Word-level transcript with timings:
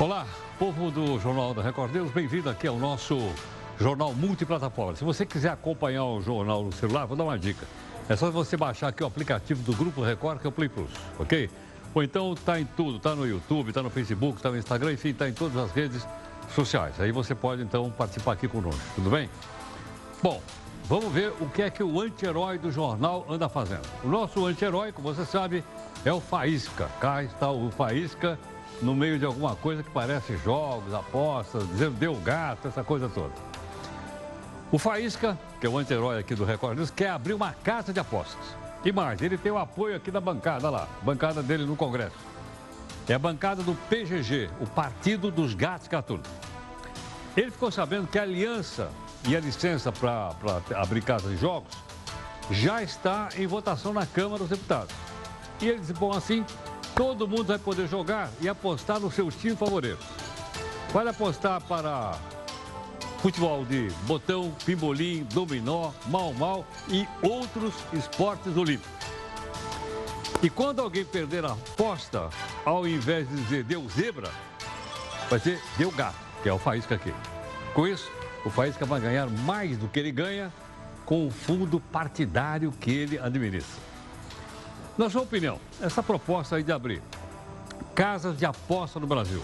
Olá, 0.00 0.24
povo 0.60 0.92
do 0.92 1.18
Jornal 1.18 1.52
da 1.52 1.60
Record 1.60 1.92
News, 1.92 2.12
bem-vindo 2.12 2.48
aqui 2.48 2.68
ao 2.68 2.76
nosso 2.78 3.18
Jornal 3.80 4.14
Multiplataforma. 4.14 4.94
Se 4.94 5.02
você 5.02 5.26
quiser 5.26 5.50
acompanhar 5.50 6.04
o 6.04 6.20
jornal 6.20 6.62
no 6.62 6.70
celular, 6.70 7.04
vou 7.04 7.16
dar 7.16 7.24
uma 7.24 7.36
dica. 7.36 7.66
É 8.08 8.14
só 8.14 8.30
você 8.30 8.56
baixar 8.56 8.86
aqui 8.86 9.02
o 9.02 9.06
aplicativo 9.08 9.60
do 9.64 9.76
Grupo 9.76 10.00
Record, 10.00 10.38
que 10.40 10.46
é 10.46 10.50
o 10.50 10.52
Play 10.52 10.68
Plus, 10.68 10.92
ok? 11.18 11.50
Ou 11.92 12.00
então 12.04 12.32
tá 12.36 12.60
em 12.60 12.64
tudo, 12.64 13.00
tá 13.00 13.12
no 13.16 13.26
YouTube, 13.26 13.72
tá 13.72 13.82
no 13.82 13.90
Facebook, 13.90 14.40
tá 14.40 14.52
no 14.52 14.56
Instagram, 14.56 14.92
enfim, 14.92 15.12
tá 15.12 15.28
em 15.28 15.32
todas 15.32 15.56
as 15.56 15.72
redes 15.72 16.06
sociais. 16.54 17.00
Aí 17.00 17.10
você 17.10 17.34
pode 17.34 17.62
então 17.62 17.90
participar 17.90 18.34
aqui 18.34 18.46
conosco, 18.46 18.80
tudo 18.94 19.10
bem? 19.10 19.28
Bom, 20.22 20.40
vamos 20.84 21.12
ver 21.12 21.32
o 21.40 21.48
que 21.48 21.62
é 21.62 21.70
que 21.70 21.82
o 21.82 22.00
anti-herói 22.00 22.56
do 22.56 22.70
jornal 22.70 23.26
anda 23.28 23.48
fazendo. 23.48 23.88
O 24.04 24.08
nosso 24.08 24.46
anti-herói, 24.46 24.92
como 24.92 25.12
você 25.12 25.26
sabe, 25.26 25.64
é 26.04 26.12
o 26.12 26.20
Faísca. 26.20 26.88
Cá 27.00 27.24
está 27.24 27.50
o 27.50 27.68
Faísca 27.72 28.38
no 28.80 28.94
meio 28.94 29.18
de 29.18 29.24
alguma 29.24 29.56
coisa 29.56 29.82
que 29.82 29.90
parece 29.90 30.36
jogos, 30.38 30.92
apostas, 30.94 31.66
dizendo 31.68 31.92
deu 31.92 32.14
gato, 32.16 32.68
essa 32.68 32.84
coisa 32.84 33.08
toda. 33.08 33.32
O 34.70 34.78
Faísca, 34.78 35.38
que 35.60 35.66
é 35.66 35.68
o 35.68 35.78
anti-herói 35.78 36.18
aqui 36.18 36.34
do 36.34 36.44
Record 36.44 36.76
News, 36.76 36.90
quer 36.90 37.10
abrir 37.10 37.34
uma 37.34 37.52
casa 37.52 37.92
de 37.92 37.98
apostas. 37.98 38.56
E 38.84 38.92
mais, 38.92 39.20
ele 39.22 39.36
tem 39.36 39.50
o 39.50 39.58
apoio 39.58 39.96
aqui 39.96 40.10
da 40.10 40.20
bancada 40.20 40.70
lá, 40.70 40.86
bancada 41.02 41.42
dele 41.42 41.64
no 41.64 41.74
Congresso. 41.74 42.16
É 43.08 43.14
a 43.14 43.18
bancada 43.18 43.62
do 43.62 43.74
PGG, 43.88 44.50
o 44.60 44.66
Partido 44.66 45.30
dos 45.30 45.54
Gatos 45.54 45.88
Gatunos. 45.88 46.28
Ele 47.36 47.50
ficou 47.50 47.70
sabendo 47.70 48.06
que 48.06 48.18
a 48.18 48.22
aliança 48.22 48.90
e 49.26 49.34
a 49.34 49.40
licença 49.40 49.90
para 49.90 50.34
abrir 50.76 51.02
casa 51.02 51.28
de 51.28 51.36
jogos 51.36 51.72
já 52.50 52.82
está 52.82 53.30
em 53.36 53.46
votação 53.46 53.92
na 53.92 54.06
Câmara 54.06 54.38
dos 54.38 54.50
Deputados. 54.50 54.94
E 55.60 55.68
ele 55.68 55.80
disse, 55.80 55.92
bom, 55.92 56.12
assim, 56.12 56.44
todo 56.94 57.28
mundo 57.28 57.44
vai 57.44 57.58
poder 57.58 57.88
jogar 57.88 58.30
e 58.40 58.48
apostar 58.48 59.00
no 59.00 59.10
seu 59.10 59.30
time 59.30 59.56
favorito. 59.56 60.04
Pode 60.92 61.08
apostar 61.08 61.60
para 61.62 62.18
futebol 63.18 63.64
de 63.64 63.88
botão, 64.06 64.54
pimbolim, 64.64 65.24
dominó, 65.32 65.90
mal-mal 66.06 66.66
e 66.88 67.06
outros 67.22 67.74
esportes 67.92 68.56
olímpicos. 68.56 68.98
E 70.42 70.48
quando 70.48 70.80
alguém 70.80 71.04
perder 71.04 71.44
a 71.44 71.52
aposta, 71.52 72.30
ao 72.64 72.86
invés 72.86 73.28
de 73.28 73.34
dizer 73.34 73.64
deu 73.64 73.88
zebra, 73.88 74.30
vai 75.28 75.40
ser 75.40 75.60
deu 75.76 75.90
gato, 75.90 76.16
que 76.42 76.48
é 76.48 76.52
o 76.52 76.58
Faísca 76.58 76.94
aqui. 76.94 77.12
Com 77.74 77.86
isso, 77.86 78.10
o 78.44 78.50
Faísca 78.50 78.86
vai 78.86 79.00
ganhar 79.00 79.28
mais 79.28 79.76
do 79.76 79.88
que 79.88 79.98
ele 79.98 80.12
ganha 80.12 80.52
com 81.04 81.26
o 81.26 81.30
fundo 81.30 81.80
partidário 81.80 82.70
que 82.70 82.90
ele 82.90 83.18
administra. 83.18 83.87
Na 84.98 85.08
sua 85.08 85.22
opinião, 85.22 85.58
essa 85.80 86.02
proposta 86.02 86.56
aí 86.56 86.62
de 86.64 86.72
abrir 86.72 87.00
casas 87.94 88.36
de 88.36 88.44
aposta 88.44 88.98
no 88.98 89.06
Brasil 89.06 89.40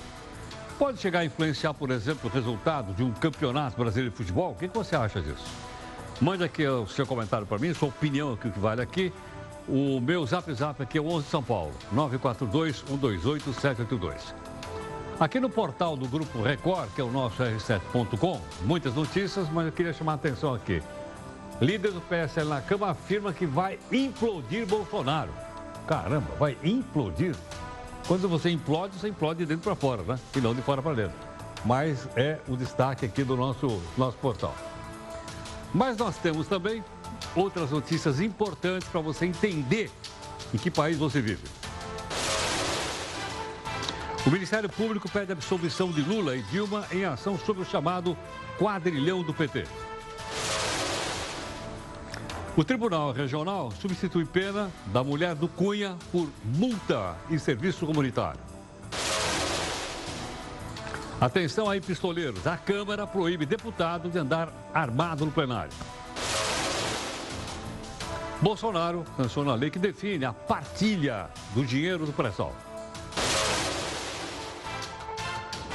pode 0.76 0.98
chegar 0.98 1.20
a 1.20 1.24
influenciar, 1.24 1.72
por 1.72 1.92
exemplo, 1.92 2.28
o 2.28 2.32
resultado 2.32 2.92
de 2.92 3.04
um 3.04 3.12
campeonato 3.12 3.76
brasileiro 3.76 4.10
de 4.10 4.16
futebol? 4.16 4.50
O 4.50 4.56
que 4.56 4.66
você 4.66 4.96
acha 4.96 5.20
disso? 5.20 5.46
Mande 6.20 6.42
aqui 6.42 6.66
o 6.66 6.88
seu 6.88 7.06
comentário 7.06 7.46
para 7.46 7.56
mim, 7.56 7.72
sua 7.72 7.88
opinião 7.88 8.32
aqui, 8.32 8.48
o 8.48 8.50
que 8.50 8.58
vale 8.58 8.82
aqui. 8.82 9.12
O 9.68 10.00
meu 10.00 10.26
zap 10.26 10.52
zap 10.52 10.82
aqui 10.82 10.98
é 10.98 11.00
o 11.00 11.06
11 11.06 11.24
de 11.24 11.30
São 11.30 11.42
Paulo, 11.42 11.72
942-128-782. 11.94 14.34
Aqui 15.20 15.38
no 15.38 15.48
portal 15.48 15.96
do 15.96 16.08
Grupo 16.08 16.42
Record, 16.42 16.90
que 16.96 17.00
é 17.00 17.04
o 17.04 17.12
nosso 17.12 17.44
r7.com, 17.44 18.40
muitas 18.62 18.92
notícias, 18.92 19.48
mas 19.50 19.66
eu 19.66 19.72
queria 19.72 19.92
chamar 19.92 20.12
a 20.12 20.16
atenção 20.16 20.52
aqui. 20.52 20.82
Líder 21.60 21.92
do 21.92 22.00
PSL 22.00 22.48
na 22.48 22.60
Câmara 22.60 22.92
afirma 22.92 23.32
que 23.32 23.46
vai 23.46 23.78
implodir 23.92 24.66
Bolsonaro. 24.66 25.30
Caramba, 25.86 26.34
vai 26.38 26.56
implodir? 26.64 27.34
Quando 28.08 28.28
você 28.28 28.50
implode, 28.50 28.98
você 28.98 29.08
implode 29.08 29.40
de 29.40 29.46
dentro 29.46 29.62
para 29.62 29.76
fora, 29.76 30.02
né? 30.02 30.18
E 30.34 30.40
não 30.40 30.54
de 30.54 30.62
fora 30.62 30.82
para 30.82 30.94
dentro. 30.94 31.16
Mas 31.64 32.08
é 32.16 32.38
o 32.48 32.56
destaque 32.56 33.06
aqui 33.06 33.22
do 33.22 33.36
nosso, 33.36 33.80
nosso 33.96 34.16
portal. 34.18 34.54
Mas 35.72 35.96
nós 35.96 36.16
temos 36.18 36.46
também 36.48 36.84
outras 37.34 37.70
notícias 37.70 38.20
importantes 38.20 38.88
para 38.88 39.00
você 39.00 39.24
entender 39.24 39.90
em 40.52 40.58
que 40.58 40.70
país 40.70 40.98
você 40.98 41.20
vive. 41.20 41.44
O 44.26 44.30
Ministério 44.30 44.68
Público 44.68 45.08
pede 45.08 45.32
absolvição 45.32 45.90
de 45.90 46.00
Lula 46.00 46.36
e 46.36 46.42
Dilma 46.42 46.86
em 46.90 47.04
ação 47.04 47.38
sobre 47.38 47.62
o 47.62 47.66
chamado 47.66 48.16
quadrilhão 48.58 49.22
do 49.22 49.32
PT. 49.32 49.66
O 52.56 52.62
Tribunal 52.62 53.10
Regional 53.10 53.72
substitui 53.72 54.24
pena 54.24 54.70
da 54.86 55.02
mulher 55.02 55.34
do 55.34 55.48
Cunha 55.48 55.96
por 56.12 56.30
multa 56.44 57.16
e 57.28 57.36
serviço 57.36 57.84
comunitário. 57.84 58.38
Atenção 61.20 61.68
aí, 61.68 61.80
pistoleiros. 61.80 62.46
A 62.46 62.56
Câmara 62.56 63.08
proíbe 63.08 63.44
deputado 63.44 64.08
de 64.08 64.18
andar 64.18 64.52
armado 64.72 65.26
no 65.26 65.32
plenário. 65.32 65.72
Bolsonaro 68.40 69.04
sanciona 69.16 69.50
a 69.50 69.54
lei 69.56 69.70
que 69.70 69.78
define 69.78 70.24
a 70.24 70.32
partilha 70.32 71.30
do 71.54 71.64
dinheiro 71.64 72.06
do 72.06 72.12
pré-sal. 72.12 72.54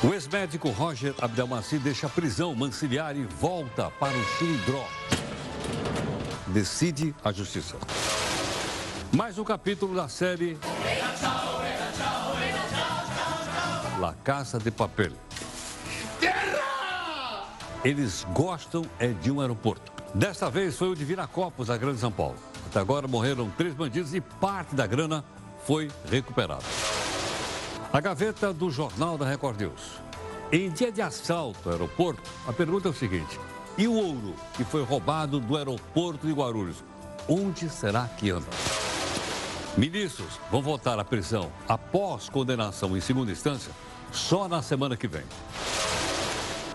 O 0.02 0.14
ex-médico 0.14 0.70
Roger 0.70 1.14
Abdelmaci 1.20 1.78
deixa 1.78 2.08
a 2.08 2.10
prisão 2.10 2.56
manciliar 2.56 3.18
e 3.18 3.26
volta 3.26 3.92
para 4.00 4.18
o 4.18 4.24
Chilindró 4.38 4.88
decide 6.50 7.16
a 7.24 7.32
justiça. 7.32 7.78
Mais 9.12 9.38
um 9.38 9.44
capítulo 9.44 9.96
da 9.96 10.08
série 10.08 10.58
La 14.00 14.14
Casa 14.24 14.60
de 14.60 14.72
Papel. 14.72 15.12
Eles 17.84 18.26
gostam 18.34 18.84
é 19.00 19.08
de 19.08 19.32
um 19.32 19.40
aeroporto. 19.40 19.92
Desta 20.14 20.50
vez 20.50 20.76
foi 20.76 20.90
o 20.90 20.96
de 20.96 21.06
Viracopos, 21.06 21.70
a 21.70 21.78
Grande 21.78 22.00
São 22.00 22.12
Paulo. 22.12 22.36
Até 22.66 22.80
agora 22.80 23.08
morreram 23.08 23.50
três 23.52 23.74
bandidos 23.74 24.14
e 24.14 24.22
parte 24.22 24.76
da 24.76 24.86
grana 24.86 25.24
foi 25.66 25.90
recuperada. 26.10 26.64
A 27.92 28.00
gaveta 28.00 28.52
do 28.54 28.70
Jornal 28.70 29.18
da 29.18 29.26
Record 29.26 29.62
News. 29.62 30.02
Em 30.52 30.70
dia 30.70 30.92
de 30.92 31.02
assalto 31.02 31.60
ao 31.66 31.74
aeroporto, 31.74 32.24
a 32.48 32.54
pergunta 32.54 32.88
é 32.88 32.92
o 32.92 32.94
seguinte: 32.94 33.40
e 33.80 33.88
o 33.88 33.94
ouro 33.94 34.36
que 34.56 34.66
foi 34.66 34.84
roubado 34.84 35.40
do 35.40 35.56
aeroporto 35.56 36.28
de 36.28 36.34
Guarulhos? 36.34 36.84
Onde 37.30 37.70
será 37.70 38.10
que 38.18 38.30
anda? 38.30 38.46
Ministros 39.78 40.38
vão 40.52 40.62
voltar 40.62 41.00
à 41.00 41.06
prisão 41.06 41.50
após 41.68 42.28
condenação 42.28 42.98
em 42.98 43.00
segunda 43.00 43.32
instância 43.32 43.72
só 44.12 44.50
na 44.50 44.62
semana 44.62 44.98
que 44.98 45.08
vem. 45.08 45.24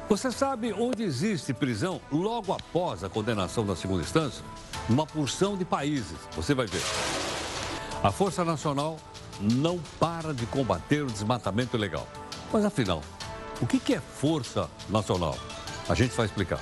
Você 0.08 0.32
sabe 0.32 0.72
onde 0.72 1.02
existe 1.02 1.52
prisão 1.52 2.00
logo 2.10 2.54
após 2.54 3.04
a 3.04 3.08
condenação 3.10 3.66
da 3.66 3.76
segunda 3.76 4.02
instância? 4.02 4.42
Uma 4.88 5.06
porção 5.06 5.58
de 5.58 5.64
países, 5.64 6.16
você 6.34 6.54
vai 6.54 6.66
ver. 6.66 6.82
A 8.02 8.10
Força 8.10 8.44
Nacional 8.46 8.96
não 9.38 9.78
para 10.00 10.32
de 10.32 10.46
combater 10.46 11.02
o 11.02 11.06
desmatamento 11.06 11.76
ilegal. 11.76 12.06
Mas 12.50 12.64
afinal, 12.64 13.02
o 13.60 13.66
que 13.66 13.94
é 13.94 14.00
Força 14.00 14.70
Nacional? 14.88 15.36
A 15.86 15.94
gente 15.94 16.16
vai 16.16 16.24
explicar. 16.24 16.60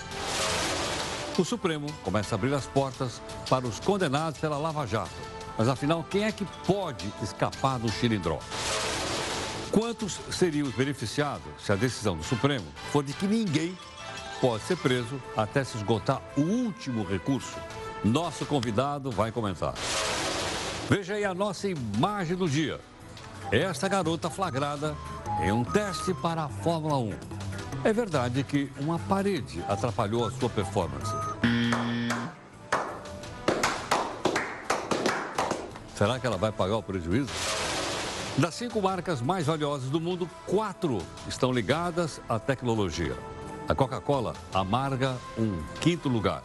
O 1.39 1.45
Supremo 1.45 1.87
começa 2.03 2.35
a 2.35 2.37
abrir 2.37 2.53
as 2.53 2.67
portas 2.67 3.23
para 3.49 3.67
os 3.67 3.81
condenados 3.81 4.39
pela 4.39 4.59
Lava 4.59 4.87
Jato. 4.87 5.11
Mas 5.57 5.67
afinal, 5.67 6.05
quem 6.09 6.25
é 6.25 6.33
que 6.33 6.45
pode 6.67 7.11
escapar 7.23 7.79
do 7.79 7.89
xilindró? 7.91 8.39
Quantos 9.71 10.21
seriam 10.31 10.69
os 10.69 10.75
beneficiados 10.75 11.51
se 11.59 11.73
a 11.73 11.75
decisão 11.75 12.17
do 12.17 12.23
Supremo 12.23 12.67
for 12.91 13.03
de 13.03 13.15
que 13.15 13.27
ninguém 13.27 13.77
pode 14.43 14.63
ser 14.65 14.77
preso 14.77 15.21
até 15.35 15.65
se 15.65 15.79
esgotar 15.79 16.21
o 16.37 16.43
último 16.43 17.03
recurso? 17.03 17.57
Nosso 18.05 18.45
convidado 18.45 19.11
vai 19.11 19.33
comentar. 19.33 19.73
Veja 20.91 21.15
aí 21.15 21.25
a 21.25 21.33
nossa 21.33 21.67
imagem 21.67 22.37
do 22.37 22.47
dia. 22.47 22.79
Esta 23.51 23.89
garota 23.89 24.29
flagrada 24.29 24.95
em 25.43 25.51
um 25.51 25.65
teste 25.65 26.13
para 26.13 26.45
a 26.45 26.49
Fórmula 26.49 26.99
1. 26.99 27.13
É 27.85 27.93
verdade 27.93 28.45
que 28.45 28.71
uma 28.79 28.99
parede 28.99 29.65
atrapalhou 29.69 30.27
a 30.27 30.31
sua 30.31 30.49
performance. 30.49 31.32
Será 36.03 36.19
que 36.19 36.27
ela 36.27 36.37
vai 36.37 36.51
pagar 36.51 36.79
o 36.79 36.83
prejuízo? 36.83 37.31
Das 38.37 38.57
cinco 38.57 38.83
marcas 38.83 39.23
mais 39.23 39.47
valiosas 39.47 39.89
do 39.89 40.01
mundo, 40.01 40.29
quatro 40.49 40.99
estão 41.29 41.53
ligadas 41.53 42.21
à 42.29 42.41
tecnologia. 42.41 43.17
A 43.69 43.75
Coca-Cola 43.77 44.35
amarga 44.53 45.17
um 45.39 45.63
quinto 45.81 46.09
lugar. 46.09 46.43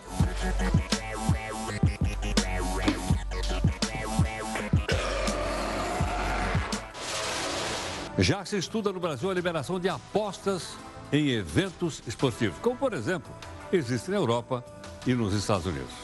Já 8.19 8.45
se 8.45 8.59
estuda 8.59 8.93
no 8.93 8.99
Brasil 8.99 9.31
a 9.31 9.33
liberação 9.33 9.79
de 9.79 9.89
apostas 9.89 10.77
em 11.11 11.29
eventos 11.29 12.03
esportivos, 12.05 12.59
como 12.61 12.77
por 12.77 12.93
exemplo, 12.93 13.33
existe 13.73 14.11
na 14.11 14.17
Europa 14.17 14.63
e 15.07 15.15
nos 15.15 15.33
Estados 15.33 15.65
Unidos. 15.65 15.95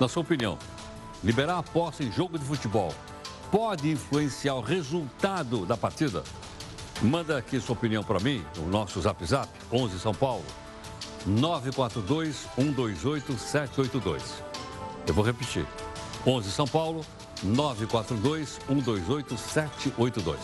Na 0.00 0.08
sua 0.08 0.22
opinião, 0.22 0.58
liberar 1.24 1.54
a 1.54 1.58
aposta 1.58 2.04
em 2.04 2.12
jogo 2.12 2.38
de 2.38 2.44
futebol 2.44 2.94
pode 3.50 3.90
influenciar 3.90 4.54
o 4.54 4.60
resultado 4.60 5.64
da 5.64 5.76
partida? 5.76 6.22
Manda 7.00 7.38
aqui 7.38 7.58
sua 7.58 7.74
opinião 7.74 8.04
para 8.04 8.20
mim, 8.20 8.44
no 8.56 8.68
nosso 8.68 9.00
Zap 9.00 9.24
Zap, 9.24 9.48
11 9.72 9.98
São 9.98 10.14
Paulo, 10.14 10.44
942 11.26 12.46
128 12.54 13.38
782. 13.38 14.44
Eu 15.06 15.14
vou 15.14 15.24
repetir. 15.24 15.66
11 16.26 16.50
São 16.50 16.66
Paulo, 16.66 17.04
942 17.42 18.60
128 18.66 19.36
782. 19.36 20.38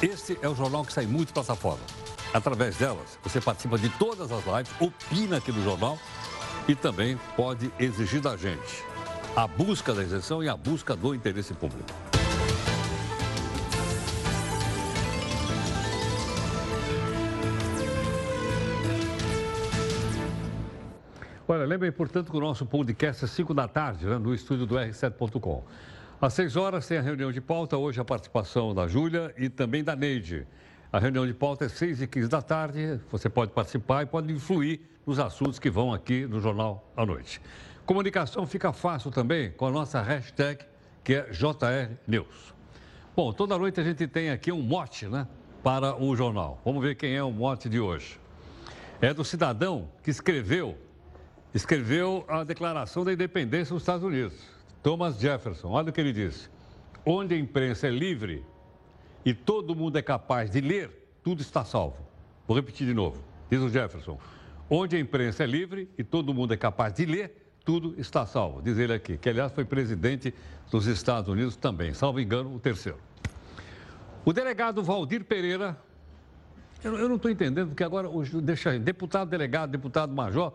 Este 0.00 0.38
é 0.40 0.48
o 0.48 0.54
jornal 0.54 0.84
que 0.84 0.92
sai 0.92 1.06
muito 1.06 1.32
plataforma. 1.32 1.82
Através 2.32 2.76
delas, 2.76 3.18
você 3.22 3.40
participa 3.40 3.76
de 3.76 3.88
todas 3.90 4.30
as 4.30 4.44
lives, 4.44 4.72
opina 4.78 5.38
aqui 5.38 5.50
no 5.50 5.64
jornal 5.64 5.98
e 6.68 6.74
também 6.74 7.18
pode 7.36 7.72
exigir 7.78 8.20
da 8.20 8.36
gente 8.36 8.87
a 9.38 9.46
busca 9.46 9.94
da 9.94 10.02
isenção 10.02 10.42
e 10.42 10.48
a 10.48 10.56
busca 10.56 10.96
do 10.96 11.14
interesse 11.14 11.54
público. 11.54 11.84
Olha, 21.46 21.64
lembrem, 21.64 21.92
portanto, 21.92 22.32
que 22.32 22.36
o 22.36 22.40
nosso 22.40 22.66
podcast 22.66 23.24
é 23.24 23.28
5 23.28 23.54
da 23.54 23.68
tarde, 23.68 24.06
né, 24.06 24.18
no 24.18 24.34
estúdio 24.34 24.66
do 24.66 24.74
R7.com. 24.74 25.62
Às 26.20 26.34
6 26.34 26.56
horas 26.56 26.88
tem 26.88 26.98
a 26.98 27.00
reunião 27.00 27.30
de 27.30 27.40
pauta, 27.40 27.76
hoje 27.76 28.00
a 28.00 28.04
participação 28.04 28.74
da 28.74 28.88
Júlia 28.88 29.32
e 29.38 29.48
também 29.48 29.84
da 29.84 29.94
Neide. 29.94 30.48
A 30.92 30.98
reunião 30.98 31.24
de 31.24 31.32
pauta 31.32 31.66
é 31.66 31.68
6 31.68 32.02
e 32.02 32.08
15 32.08 32.28
da 32.28 32.42
tarde, 32.42 32.98
você 33.08 33.28
pode 33.28 33.52
participar 33.52 34.02
e 34.02 34.06
pode 34.06 34.32
influir 34.32 34.80
nos 35.06 35.20
assuntos 35.20 35.60
que 35.60 35.70
vão 35.70 35.94
aqui 35.94 36.26
no 36.26 36.40
Jornal 36.40 36.92
à 36.96 37.06
Noite. 37.06 37.40
Comunicação 37.88 38.46
fica 38.46 38.70
fácil 38.70 39.10
também 39.10 39.50
com 39.50 39.64
a 39.64 39.70
nossa 39.70 40.02
hashtag, 40.02 40.62
que 41.02 41.14
é 41.14 41.30
JR 41.30 41.90
News. 42.06 42.54
Bom, 43.16 43.32
toda 43.32 43.56
noite 43.56 43.80
a 43.80 43.82
gente 43.82 44.06
tem 44.06 44.28
aqui 44.28 44.52
um 44.52 44.60
mote, 44.60 45.06
né, 45.06 45.26
para 45.62 45.96
o 45.96 46.14
jornal. 46.14 46.60
Vamos 46.62 46.82
ver 46.82 46.96
quem 46.96 47.16
é 47.16 47.22
o 47.22 47.30
mote 47.30 47.66
de 47.66 47.80
hoje. 47.80 48.20
É 49.00 49.14
do 49.14 49.24
cidadão 49.24 49.88
que 50.02 50.10
escreveu 50.10 50.76
escreveu 51.54 52.26
a 52.28 52.44
Declaração 52.44 53.06
da 53.06 53.12
Independência 53.14 53.72
dos 53.72 53.82
Estados 53.82 54.04
Unidos, 54.04 54.34
Thomas 54.82 55.18
Jefferson. 55.18 55.70
Olha 55.70 55.88
o 55.88 55.92
que 55.92 56.02
ele 56.02 56.12
disse: 56.12 56.50
onde 57.06 57.34
a 57.34 57.38
imprensa 57.38 57.86
é 57.86 57.90
livre 57.90 58.44
e 59.24 59.32
todo 59.32 59.74
mundo 59.74 59.96
é 59.96 60.02
capaz 60.02 60.50
de 60.50 60.60
ler, 60.60 60.90
tudo 61.22 61.40
está 61.40 61.64
salvo. 61.64 61.96
Vou 62.46 62.54
repetir 62.54 62.86
de 62.86 62.92
novo. 62.92 63.24
Diz 63.50 63.62
o 63.62 63.70
Jefferson: 63.70 64.20
onde 64.68 64.94
a 64.94 65.00
imprensa 65.00 65.42
é 65.42 65.46
livre 65.46 65.88
e 65.96 66.04
todo 66.04 66.34
mundo 66.34 66.52
é 66.52 66.56
capaz 66.58 66.92
de 66.92 67.06
ler, 67.06 67.37
tudo 67.68 67.94
está 67.98 68.24
salvo. 68.24 68.62
Diz 68.62 68.78
ele 68.78 68.94
aqui, 68.94 69.18
que 69.18 69.28
aliás 69.28 69.52
foi 69.52 69.62
presidente 69.62 70.32
dos 70.70 70.86
Estados 70.86 71.28
Unidos 71.28 71.54
também, 71.54 71.92
salvo 71.92 72.18
engano, 72.18 72.54
o 72.54 72.58
terceiro. 72.58 72.96
O 74.24 74.32
delegado 74.32 74.82
Valdir 74.82 75.22
Pereira, 75.22 75.76
eu, 76.82 77.06
não 77.10 77.16
estou 77.16 77.30
entendendo, 77.30 77.68
porque 77.68 77.84
agora, 77.84 78.08
deixa 78.42 78.70
aí, 78.70 78.78
deputado 78.78 79.28
delegado, 79.28 79.68
deputado 79.68 80.14
major, 80.14 80.54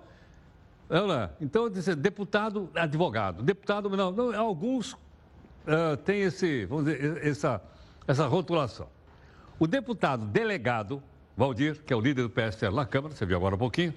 Então, 1.40 1.70
dizer, 1.70 1.96
deputado, 1.96 2.68
advogado. 2.74 3.44
Deputado, 3.44 3.92
não, 3.92 4.12
não 4.12 4.36
alguns 4.36 4.94
uh, 4.94 5.96
têm 6.04 6.22
esse, 6.22 6.66
vamos 6.66 6.86
dizer, 6.86 7.28
essa, 7.28 7.62
essa 8.08 8.26
rotulação. 8.26 8.88
O 9.60 9.68
deputado 9.68 10.26
delegado, 10.26 11.02
Valdir, 11.38 11.80
que 11.86 11.94
é 11.94 11.96
o 11.96 12.02
líder 12.02 12.24
do 12.24 12.30
PSL 12.32 12.76
na 12.76 12.88
Câmara, 12.88 13.14
você 13.14 13.24
viu 13.24 13.38
agora 13.38 13.54
um 13.54 13.60
pouquinho, 13.60 13.94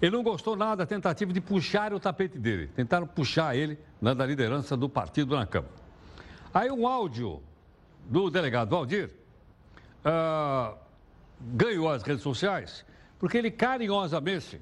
ele 0.00 0.16
não 0.16 0.22
gostou 0.22 0.56
nada 0.56 0.76
da 0.76 0.86
tentativa 0.86 1.32
de 1.32 1.40
puxar 1.40 1.92
o 1.92 2.00
tapete 2.00 2.38
dele. 2.38 2.68
Tentaram 2.68 3.06
puxar 3.06 3.56
ele 3.56 3.78
né, 4.00 4.14
da 4.14 4.24
liderança 4.24 4.76
do 4.76 4.88
partido 4.88 5.36
na 5.36 5.46
Câmara. 5.46 5.72
Aí 6.54 6.70
um 6.70 6.86
áudio 6.86 7.42
do 8.08 8.30
delegado 8.30 8.70
Valdir 8.70 9.10
uh, 10.04 10.76
ganhou 11.40 11.90
as 11.90 12.02
redes 12.02 12.22
sociais 12.22 12.84
porque 13.18 13.36
ele 13.36 13.50
carinhosamente 13.50 14.60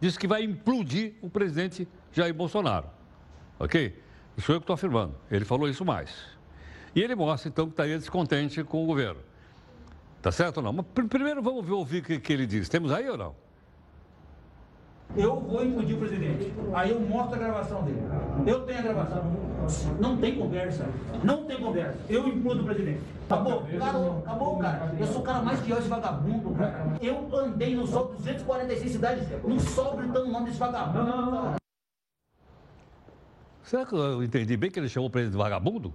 disse 0.00 0.18
que 0.18 0.26
vai 0.26 0.42
implodir 0.42 1.14
o 1.20 1.28
presidente 1.28 1.86
Jair 2.12 2.34
Bolsonaro. 2.34 2.88
Ok? 3.58 4.00
Isso 4.36 4.50
eu 4.50 4.58
que 4.58 4.64
estou 4.64 4.74
afirmando. 4.74 5.14
Ele 5.30 5.44
falou 5.44 5.68
isso 5.68 5.84
mais. 5.84 6.10
E 6.94 7.02
ele 7.02 7.14
mostra, 7.14 7.48
então, 7.48 7.66
que 7.66 7.72
estaria 7.72 7.98
descontente 7.98 8.64
com 8.64 8.82
o 8.82 8.86
governo. 8.86 9.20
Tá 10.22 10.32
certo 10.32 10.58
ou 10.58 10.62
não? 10.62 10.72
Mas 10.72 10.86
primeiro 11.08 11.42
vamos 11.42 11.68
ouvir 11.68 12.00
o 12.00 12.02
que, 12.02 12.18
que 12.18 12.32
ele 12.32 12.46
diz. 12.46 12.68
Temos 12.68 12.90
aí 12.90 13.08
ou 13.08 13.16
não? 13.16 13.34
Eu 15.16 15.40
vou 15.40 15.64
impedir 15.64 15.94
o 15.94 15.98
presidente. 15.98 16.52
Aí 16.72 16.90
eu 16.90 17.00
mostro 17.00 17.34
a 17.34 17.38
gravação 17.38 17.82
dele. 17.82 18.00
Eu 18.46 18.64
tenho 18.64 18.78
a 18.78 18.82
gravação. 18.82 19.50
Não 20.00 20.16
tem 20.16 20.38
conversa. 20.38 20.88
Não 21.24 21.44
tem 21.46 21.60
conversa. 21.60 21.98
Eu 22.08 22.28
implodo 22.28 22.62
o 22.62 22.64
presidente. 22.64 23.00
Acabou. 23.28 23.62
Cara, 23.78 24.18
acabou, 24.18 24.58
cara. 24.58 24.94
Eu 24.98 25.06
sou 25.06 25.20
o 25.20 25.24
cara 25.24 25.42
mais 25.42 25.60
que 25.60 25.72
esse 25.72 25.88
vagabundo, 25.88 26.54
cara. 26.54 26.96
Eu 27.02 27.28
andei 27.36 27.74
no 27.74 27.86
sol 27.86 28.14
246 28.16 28.92
cidades, 28.92 29.28
no 29.42 29.58
sol 29.60 29.96
gritando 29.96 30.28
o 30.28 30.32
nome 30.32 30.46
desse 30.46 30.58
vagabundo. 30.58 31.04
Não, 31.04 31.22
não, 31.22 31.30
não. 31.30 31.54
Será 33.62 33.86
que 33.86 33.94
eu 33.94 34.22
entendi 34.22 34.56
bem 34.56 34.70
que 34.70 34.78
ele 34.78 34.88
chamou 34.88 35.08
o 35.08 35.12
presidente 35.12 35.36
de 35.36 35.42
vagabundo? 35.42 35.92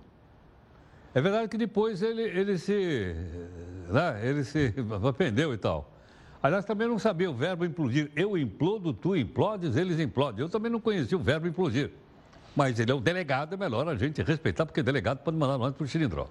É 1.14 1.22
verdade 1.22 1.48
que 1.48 1.58
depois 1.58 2.02
ele, 2.02 2.22
ele 2.22 2.58
se. 2.58 3.16
Né, 3.90 4.20
ele 4.28 4.44
se 4.44 4.74
arrependeu 4.92 5.54
e 5.54 5.58
tal. 5.58 5.95
Aliás, 6.46 6.64
também 6.64 6.88
não 6.88 7.00
sabia 7.00 7.28
o 7.28 7.34
verbo 7.34 7.66
implodir. 7.66 8.12
Eu 8.16 8.38
implodo, 8.38 8.94
tu 8.94 9.16
implodes, 9.16 9.76
eles 9.76 10.00
implodem. 10.00 10.42
Eu 10.42 10.48
também 10.48 10.72
não 10.72 10.80
conhecia 10.80 11.18
o 11.18 11.20
verbo 11.20 11.48
implodir. 11.48 11.90
Mas 12.56 12.80
ele 12.80 12.92
é 12.92 12.94
o 12.94 13.00
delegado, 13.00 13.56
é 13.56 13.58
melhor 13.58 13.88
a 13.88 13.96
gente 13.96 14.22
respeitar, 14.22 14.64
porque 14.64 14.84
delegado 14.84 15.24
pode 15.24 15.36
mandar 15.36 15.58
nós 15.58 15.74
para 15.74 15.84
o 15.84 15.88
xilindró. 15.88 16.28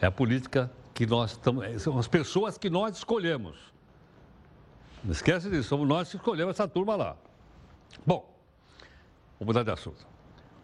É 0.00 0.06
a 0.06 0.10
política 0.10 0.72
que 0.94 1.04
nós 1.04 1.32
estamos. 1.32 1.62
É, 1.62 1.78
são 1.78 1.98
as 1.98 2.08
pessoas 2.08 2.56
que 2.56 2.70
nós 2.70 2.96
escolhemos. 2.96 3.58
Não 5.04 5.12
esquece 5.12 5.50
disso, 5.50 5.68
somos 5.68 5.86
nós 5.86 6.08
que 6.08 6.16
escolhemos 6.16 6.54
essa 6.54 6.66
turma 6.66 6.96
lá. 6.96 7.16
Bom, 8.06 8.34
vou 9.38 9.46
mudar 9.46 9.62
de 9.62 9.72
assunto. 9.72 10.06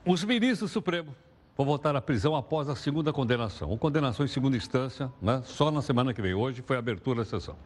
Os 0.07 0.25
ministros 0.25 0.71
do 0.71 0.73
Supremo 0.73 1.15
vão 1.59 1.67
voltar 1.67 1.97
à 1.97 2.01
prisão 2.01 2.37
após 2.37 2.69
a 2.69 2.77
segunda 2.77 3.13
condenação. 3.13 3.69
Ou 3.69 3.77
condenação 3.77 4.25
em 4.25 4.29
segunda 4.29 4.57
instância, 4.57 5.13
né? 5.21 5.43
só 5.45 5.73
na 5.73 5.83
semana 5.83 6.15
que 6.15 6.23
vem. 6.23 6.33
Hoje 6.33 6.63
foi 6.65 6.77
a 6.77 6.79
abertura 6.79 7.25
da 7.25 7.25
sessão. 7.25 7.57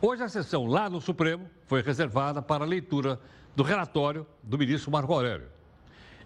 Hoje 0.00 0.22
a 0.22 0.30
sessão 0.30 0.64
lá 0.64 0.88
no 0.88 0.98
Supremo 0.98 1.46
foi 1.66 1.82
reservada 1.82 2.40
para 2.40 2.64
a 2.64 2.66
leitura 2.66 3.20
do 3.54 3.62
relatório 3.62 4.26
do 4.42 4.56
ministro 4.56 4.90
Marco 4.90 5.12
Aurélio. 5.12 5.46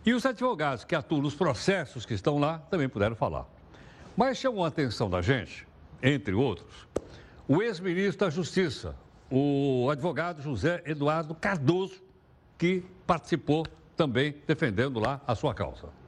E 0.06 0.14
os 0.14 0.24
advogados 0.24 0.84
que 0.84 0.94
atuam 0.94 1.22
nos 1.22 1.34
processos 1.34 2.06
que 2.06 2.14
estão 2.14 2.38
lá 2.38 2.58
também 2.70 2.88
puderam 2.88 3.16
falar. 3.16 3.48
Mas 4.16 4.38
chamou 4.38 4.64
a 4.64 4.68
atenção 4.68 5.10
da 5.10 5.20
gente, 5.20 5.66
entre 6.00 6.34
outros, 6.34 6.86
o 7.48 7.60
ex-ministro 7.60 8.26
da 8.26 8.30
Justiça, 8.30 8.94
o 9.28 9.88
advogado 9.90 10.40
José 10.40 10.80
Eduardo 10.86 11.34
Cardoso, 11.34 12.00
que 12.56 12.84
participou 13.04 13.66
também 13.96 14.36
defendendo 14.46 15.00
lá 15.00 15.20
a 15.26 15.34
sua 15.34 15.52
causa. 15.52 16.01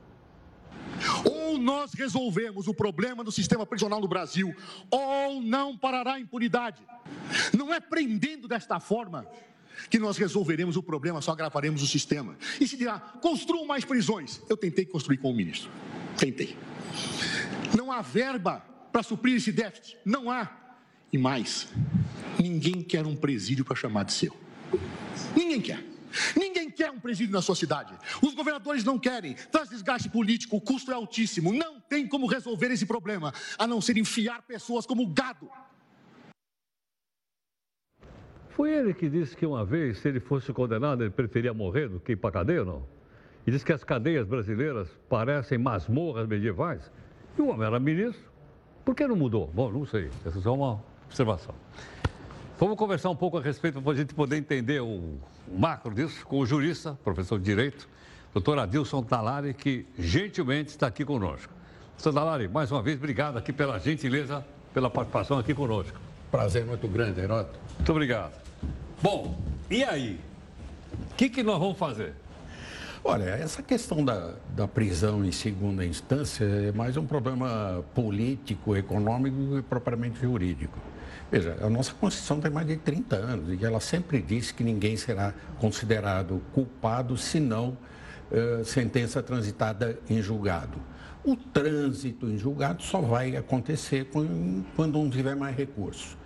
Ou 1.25 1.59
nós 1.59 1.93
resolvemos 1.95 2.67
o 2.67 2.75
problema 2.75 3.23
do 3.25 3.33
sistema 3.33 3.67
prisional 3.67 4.01
no 4.01 4.09
Brasil, 4.09 4.55
ou 4.91 5.41
não 5.41 5.77
parará 5.77 6.15
a 6.15 6.21
impunidade. 6.21 6.83
Não 7.57 7.73
é 7.73 7.81
prendendo 7.81 8.49
desta 8.49 8.79
forma 8.81 9.27
que 9.91 9.99
nós 9.99 10.17
resolveremos 10.17 10.77
o 10.77 10.83
problema, 10.83 11.21
só 11.21 11.33
agravaremos 11.33 11.83
o 11.83 11.87
sistema. 11.87 12.37
E 12.61 12.67
se 12.67 12.77
dirá, 12.77 12.99
construam 12.99 13.67
mais 13.67 13.85
prisões. 13.85 14.41
Eu 14.49 14.57
tentei 14.57 14.85
construir 14.85 15.19
com 15.19 15.31
o 15.31 15.35
ministro. 15.35 15.71
Tentei. 16.17 16.57
Não 17.77 17.91
há 17.91 18.01
verba 18.01 18.65
para 18.93 19.03
suprir 19.03 19.37
esse 19.37 19.51
déficit. 19.51 19.97
Não 20.05 20.31
há. 20.31 20.51
E 21.13 21.19
mais, 21.19 21.69
ninguém 22.39 22.83
quer 22.83 23.07
um 23.07 23.17
presídio 23.17 23.65
para 23.65 23.77
chamar 23.77 24.05
de 24.05 24.13
seu. 24.13 24.37
Ninguém 25.35 25.61
quer. 25.61 25.94
Ninguém 26.37 26.71
quer 26.71 26.91
um 26.91 27.01
presídio 27.01 27.33
na 27.33 27.43
sua 27.43 27.55
cidade. 27.55 27.95
Os 28.23 28.35
governadores 28.35 28.85
não 28.85 28.99
querem. 28.99 29.35
Traz 29.51 29.69
desgaste 29.69 30.09
político, 30.09 30.57
o 30.57 30.61
custo 30.61 30.91
é 30.91 30.95
altíssimo. 30.95 31.53
Não 31.53 31.81
tem 31.81 32.07
como 32.07 32.27
resolver 32.27 32.71
esse 32.71 32.87
problema, 32.87 33.33
a 33.59 33.67
não 33.67 33.81
ser 33.81 33.97
enfiar 33.97 34.43
pessoas 34.43 34.87
como 34.87 35.07
gado. 35.07 35.49
Foi 38.51 38.73
ele 38.73 38.95
que 38.95 39.09
disse 39.09 39.37
que 39.37 39.45
uma 39.45 39.65
vez, 39.65 39.99
se 39.99 40.09
ele 40.09 40.21
fosse 40.21 40.53
condenado, 40.53 41.03
ele 41.03 41.11
preferia 41.11 41.53
morrer 41.53 41.89
do 41.89 41.99
que 41.99 42.13
ir 42.13 42.17
para 42.17 42.31
a 42.31 42.33
cadeia 42.33 42.65
não? 42.65 42.87
E 43.47 43.51
disse 43.51 43.65
que 43.65 43.73
as 43.73 43.85
cadeias 43.85 44.27
brasileiras 44.27 44.89
parecem 45.09 45.59
masmorras 45.59 46.27
medievais. 46.27 46.91
E 47.37 47.43
o 47.43 47.49
homem 47.49 47.67
era 47.67 47.79
ministro. 47.81 48.33
Por 48.85 48.95
que 48.95 49.07
não 49.07 49.17
mudou? 49.17 49.51
Bom, 49.53 49.71
não 49.71 49.85
sei. 49.85 50.09
Essa 50.25 50.39
é 50.39 50.43
só 50.43 50.55
uma 50.55 50.83
observação. 51.07 51.55
Vamos 52.57 52.77
conversar 52.77 53.11
um 53.11 53.17
pouco 53.17 53.37
a 53.37 53.41
respeito 53.41 53.83
para 53.83 53.93
a 53.93 53.97
gente 53.97 54.15
poder 54.15 54.37
entender 54.37 54.81
o 54.81 55.19
macro 55.49 55.93
disso 55.93 56.25
com 56.25 56.39
o 56.39 56.47
jurista, 56.47 56.97
professor 57.03 57.37
de 57.37 57.45
Direito, 57.45 57.89
doutor 58.33 58.61
Adilson 58.61 59.03
Talari, 59.03 59.53
que 59.53 59.85
gentilmente 59.99 60.71
está 60.71 60.87
aqui 60.87 61.05
conosco. 61.05 61.53
Doutor 61.97 62.15
Talari, 62.15 62.47
mais 62.47 62.71
uma 62.71 62.81
vez, 62.81 62.97
obrigado 62.97 63.37
aqui 63.37 63.53
pela 63.53 63.81
gentileza, 63.81 64.47
pela 64.73 64.89
participação 64.89 65.37
aqui 65.37 65.53
conosco. 65.53 65.99
Prazer 66.31 66.65
muito 66.65 66.87
grande, 66.87 67.21
Heroto. 67.21 67.59
Muito 67.77 67.91
obrigado. 67.91 68.41
Bom, 69.03 69.37
e 69.69 69.83
aí? 69.83 70.21
O 71.11 71.15
que, 71.17 71.29
que 71.29 71.43
nós 71.43 71.59
vamos 71.59 71.77
fazer? 71.77 72.15
Olha, 73.07 73.25
essa 73.25 73.63
questão 73.63 74.03
da, 74.03 74.33
da 74.57 74.67
prisão 74.67 75.23
em 75.23 75.31
segunda 75.31 75.85
instância 75.85 76.43
é 76.43 76.73
mais 76.73 76.97
um 76.97 77.05
problema 77.05 77.85
político, 77.95 78.75
econômico 78.75 79.59
e 79.59 79.63
propriamente 79.63 80.19
jurídico. 80.23 80.79
Veja, 81.31 81.55
a 81.61 81.69
nossa 81.69 81.93
Constituição 81.93 82.41
tem 82.41 82.51
mais 82.51 82.67
de 82.67 82.79
30 82.79 83.15
anos 83.17 83.61
e 83.61 83.63
ela 83.63 83.79
sempre 83.79 84.23
diz 84.23 84.51
que 84.51 84.65
ninguém 84.65 84.97
será 84.97 85.35
considerado 85.61 86.41
culpado 86.55 87.15
se 87.19 87.39
não 87.39 87.77
uh, 88.31 88.65
sentença 88.65 89.23
transitada 89.23 89.99
em 90.09 90.23
julgado. 90.23 90.79
O 91.23 91.37
trânsito 91.37 92.27
em 92.27 92.39
julgado 92.39 92.83
só 92.83 93.03
vai 93.03 93.37
acontecer 93.37 94.09
quando 94.75 94.93
não 94.95 95.11
tiver 95.11 95.37
mais 95.37 95.55
recurso. 95.55 96.17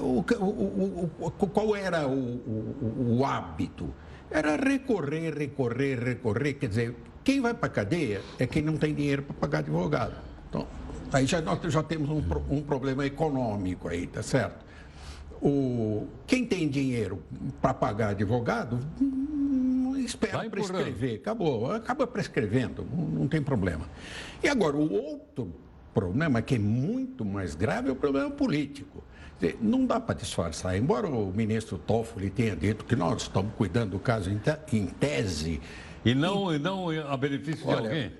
O, 0.00 0.24
o, 0.40 1.10
o, 1.20 1.30
qual 1.30 1.74
era 1.74 2.06
o, 2.06 3.24
hábito? 3.24 3.92
Era 4.30 4.56
recorrer, 4.56 5.34
recorrer, 5.36 5.98
recorrer. 5.98 6.54
Quer 6.54 6.68
dizer, 6.68 6.94
quem 7.24 7.40
vai 7.40 7.54
para 7.54 7.66
a 7.66 7.70
cadeia 7.70 8.20
é 8.38 8.46
quem 8.46 8.62
não 8.62 8.76
tem 8.76 8.94
dinheiro 8.94 9.22
para 9.22 9.34
pagar 9.34 9.58
advogado. 9.58 10.14
Então, 10.48 10.66
aí 11.12 11.26
já, 11.26 11.40
nós 11.40 11.60
já 11.72 11.82
temos 11.82 12.08
um, 12.10 12.22
um 12.50 12.62
problema 12.62 13.04
econômico 13.06 13.88
aí, 13.88 14.06
tá 14.06 14.22
certo? 14.22 14.66
O, 15.40 16.06
quem 16.26 16.44
tem 16.44 16.68
dinheiro 16.68 17.22
para 17.60 17.72
pagar 17.72 18.08
advogado, 18.08 18.80
hum, 19.00 19.94
espera 19.98 20.48
prescrever. 20.50 21.16
Acabou, 21.16 21.70
acaba 21.70 22.06
prescrevendo, 22.06 22.84
não, 22.90 23.04
não 23.04 23.28
tem 23.28 23.40
problema. 23.40 23.88
E 24.42 24.48
agora, 24.48 24.76
o 24.76 24.92
outro 24.92 25.52
problema, 25.94 26.42
que 26.42 26.56
é 26.56 26.58
muito 26.58 27.24
mais 27.24 27.54
grave, 27.54 27.88
é 27.88 27.92
o 27.92 27.96
problema 27.96 28.30
político. 28.30 29.02
Não 29.60 29.86
dá 29.86 30.00
para 30.00 30.16
disfarçar. 30.16 30.76
Embora 30.76 31.08
o 31.08 31.32
ministro 31.32 31.78
Toffoli 31.78 32.30
tenha 32.30 32.56
dito 32.56 32.84
que 32.84 32.96
nós 32.96 33.22
estamos 33.22 33.52
cuidando 33.56 33.92
do 33.92 33.98
caso 33.98 34.30
em 34.30 34.86
tese. 34.86 35.60
E 36.04 36.14
não, 36.14 36.54
e, 36.54 36.58
não 36.58 36.88
a 36.90 37.16
benefício 37.16 37.66
olha, 37.66 37.80
de 37.80 37.86
alguém? 37.86 38.12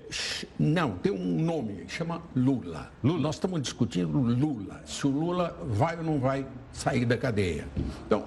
Não, 0.57 0.91
tem 0.97 1.11
um 1.11 1.41
nome, 1.43 1.85
chama 1.87 2.21
Lula. 2.35 2.91
Lula. 3.03 3.19
Nós 3.19 3.35
estamos 3.35 3.61
discutindo 3.61 4.19
Lula. 4.19 4.81
Se 4.85 5.07
o 5.07 5.09
Lula 5.09 5.57
vai 5.65 5.97
ou 5.97 6.03
não 6.03 6.19
vai 6.19 6.45
sair 6.71 7.05
da 7.05 7.17
cadeia. 7.17 7.67
Então, 8.05 8.25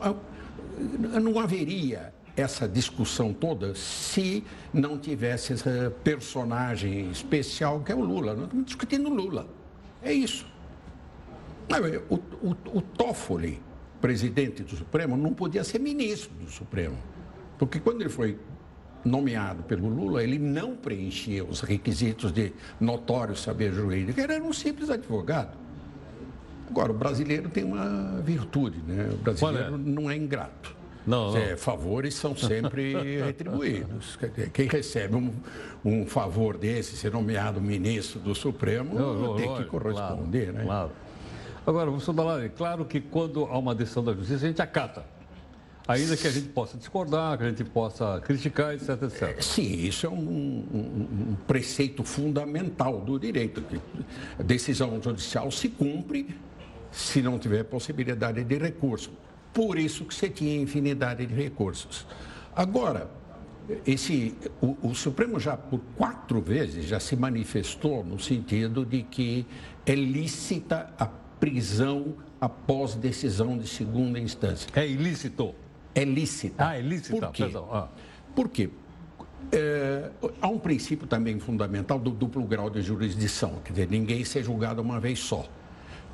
não 1.22 1.38
haveria 1.38 2.12
essa 2.36 2.66
discussão 2.66 3.32
toda 3.32 3.74
se 3.74 4.42
não 4.72 4.98
tivesse 4.98 5.52
esse 5.52 5.90
personagem 6.02 7.10
especial 7.10 7.80
que 7.80 7.92
é 7.92 7.94
o 7.94 8.00
Lula. 8.00 8.34
Nós 8.34 8.44
estamos 8.44 8.66
discutindo 8.66 9.08
Lula. 9.10 9.46
É 10.02 10.12
isso. 10.12 10.51
O, 12.08 12.14
o, 12.14 12.56
o 12.78 12.82
Toffoli, 12.82 13.60
presidente 14.00 14.62
do 14.62 14.76
Supremo, 14.76 15.16
não 15.16 15.32
podia 15.32 15.64
ser 15.64 15.78
ministro 15.78 16.32
do 16.34 16.50
Supremo. 16.50 16.96
Porque 17.58 17.78
quando 17.78 18.00
ele 18.00 18.10
foi 18.10 18.38
nomeado 19.04 19.62
pelo 19.64 19.88
Lula, 19.88 20.22
ele 20.22 20.38
não 20.38 20.76
preenchia 20.76 21.44
os 21.44 21.60
requisitos 21.60 22.32
de 22.32 22.52
notório 22.80 23.36
saber 23.36 23.72
jurídico, 23.72 24.20
ele 24.20 24.32
era 24.32 24.42
um 24.42 24.52
simples 24.52 24.90
advogado. 24.90 25.56
Agora, 26.70 26.90
o 26.90 26.94
brasileiro 26.94 27.48
tem 27.48 27.64
uma 27.64 28.20
virtude, 28.22 28.78
né? 28.86 29.10
O 29.12 29.16
brasileiro 29.16 29.74
é? 29.74 29.78
não 29.78 30.10
é 30.10 30.16
ingrato. 30.16 30.74
Não, 31.06 31.32
não. 31.32 31.36
É, 31.36 31.56
favores 31.56 32.14
são 32.14 32.36
sempre 32.36 32.94
retribuídos. 33.24 34.18
Quem 34.52 34.68
recebe 34.68 35.16
um, 35.16 35.32
um, 35.84 36.06
favor 36.06 36.56
desse, 36.56 36.96
ser 36.96 37.12
nomeado 37.12 37.60
ministro 37.60 38.20
do 38.20 38.34
Supremo, 38.34 38.94
não, 38.94 39.36
tem 39.36 39.54
que 39.56 39.64
corresponder, 39.64 40.46
claro, 40.46 40.58
né? 40.58 40.64
Claro. 40.64 40.90
Agora, 41.66 41.90
professor 41.90 42.12
Dalari, 42.12 42.46
é 42.46 42.48
claro 42.48 42.84
que 42.84 43.00
quando 43.00 43.44
há 43.44 43.56
uma 43.56 43.74
decisão 43.74 44.02
da 44.02 44.12
justiça, 44.12 44.44
a 44.44 44.48
gente 44.48 44.60
acata. 44.60 45.04
Ainda 45.86 46.16
que 46.16 46.26
a 46.26 46.30
gente 46.30 46.48
possa 46.48 46.76
discordar, 46.76 47.36
que 47.38 47.44
a 47.44 47.48
gente 47.48 47.64
possa 47.64 48.20
criticar, 48.20 48.74
etc, 48.74 49.02
etc. 49.02 49.42
Sim, 49.42 49.84
isso 49.84 50.06
é 50.06 50.08
um, 50.08 50.14
um, 50.14 51.30
um 51.30 51.36
preceito 51.46 52.04
fundamental 52.04 53.00
do 53.00 53.18
direito. 53.18 53.64
A 54.38 54.42
decisão 54.42 55.00
judicial 55.02 55.50
se 55.50 55.68
cumpre 55.68 56.36
se 56.90 57.20
não 57.20 57.38
tiver 57.38 57.64
possibilidade 57.64 58.44
de 58.44 58.58
recurso. 58.58 59.10
Por 59.52 59.78
isso 59.78 60.04
que 60.04 60.14
você 60.14 60.28
tinha 60.28 60.60
infinidade 60.60 61.26
de 61.26 61.34
recursos. 61.34 62.06
Agora, 62.54 63.10
esse, 63.86 64.36
o, 64.60 64.76
o, 64.82 64.94
Supremo 64.94 65.40
já 65.40 65.56
por 65.56 65.80
quatro 65.96 66.40
vezes 66.40 66.86
já 66.86 67.00
se 67.00 67.16
manifestou 67.16 68.04
no 68.04 68.18
sentido 68.18 68.84
de 68.84 69.02
que 69.02 69.46
é 69.86 69.94
lícita 69.94 70.92
a 70.98 71.06
prisão 71.42 72.14
após 72.40 72.94
decisão 72.94 73.58
de 73.58 73.66
segunda 73.66 74.16
instância. 74.16 74.68
É 74.76 74.86
ilícito? 74.86 75.52
É 75.92 76.04
lícita. 76.04 76.68
Ah, 76.68 76.78
é 76.78 76.80
lícita. 76.80 77.18
Por 77.18 77.32
quê? 77.32 77.50
Ah. 77.72 77.88
Por 78.32 78.48
quê? 78.48 78.70
É, 79.50 80.08
há 80.40 80.46
um 80.46 80.58
princípio 80.60 81.04
também 81.04 81.40
fundamental 81.40 81.98
do 81.98 82.12
duplo 82.12 82.44
grau 82.44 82.70
de 82.70 82.80
jurisdição, 82.80 83.56
quer 83.64 83.72
dizer, 83.72 83.90
ninguém 83.90 84.24
ser 84.24 84.44
julgado 84.44 84.80
uma 84.80 85.00
vez 85.00 85.18
só. 85.18 85.44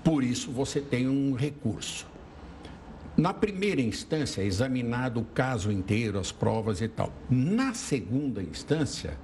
Por 0.02 0.24
isso 0.24 0.50
você 0.50 0.80
tem 0.80 1.06
um 1.06 1.34
recurso. 1.34 2.06
Na 3.14 3.34
primeira 3.34 3.82
instância, 3.82 4.40
é 4.40 4.46
examinado 4.46 5.20
o 5.20 5.24
caso 5.26 5.70
inteiro, 5.70 6.18
as 6.18 6.32
provas 6.32 6.80
e 6.80 6.88
tal. 6.88 7.12
Na 7.28 7.74
segunda 7.74 8.42
instância, 8.42 9.18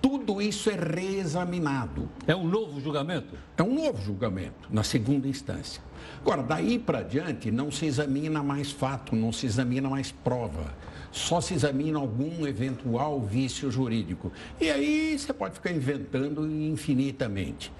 tudo 0.00 0.40
isso 0.40 0.70
é 0.70 0.74
reexaminado. 0.74 2.08
É 2.26 2.34
um 2.34 2.46
novo 2.46 2.80
julgamento? 2.80 3.34
É 3.56 3.62
um 3.62 3.74
novo 3.74 4.02
julgamento, 4.02 4.68
na 4.70 4.82
segunda 4.82 5.28
instância. 5.28 5.82
Agora, 6.20 6.42
daí 6.42 6.78
para 6.78 7.02
diante, 7.02 7.50
não 7.50 7.70
se 7.70 7.86
examina 7.86 8.42
mais 8.42 8.70
fato, 8.70 9.14
não 9.14 9.32
se 9.32 9.46
examina 9.46 9.88
mais 9.88 10.10
prova. 10.10 10.74
Só 11.12 11.40
se 11.40 11.54
examina 11.54 11.98
algum 11.98 12.46
eventual 12.46 13.20
vício 13.20 13.70
jurídico. 13.70 14.30
E 14.60 14.70
aí 14.70 15.18
você 15.18 15.32
pode 15.32 15.54
ficar 15.54 15.72
inventando 15.72 16.46
infinitamente. 16.50 17.72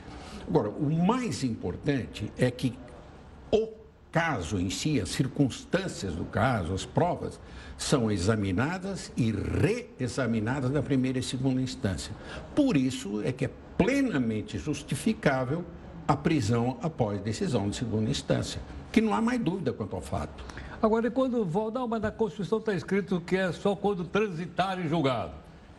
Agora, 0.49 0.71
o 0.71 0.91
mais 0.91 1.43
importante 1.45 2.33
é 2.39 2.51
que 2.51 2.73
o 3.51 3.69
caso 4.11 4.59
em 4.59 4.71
si, 4.71 5.01
as 5.01 5.11
circunstâncias 5.11 6.15
do 6.15 6.25
caso, 6.25 6.73
as 6.73 6.87
provas, 6.87 7.39
são 7.77 8.11
examinadas 8.11 9.13
e 9.17 9.31
reexaminadas 9.31 10.71
na 10.71 10.83
primeira 10.83 11.19
e 11.19 11.23
segunda 11.23 11.61
instância. 11.61 12.13
Por 12.55 12.77
isso 12.77 13.23
é 13.23 13.33
que 13.33 13.45
é 13.45 13.51
plenamente 13.77 14.59
justificável 14.59 15.65
a 16.09 16.17
prisão 16.17 16.79
após 16.83 17.21
decisão 17.21 17.69
de 17.69 17.77
segunda 17.77 18.11
instância, 18.11 18.61
que 18.93 19.01
não 19.01 19.13
há 19.13 19.21
mais 19.21 19.41
dúvida 19.41 19.73
quanto 19.73 19.97
ao 19.97 20.03
fato. 20.03 20.45
Agora, 20.81 21.09
e 21.09 21.11
quando 21.11 21.47
não, 21.73 21.89
mas 21.89 22.03
na 22.03 22.11
Constituição 22.11 22.59
está 22.59 22.75
escrito 22.75 23.21
que 23.21 23.37
é 23.37 23.51
só 23.53 23.75
quando 23.75 24.05
transitar 24.05 24.79
em 24.79 24.89
julgado. 24.89 25.33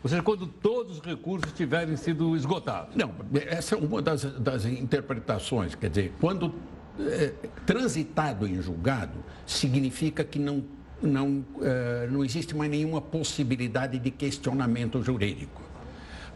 Ou 0.03 0.09
seja, 0.09 0.21
quando 0.21 0.47
todos 0.47 0.97
os 0.97 1.03
recursos 1.03 1.51
tiverem 1.53 1.95
sido 1.95 2.35
esgotados. 2.35 2.95
Não, 2.95 3.11
essa 3.47 3.75
é 3.75 3.77
uma 3.77 4.01
das, 4.01 4.23
das 4.23 4.65
interpretações. 4.65 5.75
Quer 5.75 5.89
dizer, 5.89 6.13
quando 6.19 6.53
é, 6.99 7.33
transitado 7.65 8.47
em 8.47 8.61
julgado, 8.61 9.19
significa 9.45 10.23
que 10.23 10.39
não 10.39 10.63
não, 11.01 11.45
uh, 11.55 12.11
não 12.11 12.23
existe 12.23 12.55
mais 12.55 12.69
nenhuma 12.69 13.01
possibilidade 13.01 13.99
de 13.99 14.11
questionamento 14.11 15.01
jurídico. 15.01 15.61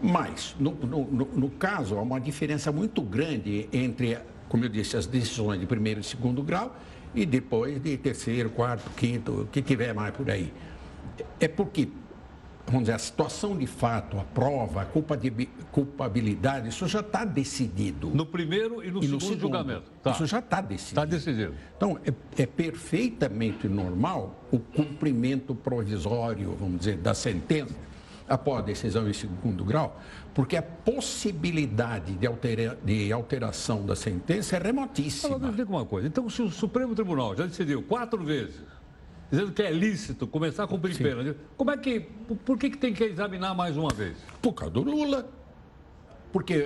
Mas, 0.02 0.56
no, 0.60 0.72
no, 0.72 1.06
no, 1.06 1.50
caso, 1.50 1.98
há 1.98 2.02
uma 2.02 2.20
diferença 2.20 2.72
muito 2.72 3.02
grande 3.02 3.70
entre, 3.72 4.18
como 4.50 4.66
eu 4.66 4.70
disse, 4.70 4.98
as 4.98 5.06
decisões 5.06 5.60
de 5.60 5.66
primeiro 5.68 6.00
e 6.00 6.04
segundo 6.04 6.42
grau 6.42 6.76
e 7.14 7.26
depois 7.26 7.80
de 7.80 7.98
terceiro, 7.98 8.50
quarto, 8.50 8.90
quinto, 8.96 9.42
o 9.42 9.46
que 9.48 9.62
tiver 9.62 9.94
mais 9.94 10.14
por 10.16 10.30
aí. 10.30 10.52
É 11.40 11.48
porque 11.48 11.90
vamos 12.72 12.84
dizer, 12.84 12.94
a 12.94 13.00
situação 13.00 13.58
de 13.58 13.68
fato, 13.68 14.18
a 14.18 14.24
prova, 14.24 14.82
a 14.82 14.86
culpabilidade, 14.86 16.70
isso 16.70 16.88
já 16.88 17.02
está 17.02 17.26
decidido. 17.26 18.10
No 18.10 18.26
primeiro 18.26 18.84
e 18.84 18.90
no, 18.90 19.00
e 19.00 19.02
segundo, 19.02 19.12
no 19.12 19.22
segundo, 19.22 19.40
julgamento. 19.40 19.92
Tá. 20.02 20.12
Isso 20.12 20.26
já 20.26 20.40
está 20.40 20.62
decidido. 20.62 21.02
Está 21.02 21.06
decidido. 21.06 21.54
Então, 21.76 22.00
é, 22.06 22.42
é, 22.42 22.46
perfeitamente 22.46 23.68
normal 23.68 24.46
o 24.52 24.60
cumprimento 24.60 25.54
provisório, 25.54 26.56
vamos 26.60 26.80
dizer, 26.80 26.98
da 26.98 27.14
sentença 27.14 27.76
após 28.28 28.60
a 28.60 28.62
decisão 28.62 29.10
em 29.10 29.14
segundo 29.14 29.66
grau, 29.66 30.00
porque 30.34 30.56
a 30.56 30.62
possibilidade 30.62 32.14
de, 32.14 32.26
altera, 32.26 32.80
de 32.84 33.12
alteração 33.12 33.86
da 33.86 33.96
sentença 33.96 34.56
é 34.56 34.60
remotíssima. 34.60 35.36
Agora, 35.36 35.52
me 35.52 35.64
uma 35.64 35.86
coisa. 35.86 36.08
Então, 36.08 36.30
se 36.30 36.42
o 36.42 36.50
Supremo 36.50 36.96
Tribunal 36.96 37.36
já 37.36 37.46
decidiu 37.46 37.84
quatro 37.84 38.24
vezes 38.24 38.62
dizendo 39.32 39.52
que 39.54 39.62
é 39.62 39.72
lícito 39.72 40.28
começar 40.28 40.66
a 40.66 40.68
cumprir 40.68 40.94
Sim. 40.94 41.04
pena. 41.04 41.36
Como 41.56 41.72
é 41.72 41.78
que, 41.78 42.02
por 42.46 42.58
que, 42.58 42.70
que 42.70 42.78
tem 42.78 42.94
que 42.94 43.04
examinar 43.06 43.56
mais 43.56 43.78
uma 43.78 43.90
vez? 43.90 44.18
Por 44.42 44.54
causa 44.54 44.74
do 44.74 44.82
Lula. 44.82 45.28
Porque 46.34 46.66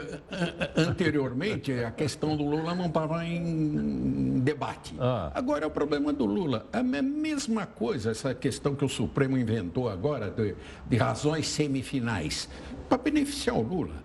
anteriormente 0.76 1.72
a 1.72 1.92
questão 1.92 2.38
do 2.38 2.44
Lula 2.44 2.76
não 2.76 2.86
estava 2.86 3.26
em 3.26 4.40
debate. 4.40 4.94
Ah. 5.00 5.32
Agora 5.34 5.64
é 5.64 5.68
o 5.68 5.72
problema 5.72 6.14
do 6.14 6.26
Lula. 6.26 6.68
É 6.72 6.80
a 6.80 6.84
mesma 6.84 7.66
coisa, 7.66 8.12
essa 8.12 8.34
questão 8.36 8.76
que 8.76 8.86
o 8.86 8.90
Supremo 8.90 9.38
inventou 9.38 9.90
agora 9.90 10.30
de, 10.30 10.56
de 10.88 10.98
razões 10.98 11.48
semifinais, 11.48 12.48
para 12.88 13.00
beneficiar 13.00 13.56
o 13.58 13.62
Lula. 13.62 14.04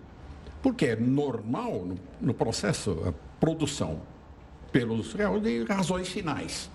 Porque 0.62 0.86
é 0.86 0.96
normal 0.96 1.84
no, 1.84 1.98
no 2.20 2.34
processo, 2.34 2.98
a 3.06 3.12
produção 3.38 4.00
pelos 4.72 5.12
réus 5.12 5.42
de 5.42 5.64
razões 5.64 6.08
finais. 6.08 6.70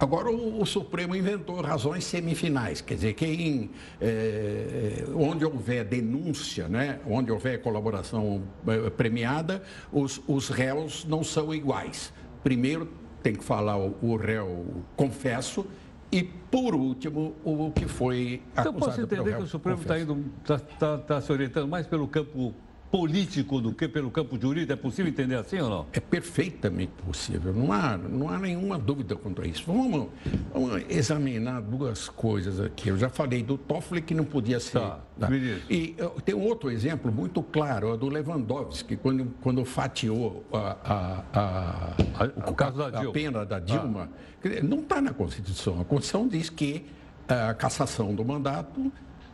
Agora, 0.00 0.30
o, 0.30 0.62
o, 0.62 0.66
Supremo 0.66 1.16
inventou 1.16 1.60
razões 1.60 2.04
semifinais, 2.04 2.80
quer 2.80 2.94
dizer, 2.94 3.14
quem, 3.14 3.70
é, 4.00 5.04
onde 5.14 5.44
houver 5.44 5.84
denúncia, 5.84 6.68
né, 6.68 7.00
onde 7.06 7.32
houver 7.32 7.60
colaboração 7.60 8.42
é, 8.66 8.90
premiada, 8.90 9.62
os, 9.92 10.20
os 10.28 10.48
réus 10.48 11.04
não 11.04 11.24
são 11.24 11.52
iguais. 11.52 12.12
Primeiro 12.44 12.88
tem 13.22 13.34
que 13.34 13.42
falar 13.42 13.76
o, 13.76 13.96
o 14.00 14.16
réu 14.16 14.84
confesso 14.94 15.66
e, 16.12 16.22
por 16.22 16.74
último, 16.74 17.34
o 17.44 17.70
que 17.72 17.86
foi 17.86 18.40
acusado 18.56 18.76
Então, 18.76 18.88
posso 18.88 19.00
entender 19.00 19.36
que 19.36 19.42
o 19.42 19.46
Supremo 19.46 19.80
está 19.82 20.58
tá, 20.58 20.58
tá, 20.78 20.98
tá 20.98 21.20
se 21.20 21.32
orientando 21.32 21.68
mais 21.68 21.86
pelo 21.86 22.06
campo 22.06 22.54
político 22.90 23.60
do 23.60 23.72
que 23.72 23.88
pelo 23.88 24.10
campo 24.10 24.38
jurídico? 24.40 24.72
É 24.72 24.76
possível 24.76 25.10
entender 25.10 25.36
assim 25.36 25.58
ou 25.60 25.68
não? 25.68 25.86
É 25.92 26.00
perfeitamente 26.00 26.92
possível, 27.06 27.52
não 27.52 27.72
há, 27.72 27.96
não 27.96 28.28
há 28.28 28.38
nenhuma 28.38 28.78
dúvida 28.78 29.16
quanto 29.16 29.42
a 29.42 29.46
isso. 29.46 29.64
Vamos, 29.66 30.08
vamos 30.52 30.82
examinar 30.88 31.60
duas 31.60 32.08
coisas 32.08 32.60
aqui. 32.60 32.88
Eu 32.88 32.96
já 32.96 33.08
falei 33.08 33.42
do 33.42 33.58
Toffoli 33.58 34.00
que 34.00 34.14
não 34.14 34.24
podia 34.24 34.60
ser. 34.60 34.80
Tá, 34.80 35.00
tá. 35.18 35.28
E 35.68 35.94
uh, 36.00 36.20
tem 36.20 36.34
um 36.34 36.44
outro 36.44 36.70
exemplo 36.70 37.12
muito 37.12 37.42
claro, 37.42 37.94
é 37.94 37.96
do 37.96 38.08
Lewandowski, 38.08 38.96
quando, 38.96 39.26
quando 39.40 39.64
fatiou 39.64 40.44
a, 40.52 40.76
a, 40.84 41.24
a, 41.32 42.24
a 42.44 42.50
o 42.50 42.54
caso 42.54 42.78
da 42.78 42.90
Dilma. 42.90 43.12
pena 43.12 43.46
da 43.46 43.58
Dilma. 43.58 44.10
Ah. 44.44 44.48
Não 44.62 44.80
está 44.80 45.00
na 45.00 45.12
Constituição. 45.12 45.80
A 45.80 45.84
Constituição 45.84 46.28
diz 46.28 46.48
que 46.48 46.86
a 47.28 47.52
cassação 47.52 48.14
do 48.14 48.24
mandato 48.24 48.90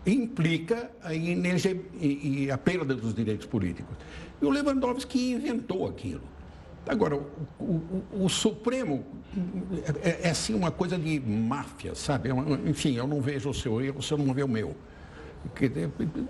implica 0.07 0.91
a, 1.03 2.55
a 2.55 2.59
perda 2.59 2.95
dos 2.95 3.15
direitos 3.15 3.47
políticos. 3.47 3.97
E 4.41 4.45
o 4.45 4.51
Lewandowski 4.51 5.33
inventou 5.33 5.87
aquilo. 5.89 6.23
Agora, 6.87 7.17
o, 7.17 7.65
o, 7.65 8.25
o 8.25 8.29
Supremo 8.29 9.05
é, 10.03 10.29
é, 10.29 10.31
assim 10.31 10.55
uma 10.55 10.71
coisa 10.71 10.99
de 10.99 11.19
máfia, 11.21 11.95
sabe? 11.95 12.29
É 12.29 12.33
enfim, 12.69 12.95
eu 12.95 13.07
não 13.07 13.21
vejo 13.21 13.49
o 13.49 13.55
seu 13.55 13.81
erro, 13.81 13.99
o 13.99 14.03
senhor 14.03 14.23
não 14.23 14.35
vê 14.35 14.43
o 14.43 14.49
meu. 14.49 14.77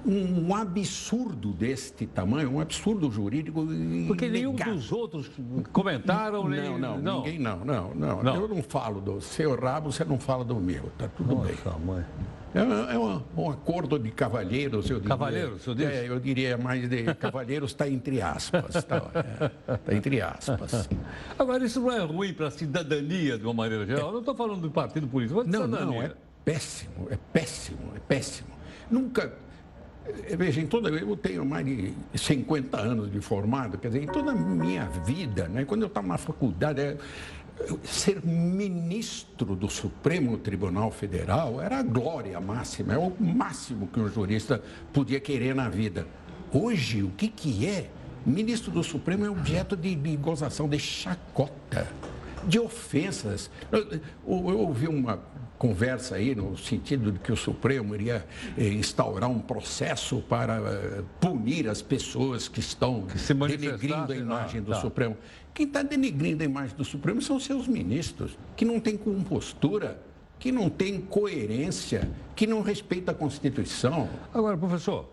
Um 0.05 0.55
absurdo 0.55 1.53
deste 1.53 2.05
tamanho, 2.05 2.51
um 2.51 2.61
absurdo 2.61 3.11
jurídico. 3.11 3.65
Porque 4.09 4.29
nenhum 4.29 4.55
dos 4.55 4.91
outros 4.91 5.31
comentaram, 5.73 6.43
não, 6.43 6.49
nem. 6.49 6.79
Não, 6.79 6.99
não, 6.99 7.17
ninguém 7.19 7.39
não, 7.39 7.65
não, 7.65 7.95
não, 7.95 8.23
não. 8.23 8.35
Eu 8.35 8.49
não 8.49 8.63
falo 8.63 9.01
do 9.01 9.21
seu 9.21 9.55
rabo, 9.55 9.93
você 9.93 10.05
não 10.05 10.19
fala 10.19 10.45
do 10.45 10.57
meu, 10.57 10.91
tá 10.99 11.09
tudo 11.09 11.37
Nossa, 11.37 11.71
bem. 11.71 11.87
Mãe. 11.87 12.05
É, 12.55 12.95
é 12.95 12.99
um, 12.99 13.21
um, 13.37 13.51
acordo 13.51 13.99
de 13.99 14.13
cavalheiros, 14.13 14.89
eu 14.89 14.99
diria. 14.99 15.09
Cavalheiros, 15.09 15.67
eu, 15.67 15.75
é, 15.79 16.09
eu 16.09 16.21
diria 16.21 16.57
mais 16.57 16.89
de 16.89 17.13
cavalheiros, 17.15 17.73
está 17.73 17.89
entre 17.89 18.23
aspas. 18.23 18.77
Está 18.77 19.03
é, 19.67 19.77
tá 19.77 19.95
entre 19.95 20.21
aspas. 20.21 20.89
Agora, 21.37 21.65
isso 21.65 21.81
não 21.81 21.91
é 21.91 21.99
ruim 21.99 22.33
para 22.33 22.47
a 22.47 22.51
cidadania, 22.53 23.37
de 23.37 23.45
uma 23.45 23.55
maneira 23.55 23.85
geral? 23.85 24.07
É. 24.07 24.09
Eu 24.09 24.13
não 24.13 24.21
estou 24.21 24.37
falando 24.37 24.61
do 24.61 24.71
partido 24.71 25.09
político, 25.09 25.41
mas 25.41 25.49
não, 25.49 25.65
cidadania. 25.65 25.87
Não, 25.87 26.03
é 26.03 26.13
péssimo, 26.45 27.09
é 27.11 27.19
péssimo, 27.33 27.93
é 27.97 27.99
péssimo. 27.99 28.49
Nunca. 28.89 29.44
Eh, 30.07 30.37
veja, 30.37 30.61
em 30.61 30.67
toda, 30.67 30.91
eu 30.91 31.17
tenho 31.17 31.45
mais 31.45 31.65
de 31.65 31.95
50 32.15 32.79
anos 32.79 33.11
de 33.11 33.21
formado, 33.21 33.79
quer 33.79 33.89
dizer, 33.89 34.03
em 34.03 34.07
toda 34.07 34.33
a 34.33 34.35
minha 34.35 34.87
vida, 34.87 35.49
né, 35.49 35.65
quando 35.65 35.83
eu 35.83 35.89
estava 35.89 36.07
na 36.07 36.19
faculdade, 36.19 36.81
é, 36.81 36.97
ser 37.83 38.25
ministro 38.25 39.55
do 39.55 39.69
Supremo 39.69 40.37
Tribunal 40.39 40.91
Federal 40.91 41.61
era 41.61 41.79
a 41.79 41.83
glória 41.83 42.41
máxima, 42.41 42.95
é 42.95 42.99
o 42.99 43.13
máximo 43.19 43.87
que 43.87 44.01
um 44.01 44.09
jurista 44.09 44.63
podia 44.93 45.21
querer 45.21 45.55
na 45.55 45.69
vida. 45.69 46.07
Hoje, 46.53 47.03
o 47.03 47.11
que, 47.11 47.29
que 47.29 47.67
é? 47.67 47.89
Ministro 48.27 48.71
do 48.71 48.83
Supremo 48.83 49.25
é 49.27 49.31
objeto 49.31 49.77
de, 49.77 49.95
de 49.95 50.17
gozação, 50.17 50.69
de 50.69 50.79
chacota, 50.79 51.87
de 52.47 52.59
ofensas. 52.59 53.51
Eu, 53.71 54.01
eu, 54.27 54.59
ouvi 54.59 54.89
uma 54.89 55.21
conversa 55.59 56.17
aí 56.17 56.35
no 56.35 56.57
sentido 56.59 57.13
de 57.13 57.19
que 57.19 57.33
o 57.33 57.37
Supremo 57.37 57.95
iria 57.95 58.27
eh, 58.57 58.69
instaurar 58.69 59.31
um 59.31 59.39
processo 59.39 60.21
para 60.29 60.57
eh, 60.57 61.03
punir 61.21 61.69
as 61.69 61.81
pessoas 61.81 62.49
que 62.49 62.61
estão 62.61 63.07
que 63.07 63.35
denegrindo 63.35 64.13
a 64.13 64.17
imagem 64.17 64.63
do 64.63 64.73
tá. 64.73 64.81
Supremo. 64.81 65.17
Quem 65.53 65.67
está 65.67 65.83
denegrindo 65.83 66.43
a 66.43 66.47
imagem 66.47 66.77
do 66.77 66.85
Supremo 66.85 67.23
são 67.23 67.39
seus 67.39 67.69
ministros, 67.69 68.37
que 68.57 68.65
não 68.65 68.81
têm 68.81 68.97
compostura, 68.97 70.01
que 70.39 70.51
não 70.51 70.69
têm 70.69 71.01
coerência, 71.01 72.11
que 72.35 72.47
não 72.47 72.61
respeitam 72.61 73.15
a 73.15 73.17
Constituição. 73.17 74.09
Agora, 74.33 74.59
professor, 74.59 75.09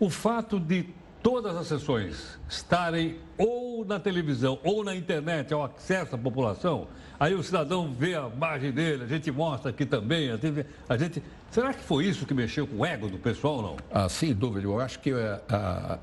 o 0.00 0.10
fato 0.10 0.58
de 0.58 0.86
todas 1.22 1.56
as 1.56 1.66
sessões 1.66 2.38
estarem 2.48 3.16
ou 3.38 3.84
na 3.84 4.00
televisão 4.00 4.58
ou 4.64 4.82
na 4.82 4.94
internet 4.94 5.54
ao 5.54 5.64
acesso 5.64 6.14
à 6.14 6.18
população, 6.18 6.88
aí 7.18 7.34
o 7.34 7.42
cidadão 7.42 7.92
vê 7.92 8.16
a 8.16 8.28
imagem 8.28 8.72
dele, 8.72 9.04
a 9.04 9.06
gente 9.06 9.30
mostra 9.30 9.70
aqui 9.70 9.86
também, 9.86 10.30
a 10.30 10.36
gente, 10.36 10.66
a 10.88 10.96
gente... 10.96 11.22
Será 11.50 11.72
que 11.72 11.82
foi 11.82 12.06
isso 12.06 12.26
que 12.26 12.34
mexeu 12.34 12.66
com 12.66 12.78
o 12.78 12.86
ego 12.86 13.08
do 13.08 13.18
pessoal 13.18 13.56
ou 13.56 13.62
não? 13.62 13.76
Ah, 13.92 14.08
sem 14.08 14.34
dúvida. 14.34 14.66
Eu 14.66 14.80
acho 14.80 14.98
que 15.00 15.12
a, 15.12 15.40
a, 15.48 15.98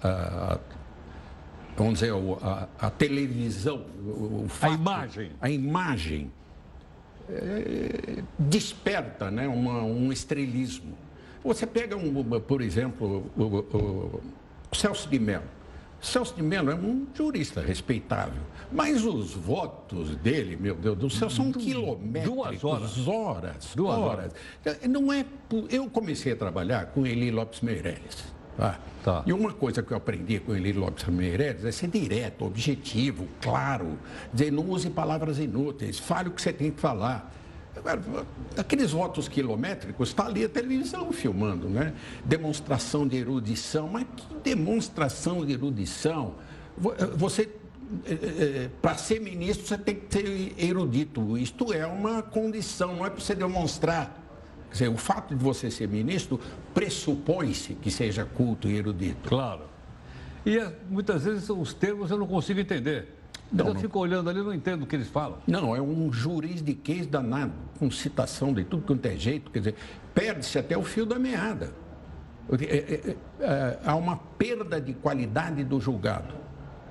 a 0.53 0.59
vamos 1.75 1.99
dizer, 1.99 2.13
a, 2.41 2.67
a 2.79 2.89
televisão, 2.89 3.85
o, 4.05 4.45
fato, 4.47 4.71
a 4.71 4.75
imagem, 4.75 5.31
a 5.41 5.49
imagem 5.49 6.31
é, 7.29 8.21
desperta 8.37 9.31
né, 9.31 9.47
uma, 9.47 9.83
um 9.83 10.11
estrelismo. 10.11 10.97
Você 11.43 11.65
pega, 11.65 11.95
um, 11.95 12.23
por 12.41 12.61
exemplo, 12.61 13.31
o, 13.35 13.41
o, 13.41 13.59
o 13.77 14.21
Celso 14.71 15.09
de 15.09 15.19
Mello. 15.19 15.43
Celso 16.01 16.33
de 16.33 16.41
Mello 16.41 16.71
é 16.71 16.75
um 16.75 17.05
jurista 17.13 17.59
respeitável, 17.61 18.41
mas 18.71 19.03
os 19.03 19.33
votos 19.33 20.15
dele, 20.17 20.55
meu 20.55 20.73
Deus 20.75 20.97
do 20.97 21.09
céu, 21.09 21.29
são 21.29 21.51
quilométricos. 21.51 22.61
Duas 22.61 22.63
horas. 22.63 23.07
Horas. 23.07 23.75
Duas 23.75 23.97
horas. 23.97 24.33
horas. 24.65 24.87
Não 24.87 25.11
é, 25.11 25.25
eu 25.69 25.89
comecei 25.89 26.31
a 26.31 26.35
trabalhar 26.37 26.85
com 26.87 27.05
Eli 27.05 27.31
Lopes 27.31 27.59
Meirelles. 27.59 28.39
Tá? 28.59 28.79
Tá. 29.03 29.23
E 29.25 29.31
uma 29.31 29.53
coisa 29.53 29.81
que 29.81 29.93
eu 29.93 29.97
aprendi 29.97 30.37
com 30.37 30.53
ele 30.53 30.73
Lopes 30.73 31.05
Meireles 31.05 31.63
é 31.63 31.71
ser 31.71 31.87
direto, 31.87 32.43
objetivo, 32.43 33.25
claro. 33.41 33.97
Dizer, 34.33 34.51
não 34.51 34.69
use 34.69 34.89
palavras 34.89 35.39
inúteis, 35.39 35.97
fale 35.97 36.27
o 36.27 36.31
que 36.31 36.41
você 36.41 36.51
tem 36.51 36.69
que 36.69 36.79
falar. 36.81 37.33
Agora, 37.75 38.01
aqueles 38.57 38.91
votos 38.91 39.27
quilométricos, 39.27 40.09
está 40.09 40.25
ali 40.25 40.43
a 40.43 40.49
televisão 40.49 41.11
filmando, 41.11 41.69
né? 41.69 41.93
Demonstração 42.25 43.07
de 43.07 43.17
erudição, 43.17 43.87
mas 43.87 44.05
que 44.15 44.35
demonstração 44.43 45.45
de 45.45 45.53
erudição? 45.53 46.35
Você, 47.15 47.49
é, 48.05 48.13
é, 48.13 48.69
para 48.81 48.95
ser 48.95 49.21
ministro, 49.21 49.67
você 49.67 49.77
tem 49.77 49.95
que 49.95 50.13
ser 50.13 50.53
erudito. 50.57 51.37
Isto 51.37 51.71
é 51.71 51.85
uma 51.85 52.21
condição, 52.21 52.95
não 52.95 53.05
é 53.05 53.09
para 53.09 53.19
você 53.19 53.35
demonstrar 53.35 54.19
Quer 54.69 54.73
dizer, 54.73 54.87
o 54.89 54.97
fato 54.97 55.35
de 55.35 55.43
você 55.43 55.71
ser 55.71 55.87
ministro 55.87 56.39
pressupõe-se 56.73 57.73
que 57.73 57.89
seja 57.89 58.23
culto 58.23 58.67
e 58.69 58.77
erudito. 58.77 59.27
Claro. 59.27 59.63
E 60.45 60.59
muitas 60.87 61.23
vezes 61.23 61.49
os 61.49 61.73
termos 61.73 62.11
eu 62.11 62.17
não 62.17 62.27
consigo 62.27 62.59
entender. 62.59 63.18
Não, 63.51 63.67
eu 63.67 63.73
não. 63.73 63.81
fico 63.81 63.99
olhando 63.99 64.29
ali 64.29 64.39
e 64.39 64.43
não 64.43 64.53
entendo 64.53 64.83
o 64.83 64.85
que 64.87 64.95
eles 64.95 65.07
falam. 65.07 65.37
Não, 65.47 65.75
é 65.75 65.81
um 65.81 66.11
juridiquês 66.11 67.07
danado, 67.07 67.53
com 67.79 67.89
citação 67.89 68.53
de 68.53 68.63
tudo 68.63 68.83
quanto 68.83 69.05
é 69.05 69.15
jeito. 69.15 69.49
Quer 69.51 69.59
dizer, 69.59 69.75
perde-se 70.13 70.57
até 70.59 70.77
o 70.77 70.83
fio 70.83 71.05
da 71.05 71.17
meada. 71.17 71.73
É, 72.51 72.75
é, 72.77 73.15
é, 73.39 73.79
há 73.85 73.95
uma 73.95 74.17
perda 74.17 74.81
de 74.81 74.93
qualidade 74.93 75.63
do 75.63 75.79
julgado 75.79 76.33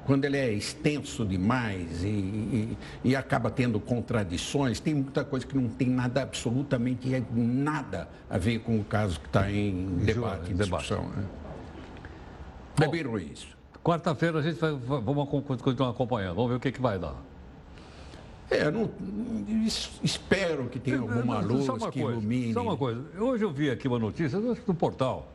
quando 0.08 0.24
ele 0.24 0.38
é 0.38 0.50
extenso 0.50 1.22
demais 1.22 2.02
e, 2.02 2.06
e, 2.06 2.78
e, 3.04 3.14
acaba 3.14 3.50
tendo 3.50 3.78
contradições, 3.78 4.80
tem 4.80 4.94
muita 4.94 5.22
coisa 5.22 5.46
que 5.46 5.54
não 5.54 5.68
tem 5.68 5.90
nada, 5.90 6.22
absolutamente 6.22 7.22
nada 7.30 8.08
a 8.30 8.38
ver 8.38 8.60
com 8.60 8.80
o 8.80 8.84
caso 8.84 9.20
que 9.20 9.26
está 9.26 9.50
em 9.50 9.98
debate, 9.98 10.50
em 10.50 10.56
discussão. 10.56 11.10
Né? 11.10 11.24
É 12.80 12.88
bem 12.88 13.02
ruim 13.02 13.30
isso. 13.34 13.57
Quarta-feira 13.88 14.40
a 14.40 14.42
gente 14.42 14.60
vai, 14.60 14.70
vamos 14.72 15.30
continuar 15.56 15.88
acompanhando, 15.88 16.34
vamos 16.34 16.50
ver 16.50 16.56
o 16.56 16.60
que, 16.60 16.70
que 16.70 16.80
vai 16.80 16.98
dar. 16.98 17.14
É, 18.50 18.70
não, 18.70 18.90
espero 20.02 20.68
que 20.68 20.78
tenha 20.78 21.00
alguma 21.00 21.40
luz 21.40 21.64
que 21.64 21.78
coisa, 21.78 21.98
ilumine. 21.98 22.52
Só 22.52 22.60
uma 22.60 22.76
coisa, 22.76 23.02
hoje 23.18 23.46
eu 23.46 23.50
vi 23.50 23.70
aqui 23.70 23.88
uma 23.88 23.98
notícia 23.98 24.38
no 24.38 24.74
portal, 24.74 25.32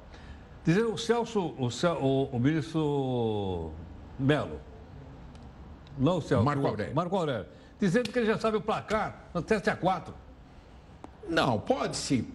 dizendo 0.63 0.93
o 0.93 0.97
Celso, 0.99 1.39
o, 1.57 1.67
o, 1.67 2.23
o 2.25 2.39
ministro 2.39 3.71
Melo. 4.19 4.59
Não, 5.97 6.21
Celso. 6.21 6.45
Marco 6.45 6.67
Aurélio. 6.67 6.93
Marco 6.93 7.17
Aurélio. 7.17 7.47
Dizendo 7.79 8.11
que 8.11 8.19
ele 8.19 8.27
já 8.27 8.37
sabe 8.37 8.57
o 8.57 8.61
placar 8.61 9.29
no 9.33 9.43
7 9.43 9.67
a 9.71 9.75
4 9.75 10.13
Não, 11.29 11.59
pode-se. 11.59 12.27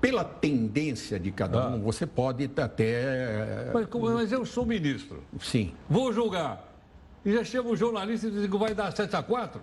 Pela 0.00 0.24
tendência 0.24 1.18
de 1.18 1.30
cada 1.32 1.64
ah. 1.64 1.68
um, 1.70 1.80
você 1.80 2.06
pode 2.06 2.50
até. 2.56 3.70
Mas, 3.72 3.86
mas, 3.92 4.32
eu 4.32 4.44
sou 4.46 4.64
ministro. 4.64 5.22
Sim. 5.40 5.72
Vou 5.88 6.12
julgar. 6.12 6.72
E 7.24 7.32
já 7.32 7.42
chega 7.42 7.68
um 7.68 7.76
jornalista 7.76 8.28
e 8.28 8.30
diz 8.30 8.48
que 8.48 8.56
vai 8.56 8.72
dar 8.72 8.94
7 8.94 9.16
a 9.16 9.22
4 9.22 9.60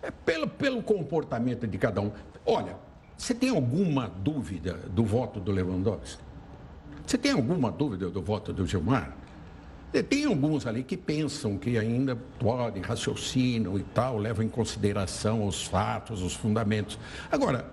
É 0.00 0.10
pelo, 0.12 0.46
pelo 0.46 0.82
comportamento 0.82 1.66
de 1.66 1.76
cada 1.76 2.00
um. 2.00 2.12
Olha, 2.46 2.76
você 3.16 3.34
tem 3.34 3.50
alguma 3.50 4.08
dúvida 4.08 4.74
do 4.88 5.04
voto 5.04 5.40
do 5.40 5.50
Lewandowski? 5.50 6.22
Você 7.04 7.18
tem 7.18 7.32
alguma 7.32 7.70
dúvida 7.70 8.08
do 8.08 8.22
voto 8.22 8.52
do 8.52 8.64
Gilmar? 8.64 9.16
Tem 10.08 10.26
alguns 10.26 10.66
ali 10.66 10.82
que 10.82 10.96
pensam 10.96 11.56
que 11.56 11.78
ainda 11.78 12.14
podem, 12.38 12.82
raciocinam 12.82 13.78
e 13.78 13.82
tal, 13.82 14.18
levam 14.18 14.44
em 14.44 14.48
consideração 14.48 15.46
os 15.46 15.64
fatos, 15.66 16.22
os 16.22 16.34
fundamentos. 16.34 16.98
Agora, 17.32 17.72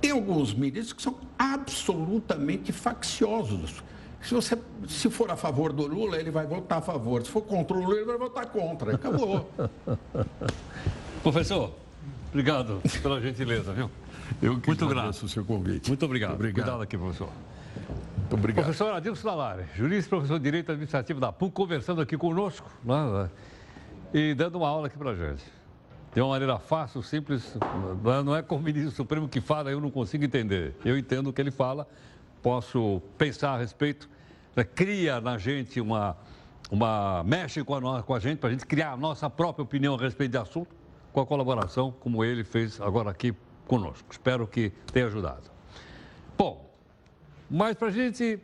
tem 0.00 0.12
alguns 0.12 0.54
ministros 0.54 0.94
que 0.94 1.02
são 1.02 1.18
absolutamente 1.38 2.72
facciosos. 2.72 3.82
Se 4.22 4.34
você 4.34 4.58
se 4.88 5.10
for 5.10 5.30
a 5.30 5.36
favor 5.36 5.72
do 5.72 5.86
Lula, 5.86 6.16
ele 6.18 6.30
vai 6.30 6.46
votar 6.46 6.78
a 6.78 6.82
favor. 6.82 7.22
Se 7.22 7.30
for 7.30 7.42
contra 7.42 7.76
o 7.76 7.80
Lula, 7.80 7.96
ele 7.96 8.06
vai 8.06 8.18
votar 8.18 8.46
contra. 8.46 8.94
Acabou. 8.94 9.50
Professor, 11.22 11.74
obrigado 12.30 12.80
pela 13.02 13.20
gentileza, 13.20 13.72
viu? 13.72 13.90
Eu 14.40 14.58
que 14.60 14.68
Muito 14.68 14.84
agradeço 14.84 15.26
o 15.26 15.28
seu 15.28 15.44
convite. 15.44 15.88
Muito 15.88 16.04
obrigado. 16.04 16.34
obrigado. 16.34 16.64
Cuidado 16.64 16.82
aqui, 16.82 16.96
professor. 16.96 17.28
Muito 18.30 18.38
obrigado. 18.38 18.64
Professor 18.66 18.94
Adilson 18.94 19.28
Dalari, 19.28 19.64
jurista 19.74 20.06
e 20.06 20.10
professor 20.10 20.38
de 20.38 20.44
Direito 20.44 20.70
Administrativo 20.70 21.18
da 21.18 21.32
PUC, 21.32 21.52
conversando 21.52 22.00
aqui 22.00 22.16
conosco 22.16 22.70
né, 22.84 23.28
e 24.14 24.34
dando 24.34 24.58
uma 24.58 24.68
aula 24.68 24.86
aqui 24.86 24.96
para 24.96 25.16
gente. 25.16 25.42
De 26.14 26.20
uma 26.20 26.30
maneira 26.30 26.56
fácil, 26.56 27.02
simples, 27.02 27.56
não 28.24 28.36
é 28.36 28.40
como 28.40 28.60
o 28.60 28.64
ministro 28.64 28.92
Supremo 28.92 29.28
que 29.28 29.40
fala, 29.40 29.72
eu 29.72 29.80
não 29.80 29.90
consigo 29.90 30.24
entender. 30.24 30.76
Eu 30.84 30.96
entendo 30.96 31.28
o 31.28 31.32
que 31.32 31.40
ele 31.40 31.50
fala, 31.50 31.88
posso 32.40 33.02
pensar 33.18 33.54
a 33.54 33.58
respeito, 33.58 34.08
né, 34.54 34.62
cria 34.62 35.20
na 35.20 35.36
gente 35.36 35.80
uma, 35.80 36.16
uma 36.70 37.24
mexe 37.24 37.64
com 37.64 37.74
a, 37.74 38.00
com 38.00 38.14
a 38.14 38.20
gente, 38.20 38.38
para 38.38 38.50
a 38.50 38.52
gente 38.52 38.64
criar 38.64 38.92
a 38.92 38.96
nossa 38.96 39.28
própria 39.28 39.64
opinião 39.64 39.96
a 39.96 39.98
respeito 39.98 40.30
de 40.30 40.38
assunto, 40.38 40.70
com 41.12 41.20
a 41.20 41.26
colaboração, 41.26 41.92
como 41.98 42.24
ele 42.24 42.44
fez 42.44 42.80
agora 42.80 43.10
aqui 43.10 43.34
conosco. 43.66 44.06
Espero 44.08 44.46
que 44.46 44.70
tenha 44.92 45.06
ajudado. 45.06 45.50
Bom, 46.38 46.69
mas 47.50 47.76
para 47.76 47.88
a 47.88 47.90
gente 47.90 48.38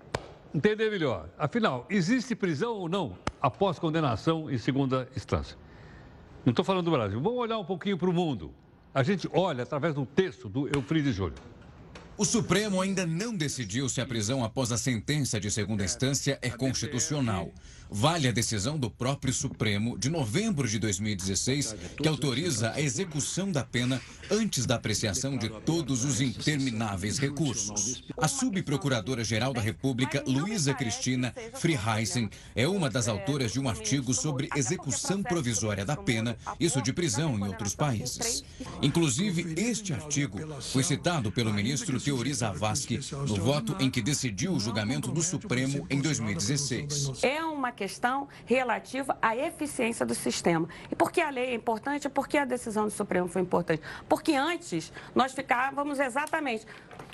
entender 0.53 0.91
melhor, 0.91 1.29
afinal, 1.39 1.87
existe 1.89 2.35
prisão 2.35 2.75
ou 2.75 2.89
não 2.89 3.17
após 3.41 3.79
condenação 3.79 4.51
em 4.51 4.59
segunda 4.59 5.09
instância? 5.15 5.57
Não 6.45 6.51
estou 6.51 6.65
falando 6.65 6.85
do 6.85 6.91
Brasil. 6.91 7.21
Vamos 7.21 7.39
olhar 7.39 7.59
um 7.59 7.65
pouquinho 7.65 7.97
para 7.97 8.09
o 8.11 8.13
mundo. 8.13 8.53
A 8.93 9.03
gente 9.03 9.29
olha 9.33 9.63
através 9.63 9.95
do 9.95 10.05
texto 10.05 10.49
do 10.49 10.69
Eufrides 10.69 11.15
Júlio. 11.15 11.37
O 12.19 12.25
Supremo 12.25 12.81
ainda 12.81 13.05
não 13.05 13.37
decidiu 13.37 13.89
se 13.89 14.01
a 14.01 14.07
prisão 14.07 14.43
após 14.43 14.73
a 14.73 14.79
sentença 14.79 15.39
de 15.39 15.51
segunda 15.51 15.85
instância 15.85 16.39
é 16.41 16.49
constitucional. 16.49 17.53
Vale 17.91 18.29
a 18.29 18.33
decisão 18.33 18.79
do 18.79 18.91
próprio 18.91 19.33
Supremo 19.33 19.97
de 19.99 20.11
novembro 20.11 20.69
de 20.69 20.79
2016, 20.79 21.77
que 21.97 22.09
autoriza 22.09 22.73
a 22.73 22.81
execução 22.81 23.51
da 23.53 23.65
pena 23.65 24.01
antes 24.31 24.67
da 24.67 24.75
apreciação 24.75 25.37
de 25.37 25.49
todos 25.49 26.05
os 26.05 26.21
intermináveis 26.21 27.19
recursos. 27.19 28.05
A 28.19 28.27
subprocuradora-geral 28.27 29.53
da 29.53 29.61
República, 29.61 30.23
Luísa 30.27 30.75
Cristina 30.75 31.33
Friheisen, 31.55 32.29
é 32.55 32.67
uma 32.67 32.91
das 32.91 33.07
autoras 33.07 33.53
de 33.53 33.61
um 33.61 33.69
artigo 33.69 34.13
sobre 34.13 34.49
execução 34.57 35.23
provisória 35.23 35.85
da 35.85 35.97
pena, 35.97 36.37
isso 36.59 36.83
de 36.83 36.93
prisão 36.93 37.39
em 37.39 37.45
outros 37.45 37.75
países. 37.75 38.45
Inclusive, 38.83 39.55
este 39.57 39.93
artigo 39.93 40.39
foi 40.61 40.83
citado 40.83 41.31
pelo 41.31 41.53
ministro 41.53 42.01
Teori 42.01 42.35
Zavascki 42.35 43.01
no 43.13 43.37
voto 43.37 43.77
em 43.79 43.91
que 43.91 44.03
decidiu 44.03 44.53
o 44.53 44.61
julgamento 44.61 45.13
do 45.13 45.23
Supremo 45.23 45.87
em 45.89 46.01
2016. 46.01 47.23
É 47.23 47.45
uma 47.45 47.73
questão 47.77 48.29
relativa 48.45 49.17
à 49.23 49.37
eficiência 49.37 50.05
do 50.05 50.15
sistema. 50.15 50.69
E 50.91 50.97
por 50.97 51.13
que 51.13 51.21
a 51.21 51.31
lei 51.31 51.51
é 51.51 51.55
importante? 51.55 52.09
Por 52.09 52.27
que 52.27 52.39
a 52.39 52.45
decisão 52.45 52.85
do 52.85 52.91
Supremo 52.91 53.29
foi 53.29 53.43
importante? 53.43 53.83
Porque 54.09 54.35
antes 54.35 54.93
nós 55.15 55.33
ficávamos 55.33 56.01
exatamente 56.01 56.67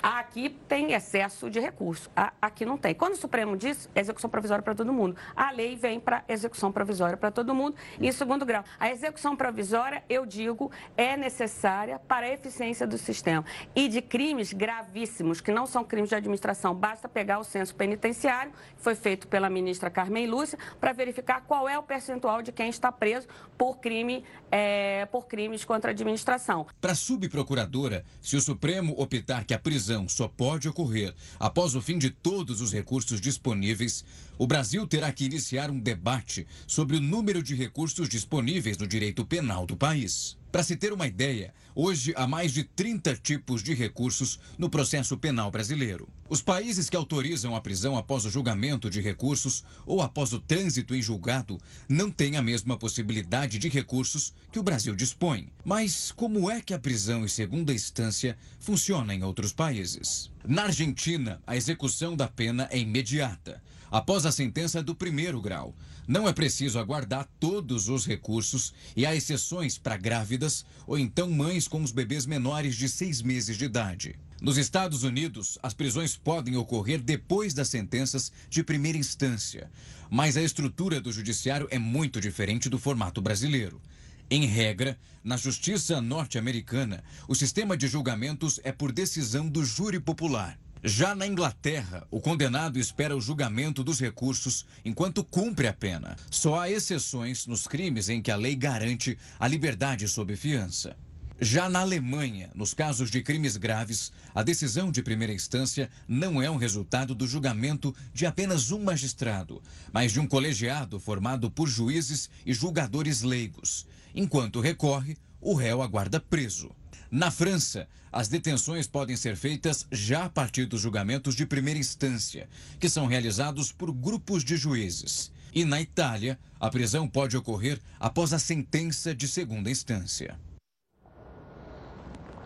Aqui 0.03 0.49
tem 0.67 0.91
excesso 0.91 1.49
de 1.49 1.61
recurso, 1.61 2.11
aqui 2.41 2.65
não 2.65 2.77
tem. 2.77 2.93
Quando 2.93 3.13
o 3.13 3.15
Supremo 3.15 3.55
diz 3.55 3.89
execução 3.95 4.29
provisória 4.29 4.61
para 4.61 4.75
todo 4.75 4.91
mundo, 4.91 5.15
a 5.33 5.49
lei 5.49 5.77
vem 5.77 5.97
para 5.97 6.25
execução 6.27 6.73
provisória 6.73 7.15
para 7.15 7.31
todo 7.31 7.55
mundo. 7.55 7.77
Em 8.01 8.11
segundo 8.11 8.45
grau, 8.45 8.65
a 8.77 8.91
execução 8.91 9.33
provisória, 9.33 10.03
eu 10.09 10.25
digo, 10.25 10.69
é 10.97 11.15
necessária 11.15 11.99
para 11.99 12.25
a 12.25 12.29
eficiência 12.29 12.85
do 12.85 12.97
sistema. 12.97 13.45
E 13.73 13.87
de 13.87 14.01
crimes 14.01 14.51
gravíssimos, 14.51 15.39
que 15.39 15.53
não 15.53 15.65
são 15.65 15.85
crimes 15.85 16.09
de 16.09 16.15
administração, 16.15 16.75
basta 16.75 17.07
pegar 17.07 17.39
o 17.39 17.45
censo 17.45 17.73
penitenciário, 17.73 18.51
que 18.75 18.83
foi 18.83 18.95
feito 18.95 19.25
pela 19.29 19.49
ministra 19.49 19.89
Carmen 19.89 20.27
Lúcia, 20.27 20.59
para 20.81 20.91
verificar 20.91 21.45
qual 21.47 21.69
é 21.69 21.79
o 21.79 21.83
percentual 21.83 22.41
de 22.41 22.51
quem 22.51 22.67
está 22.67 22.91
preso 22.91 23.29
por, 23.57 23.77
crime, 23.77 24.25
é, 24.51 25.05
por 25.05 25.27
crimes 25.27 25.63
contra 25.63 25.91
a 25.91 25.93
administração. 25.93 26.67
Para 26.81 26.91
a 26.91 26.95
subprocuradora, 26.95 28.03
se 28.19 28.35
o 28.35 28.41
Supremo 28.41 28.93
optar 28.97 29.45
que 29.45 29.53
a 29.53 29.59
prisão 29.59 29.92
prisão 29.93 30.09
só 30.09 30.27
pode 30.27 30.67
ocorrer 30.67 31.13
após 31.39 31.75
o 31.75 31.81
fim 31.81 31.97
de 31.97 32.09
todos 32.09 32.61
os 32.61 32.73
recursos 32.73 33.21
disponíveis, 33.21 34.03
o 34.37 34.47
Brasil 34.47 34.87
terá 34.87 35.11
que 35.11 35.25
iniciar 35.25 35.69
um 35.69 35.79
debate 35.79 36.47
sobre 36.65 36.97
o 36.97 37.01
número 37.01 37.43
de 37.43 37.55
recursos 37.55 38.09
disponíveis 38.09 38.77
no 38.77 38.87
direito 38.87 39.25
penal 39.25 39.65
do 39.65 39.77
país. 39.77 40.37
Para 40.51 40.63
se 40.63 40.75
ter 40.75 40.93
uma 40.93 41.07
ideia, 41.07 41.51
hoje 41.73 42.13
há 42.15 42.27
mais 42.27 42.51
de 42.51 42.63
30 42.63 43.15
tipos 43.15 43.63
de 43.63 43.73
recursos 43.73 44.39
no 44.55 44.69
processo 44.69 45.17
penal 45.17 45.49
brasileiro. 45.49 46.07
Os 46.29 46.43
países 46.43 46.91
que 46.91 46.95
autorizam 46.95 47.55
a 47.55 47.61
prisão 47.61 47.97
após 47.97 48.23
o 48.23 48.29
julgamento 48.29 48.87
de 48.87 49.01
recursos 49.01 49.63
ou 49.83 49.99
após 49.99 50.31
o 50.31 50.39
trânsito 50.39 50.93
em 50.93 51.01
julgado 51.01 51.59
não 51.89 52.11
têm 52.11 52.37
a 52.37 52.41
mesma 52.41 52.77
possibilidade 52.77 53.57
de 53.57 53.67
recursos 53.67 54.31
que 54.51 54.59
o 54.59 54.63
Brasil 54.63 54.95
dispõe. 54.95 55.49
Mas 55.65 56.11
como 56.11 56.51
é 56.51 56.61
que 56.61 56.73
a 56.73 56.79
prisão 56.79 57.25
em 57.25 57.27
segunda 57.27 57.73
instância 57.73 58.37
funciona 58.59 59.13
em 59.13 59.23
outros 59.23 59.53
países? 59.53 60.31
Na 60.47 60.65
Argentina, 60.65 61.41
a 61.47 61.57
execução 61.57 62.15
da 62.15 62.27
pena 62.27 62.67
é 62.69 62.77
imediata 62.77 63.61
após 63.93 64.25
a 64.25 64.31
sentença 64.31 64.81
do 64.81 64.95
primeiro 64.95 65.39
grau. 65.39 65.75
Não 66.07 66.27
é 66.27 66.33
preciso 66.33 66.79
aguardar 66.79 67.29
todos 67.39 67.89
os 67.89 68.07
recursos 68.07 68.73
e 68.95 69.05
há 69.05 69.15
exceções 69.15 69.77
para 69.77 69.95
grávidas 69.95 70.65
ou 70.87 70.97
então 70.97 71.29
mães 71.29 71.67
com 71.67 71.83
os 71.83 71.91
bebês 71.91 72.25
menores 72.25 72.75
de 72.75 72.89
seis 72.89 73.21
meses 73.21 73.55
de 73.55 73.65
idade. 73.65 74.15
Nos 74.41 74.57
Estados 74.57 75.03
Unidos, 75.03 75.59
as 75.61 75.75
prisões 75.75 76.17
podem 76.17 76.57
ocorrer 76.57 76.99
depois 76.99 77.53
das 77.53 77.69
sentenças 77.69 78.31
de 78.49 78.63
primeira 78.63 78.97
instância, 78.97 79.69
mas 80.09 80.35
a 80.37 80.41
estrutura 80.41 80.99
do 80.99 81.11
judiciário 81.11 81.67
é 81.69 81.77
muito 81.77 82.19
diferente 82.19 82.69
do 82.69 82.79
formato 82.79 83.21
brasileiro. 83.21 83.79
Em 84.27 84.47
regra, 84.47 84.97
na 85.23 85.37
justiça 85.37 86.01
norte-americana, 86.01 87.03
o 87.27 87.35
sistema 87.35 87.77
de 87.77 87.87
julgamentos 87.87 88.59
é 88.63 88.71
por 88.71 88.91
decisão 88.91 89.47
do 89.47 89.63
júri 89.63 89.99
popular. 89.99 90.57
Já 90.85 91.15
na 91.15 91.25
Inglaterra, 91.25 92.05
o 92.11 92.19
condenado 92.19 92.77
espera 92.77 93.15
o 93.15 93.21
julgamento 93.21 93.85
dos 93.85 94.01
recursos 94.01 94.65
enquanto 94.83 95.23
cumpre 95.23 95.65
a 95.65 95.71
pena. 95.71 96.17
Só 96.29 96.59
há 96.59 96.69
exceções 96.69 97.47
nos 97.47 97.65
crimes 97.65 98.09
em 98.09 98.21
que 98.21 98.29
a 98.29 98.35
lei 98.35 98.53
garante 98.53 99.17
a 99.39 99.47
liberdade 99.47 100.05
sob 100.09 100.35
fiança. 100.35 100.97
Já 101.39 101.69
na 101.69 101.79
Alemanha, 101.79 102.51
nos 102.53 102.73
casos 102.73 103.09
de 103.09 103.21
crimes 103.21 103.55
graves, 103.55 104.11
a 104.35 104.43
decisão 104.43 104.91
de 104.91 105.01
primeira 105.01 105.33
instância 105.33 105.89
não 106.05 106.41
é 106.41 106.51
um 106.51 106.57
resultado 106.57 107.15
do 107.15 107.25
julgamento 107.25 107.95
de 108.13 108.25
apenas 108.25 108.69
um 108.69 108.83
magistrado, 108.83 109.63
mas 109.93 110.11
de 110.11 110.19
um 110.19 110.27
colegiado 110.27 110.99
formado 110.99 111.49
por 111.49 111.69
juízes 111.69 112.29
e 112.45 112.53
julgadores 112.53 113.21
leigos. 113.21 113.87
Enquanto 114.13 114.59
recorre, 114.59 115.15
o 115.39 115.53
réu 115.53 115.81
aguarda 115.81 116.19
preso. 116.19 116.71
Na 117.15 117.29
França, 117.29 117.87
as 118.11 118.27
detenções 118.27 118.87
podem 118.87 119.15
ser 119.15 119.35
feitas 119.35 119.85
já 119.91 120.25
a 120.25 120.29
partir 120.29 120.65
dos 120.65 120.81
julgamentos 120.81 121.35
de 121.35 121.45
primeira 121.45 121.79
instância, 121.79 122.49
que 122.79 122.89
são 122.89 123.05
realizados 123.05 123.71
por 123.71 123.91
grupos 123.91 124.43
de 124.43 124.57
juízes. 124.57 125.31
E 125.53 125.63
na 125.63 125.79
Itália, 125.79 126.39
a 126.59 126.71
prisão 126.71 127.07
pode 127.07 127.37
ocorrer 127.37 127.79
após 127.99 128.33
a 128.33 128.39
sentença 128.39 129.13
de 129.13 129.27
segunda 129.27 129.69
instância. 129.69 130.39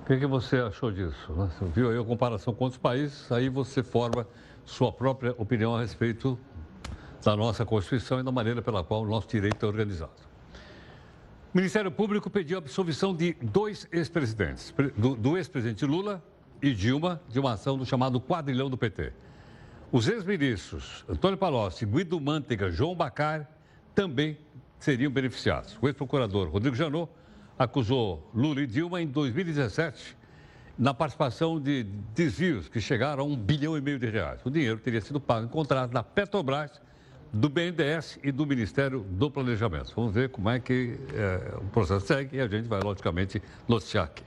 O 0.02 0.06
que, 0.06 0.18
que 0.18 0.28
você 0.28 0.58
achou 0.58 0.92
disso? 0.92 1.34
Você 1.34 1.64
viu 1.74 1.90
aí 1.90 1.98
a 1.98 2.04
comparação 2.04 2.54
com 2.54 2.66
outros 2.66 2.82
países, 2.82 3.32
aí 3.32 3.48
você 3.48 3.82
forma 3.82 4.28
sua 4.66 4.92
própria 4.92 5.34
opinião 5.38 5.78
a 5.78 5.80
respeito 5.80 6.38
da 7.24 7.38
nossa 7.38 7.66
Constituição 7.66 8.20
e 8.20 8.24
da 8.24 8.34
maneira 8.34 8.62
pela 8.62 8.84
qual 8.84 9.04
o 9.04 9.08
nosso 9.08 9.30
direito 9.30 9.66
é 9.66 9.70
organizado. 9.70 10.27
O 11.58 11.60
Ministério 11.60 11.90
Público 11.90 12.30
pediu 12.30 12.60
a 12.60 12.60
absolvição 12.60 13.16
de 13.16 13.34
dois 13.42 13.88
ex-presidentes, 13.92 14.72
do, 14.96 15.16
do 15.16 15.36
ex-presidente 15.36 15.88
Lula 15.88 16.24
e 16.62 16.72
Dilma, 16.72 17.20
de 17.30 17.40
uma 17.40 17.54
ação 17.54 17.76
do 17.76 17.84
chamado 17.84 18.22
quadrilhão 18.22 18.70
do 18.70 18.78
PT. 18.78 19.12
Os 19.92 20.08
ex-ministros 20.08 21.04
Antônio 21.10 21.36
Palocci, 21.36 21.84
Guido 21.84 22.22
Mantega, 22.22 22.70
João 22.70 22.94
Bacar 22.94 23.50
também 23.96 24.38
seriam 24.78 25.12
beneficiados. 25.12 25.76
O 25.82 25.88
ex-procurador 25.88 26.48
Rodrigo 26.48 26.76
Janot 26.76 27.12
acusou 27.58 28.30
Lula 28.36 28.62
e 28.62 28.68
Dilma 28.68 29.02
em 29.02 29.08
2017 29.08 30.16
na 30.78 30.94
participação 30.94 31.60
de 31.60 31.86
desvios 32.14 32.70
que 32.70 32.80
chegaram 32.80 33.24
a 33.24 33.26
um 33.26 33.36
bilhão 33.36 33.76
e 33.76 33.82
meio 33.82 33.98
de 33.98 34.08
reais. 34.08 34.46
O 34.46 34.52
dinheiro 34.52 34.78
teria 34.78 35.02
sido 35.02 35.20
pago 35.20 35.48
em 35.48 35.50
contrato 35.50 35.90
da 35.90 36.04
Petrobras 36.04 36.80
do 37.32 37.50
BNDES 37.50 38.20
e 38.24 38.32
do 38.32 38.46
Ministério 38.46 39.02
do 39.02 39.30
Planejamento. 39.30 39.94
Vamos 39.96 40.14
ver 40.14 40.30
como 40.30 40.50
é 40.50 40.60
que 40.60 40.98
é, 41.14 41.56
o 41.58 41.66
processo 41.66 42.06
segue 42.06 42.38
e 42.38 42.42
a 42.42 42.48
gente 42.48 42.68
vai, 42.68 42.80
logicamente, 42.82 43.42
noticiar 43.68 44.06
aqui. 44.06 44.24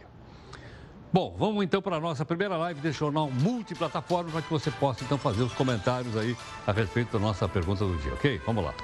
Bom, 1.13 1.35
vamos 1.37 1.65
então 1.65 1.83
para 1.83 1.97
a 1.97 2.01
nossa 2.01 2.25
primeira 2.25 2.57
live 2.57 2.81
desse 2.81 3.01
jornal 3.01 3.29
multiplataforma 3.29 4.31
para 4.31 4.43
que 4.43 4.51
você 4.51 4.71
possa 4.71 5.03
então 5.03 5.19
fazer 5.19 5.43
os 5.43 5.53
comentários 5.53 6.17
aí 6.17 6.37
a 6.65 6.71
respeito 6.71 7.13
da 7.13 7.19
nossa 7.19 7.49
pergunta 7.49 7.85
do 7.85 7.97
dia, 7.97 8.13
ok? 8.13 8.41
Vamos 8.47 8.65
lá. 8.65 8.75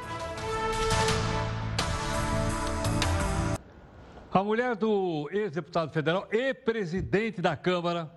A 4.32 4.42
mulher 4.42 4.74
do 4.74 5.30
ex-deputado 5.32 5.92
federal 5.92 6.26
e 6.30 6.52
presidente 6.52 7.40
da 7.40 7.56
Câmara, 7.56 8.10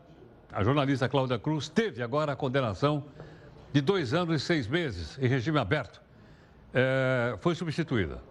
a 0.51 0.63
jornalista 0.63 1.07
Cláudia 1.07 1.37
Cruz, 1.37 1.69
teve 1.69 2.01
agora 2.01 2.31
a 2.31 2.35
condenação 2.35 3.05
de 3.71 3.81
dois 3.81 4.13
anos 4.13 4.41
e 4.41 4.45
seis 4.45 4.67
meses 4.67 5.17
em 5.19 5.27
regime 5.27 5.59
aberto. 5.59 6.01
É, 6.73 7.37
foi 7.39 7.55
substituída. 7.55 8.21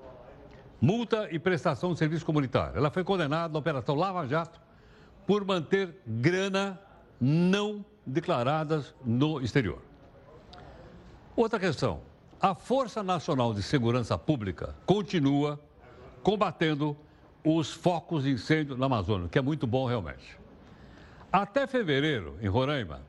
Multa 0.81 1.29
e 1.31 1.39
prestação 1.39 1.93
de 1.93 1.99
serviço 1.99 2.25
comunitário. 2.25 2.77
Ela 2.77 2.91
foi 2.91 3.03
condenada 3.03 3.53
na 3.53 3.59
Operação 3.59 3.95
Lava 3.95 4.27
Jato 4.27 4.61
por 5.27 5.45
manter 5.45 5.95
grana 6.07 6.81
não 7.21 7.85
declaradas 8.07 8.95
no 9.05 9.41
exterior. 9.41 9.83
Outra 11.37 11.59
questão. 11.59 12.01
A 12.41 12.55
Força 12.55 13.03
Nacional 13.03 13.53
de 13.53 13.63
Segurança 13.63 14.17
Pública 14.17 14.75
continua 14.87 15.61
combatendo 16.23 16.97
os 17.45 17.73
focos 17.73 18.23
de 18.23 18.31
incêndio 18.31 18.77
na 18.77 18.87
Amazônia, 18.87 19.29
que 19.29 19.39
é 19.39 19.43
muito 19.43 19.67
bom 19.67 19.87
realmente. 19.87 20.39
Até 21.33 21.67
fevereiro, 21.67 22.39
em 22.41 22.47
Roraima, 22.47 23.01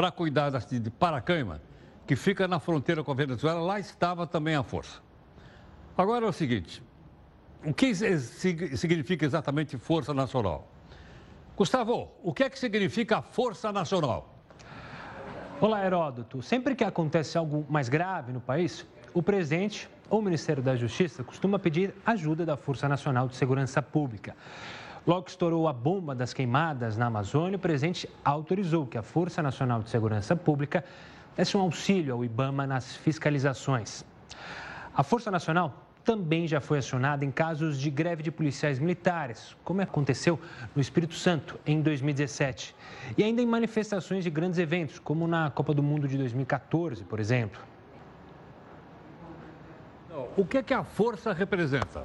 para 0.00 0.10
cuidar 0.10 0.48
da 0.48 0.58
cidade 0.58 0.84
de 0.84 0.90
Paracaima, 0.90 1.60
que 2.06 2.16
fica 2.16 2.48
na 2.48 2.58
fronteira 2.58 3.04
com 3.04 3.12
a 3.12 3.14
Venezuela, 3.14 3.60
lá 3.60 3.78
estava 3.78 4.26
também 4.26 4.54
a 4.54 4.62
força. 4.62 4.98
Agora 5.94 6.24
é 6.24 6.28
o 6.30 6.32
seguinte: 6.32 6.82
o 7.62 7.74
que 7.74 7.94
significa 7.94 9.26
exatamente 9.26 9.76
Força 9.76 10.14
Nacional? 10.14 10.66
Gustavo, 11.54 12.08
o 12.22 12.32
que 12.32 12.44
é 12.44 12.48
que 12.48 12.58
significa 12.58 13.20
Força 13.20 13.70
Nacional? 13.70 14.34
Olá, 15.60 15.84
Heródoto. 15.84 16.40
Sempre 16.40 16.74
que 16.74 16.82
acontece 16.82 17.36
algo 17.36 17.66
mais 17.68 17.90
grave 17.90 18.32
no 18.32 18.40
país, 18.40 18.86
o 19.12 19.22
presidente 19.22 19.86
ou 20.08 20.20
o 20.20 20.22
Ministério 20.22 20.62
da 20.62 20.74
Justiça 20.76 21.22
costuma 21.22 21.58
pedir 21.58 21.94
ajuda 22.06 22.46
da 22.46 22.56
Força 22.56 22.88
Nacional 22.88 23.28
de 23.28 23.36
Segurança 23.36 23.82
Pública. 23.82 24.34
Logo 25.06 25.22
que 25.22 25.30
estourou 25.30 25.66
a 25.66 25.72
bomba 25.72 26.14
das 26.14 26.34
queimadas 26.34 26.96
na 26.96 27.06
Amazônia, 27.06 27.56
o 27.56 27.60
presidente 27.60 28.08
autorizou 28.24 28.86
que 28.86 28.98
a 28.98 29.02
Força 29.02 29.42
Nacional 29.42 29.82
de 29.82 29.88
Segurança 29.88 30.36
Pública 30.36 30.84
desse 31.36 31.56
um 31.56 31.60
auxílio 31.60 32.12
ao 32.12 32.24
IBAMA 32.24 32.66
nas 32.66 32.96
fiscalizações. 32.96 34.04
A 34.94 35.02
Força 35.02 35.30
Nacional 35.30 35.86
também 36.04 36.46
já 36.46 36.60
foi 36.60 36.78
acionada 36.78 37.24
em 37.24 37.30
casos 37.30 37.78
de 37.78 37.90
greve 37.90 38.22
de 38.22 38.30
policiais 38.30 38.78
militares, 38.78 39.56
como 39.64 39.80
aconteceu 39.80 40.38
no 40.74 40.82
Espírito 40.82 41.14
Santo 41.14 41.58
em 41.64 41.80
2017, 41.80 42.74
e 43.16 43.24
ainda 43.24 43.40
em 43.40 43.46
manifestações 43.46 44.24
de 44.24 44.30
grandes 44.30 44.58
eventos, 44.58 44.98
como 44.98 45.26
na 45.26 45.50
Copa 45.50 45.72
do 45.72 45.82
Mundo 45.82 46.06
de 46.08 46.18
2014, 46.18 47.04
por 47.04 47.20
exemplo. 47.20 47.60
O 50.36 50.44
que, 50.44 50.58
é 50.58 50.62
que 50.62 50.74
a 50.74 50.84
força 50.84 51.32
representa? 51.32 52.04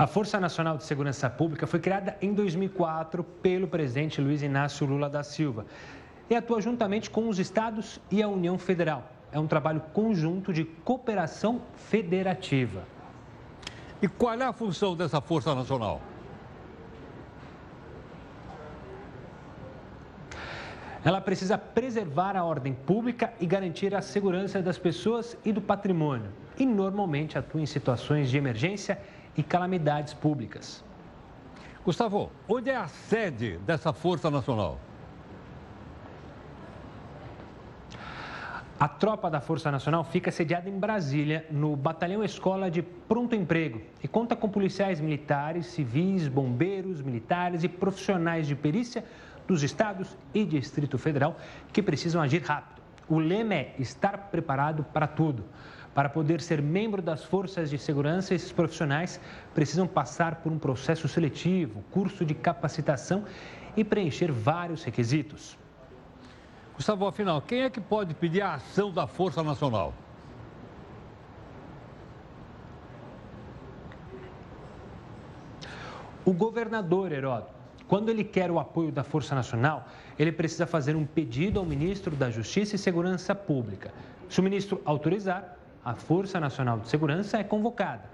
A 0.00 0.06
Força 0.06 0.40
Nacional 0.40 0.78
de 0.78 0.84
Segurança 0.84 1.28
Pública 1.28 1.66
foi 1.66 1.78
criada 1.78 2.16
em 2.22 2.32
2004 2.32 3.22
pelo 3.22 3.68
presidente 3.68 4.18
Luiz 4.18 4.40
Inácio 4.40 4.86
Lula 4.86 5.10
da 5.10 5.22
Silva 5.22 5.66
e 6.30 6.34
atua 6.34 6.58
juntamente 6.62 7.10
com 7.10 7.28
os 7.28 7.38
estados 7.38 8.00
e 8.10 8.22
a 8.22 8.26
União 8.26 8.56
Federal. 8.56 9.04
É 9.30 9.38
um 9.38 9.46
trabalho 9.46 9.82
conjunto 9.92 10.54
de 10.54 10.64
cooperação 10.64 11.60
federativa. 11.74 12.82
E 14.00 14.08
qual 14.08 14.32
é 14.32 14.42
a 14.42 14.54
função 14.54 14.96
dessa 14.96 15.20
Força 15.20 15.54
Nacional? 15.54 16.00
Ela 21.04 21.20
precisa 21.20 21.58
preservar 21.58 22.38
a 22.38 22.44
ordem 22.44 22.72
pública 22.72 23.34
e 23.38 23.44
garantir 23.44 23.94
a 23.94 24.00
segurança 24.00 24.62
das 24.62 24.78
pessoas 24.78 25.36
e 25.44 25.52
do 25.52 25.60
patrimônio. 25.60 26.30
E 26.58 26.64
normalmente 26.64 27.36
atua 27.36 27.60
em 27.60 27.66
situações 27.66 28.30
de 28.30 28.38
emergência 28.38 28.98
e 29.40 29.42
calamidades 29.42 30.12
públicas. 30.12 30.84
Gustavo, 31.82 32.30
onde 32.46 32.68
é 32.68 32.76
a 32.76 32.86
sede 32.88 33.56
dessa 33.66 33.90
Força 33.90 34.30
Nacional? 34.30 34.78
A 38.78 38.86
tropa 38.86 39.30
da 39.30 39.40
Força 39.40 39.70
Nacional 39.70 40.04
fica 40.04 40.30
sediada 40.30 40.68
em 40.68 40.78
Brasília, 40.78 41.46
no 41.50 41.74
Batalhão 41.74 42.22
Escola 42.22 42.70
de 42.70 42.82
Pronto 42.82 43.34
Emprego, 43.34 43.80
e 44.02 44.08
conta 44.08 44.36
com 44.36 44.48
policiais 44.48 45.00
militares, 45.00 45.66
civis, 45.66 46.28
bombeiros, 46.28 47.00
militares 47.00 47.64
e 47.64 47.68
profissionais 47.68 48.46
de 48.46 48.54
perícia 48.54 49.04
dos 49.48 49.62
estados 49.62 50.16
e 50.34 50.44
Distrito 50.44 50.98
Federal 50.98 51.36
que 51.72 51.82
precisam 51.82 52.20
agir 52.20 52.42
rápido. 52.42 52.82
O 53.08 53.18
lema 53.18 53.54
é 53.54 53.74
estar 53.78 54.16
preparado 54.30 54.84
para 54.84 55.06
tudo. 55.06 55.44
Para 55.94 56.08
poder 56.08 56.40
ser 56.40 56.62
membro 56.62 57.02
das 57.02 57.24
forças 57.24 57.68
de 57.68 57.76
segurança, 57.76 58.34
esses 58.34 58.52
profissionais 58.52 59.20
precisam 59.54 59.86
passar 59.86 60.36
por 60.36 60.52
um 60.52 60.58
processo 60.58 61.08
seletivo, 61.08 61.82
curso 61.90 62.24
de 62.24 62.34
capacitação 62.34 63.24
e 63.76 63.82
preencher 63.82 64.30
vários 64.30 64.84
requisitos. 64.84 65.58
Gustavo, 66.74 67.06
afinal, 67.06 67.42
quem 67.42 67.62
é 67.62 67.70
que 67.70 67.80
pode 67.80 68.14
pedir 68.14 68.40
a 68.40 68.54
ação 68.54 68.92
da 68.92 69.06
Força 69.06 69.42
Nacional? 69.42 69.92
O 76.24 76.32
governador 76.32 77.10
Heródoto 77.12 77.60
quando 77.90 78.08
ele 78.08 78.22
quer 78.22 78.52
o 78.52 78.60
apoio 78.60 78.92
da 78.92 79.02
Força 79.02 79.34
Nacional, 79.34 79.88
ele 80.16 80.30
precisa 80.30 80.64
fazer 80.64 80.94
um 80.94 81.04
pedido 81.04 81.58
ao 81.58 81.66
ministro 81.66 82.14
da 82.14 82.30
Justiça 82.30 82.76
e 82.76 82.78
Segurança 82.78 83.34
Pública. 83.34 83.92
Se 84.28 84.38
o 84.38 84.44
ministro 84.44 84.80
autorizar, 84.84 85.56
a 85.84 85.94
Força 85.94 86.38
Nacional 86.38 86.78
de 86.78 86.88
Segurança 86.88 87.38
é 87.38 87.44
convocada. 87.44 88.04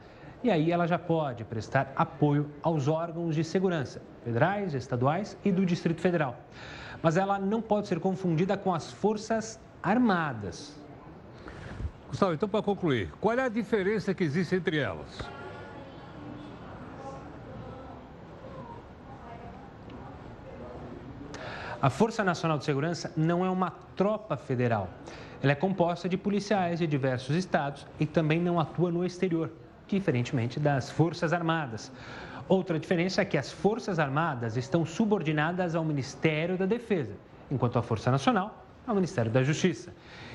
E 0.42 0.50
aí 0.50 0.70
ela 0.70 0.86
já 0.86 0.98
pode 0.98 1.44
prestar 1.44 1.92
apoio 1.96 2.50
aos 2.62 2.88
órgãos 2.88 3.34
de 3.34 3.42
segurança, 3.42 4.00
federais, 4.24 4.74
estaduais 4.74 5.36
e 5.44 5.50
do 5.50 5.66
Distrito 5.66 6.00
Federal. 6.00 6.36
Mas 7.02 7.16
ela 7.16 7.38
não 7.38 7.60
pode 7.60 7.88
ser 7.88 7.98
confundida 7.98 8.56
com 8.56 8.72
as 8.72 8.92
Forças 8.92 9.58
Armadas. 9.82 10.76
Gustavo, 12.08 12.34
então 12.34 12.48
para 12.48 12.62
concluir, 12.62 13.12
qual 13.20 13.36
é 13.36 13.42
a 13.42 13.48
diferença 13.48 14.14
que 14.14 14.22
existe 14.22 14.54
entre 14.54 14.78
elas? 14.78 15.18
A 21.82 21.90
Força 21.90 22.24
Nacional 22.24 22.58
de 22.58 22.64
Segurança 22.64 23.12
não 23.16 23.44
é 23.44 23.50
uma 23.50 23.70
tropa 23.94 24.36
federal. 24.36 24.88
Ela 25.42 25.52
é 25.52 25.54
composta 25.54 26.08
de 26.08 26.16
policiais 26.16 26.78
de 26.78 26.86
diversos 26.86 27.36
estados 27.36 27.86
e 28.00 28.06
também 28.06 28.40
não 28.40 28.58
atua 28.58 28.90
no 28.90 29.04
exterior, 29.04 29.50
diferentemente 29.86 30.58
das 30.58 30.90
Forças 30.90 31.32
Armadas. 31.32 31.92
Outra 32.48 32.78
diferença 32.78 33.22
é 33.22 33.24
que 33.24 33.36
as 33.36 33.50
Forças 33.50 33.98
Armadas 33.98 34.56
estão 34.56 34.86
subordinadas 34.86 35.74
ao 35.74 35.84
Ministério 35.84 36.56
da 36.56 36.64
Defesa, 36.64 37.12
enquanto 37.50 37.78
a 37.78 37.82
Força 37.82 38.10
Nacional 38.10 38.64
ao 38.86 38.94
Ministério 38.94 39.30
da 39.30 39.42
Justiça. 39.42 39.92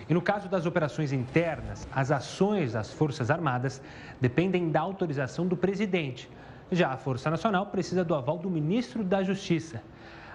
E 0.10 0.14
no 0.14 0.22
caso 0.22 0.50
das 0.50 0.66
operações 0.66 1.14
internas, 1.14 1.88
as 1.94 2.12
ações 2.12 2.74
das 2.74 2.92
Forças 2.92 3.32
Armadas 3.32 3.82
dependem 4.20 4.70
da 4.70 4.82
autorização 4.82 5.48
do 5.48 5.56
presidente. 5.56 6.30
Já 6.72 6.90
a 6.90 6.98
Força 6.98 7.30
Nacional 7.30 7.68
precisa 7.68 8.04
do 8.04 8.14
aval 8.14 8.38
do 8.38 8.50
ministro 8.50 9.04
da 9.04 9.24
Justiça. 9.24 9.82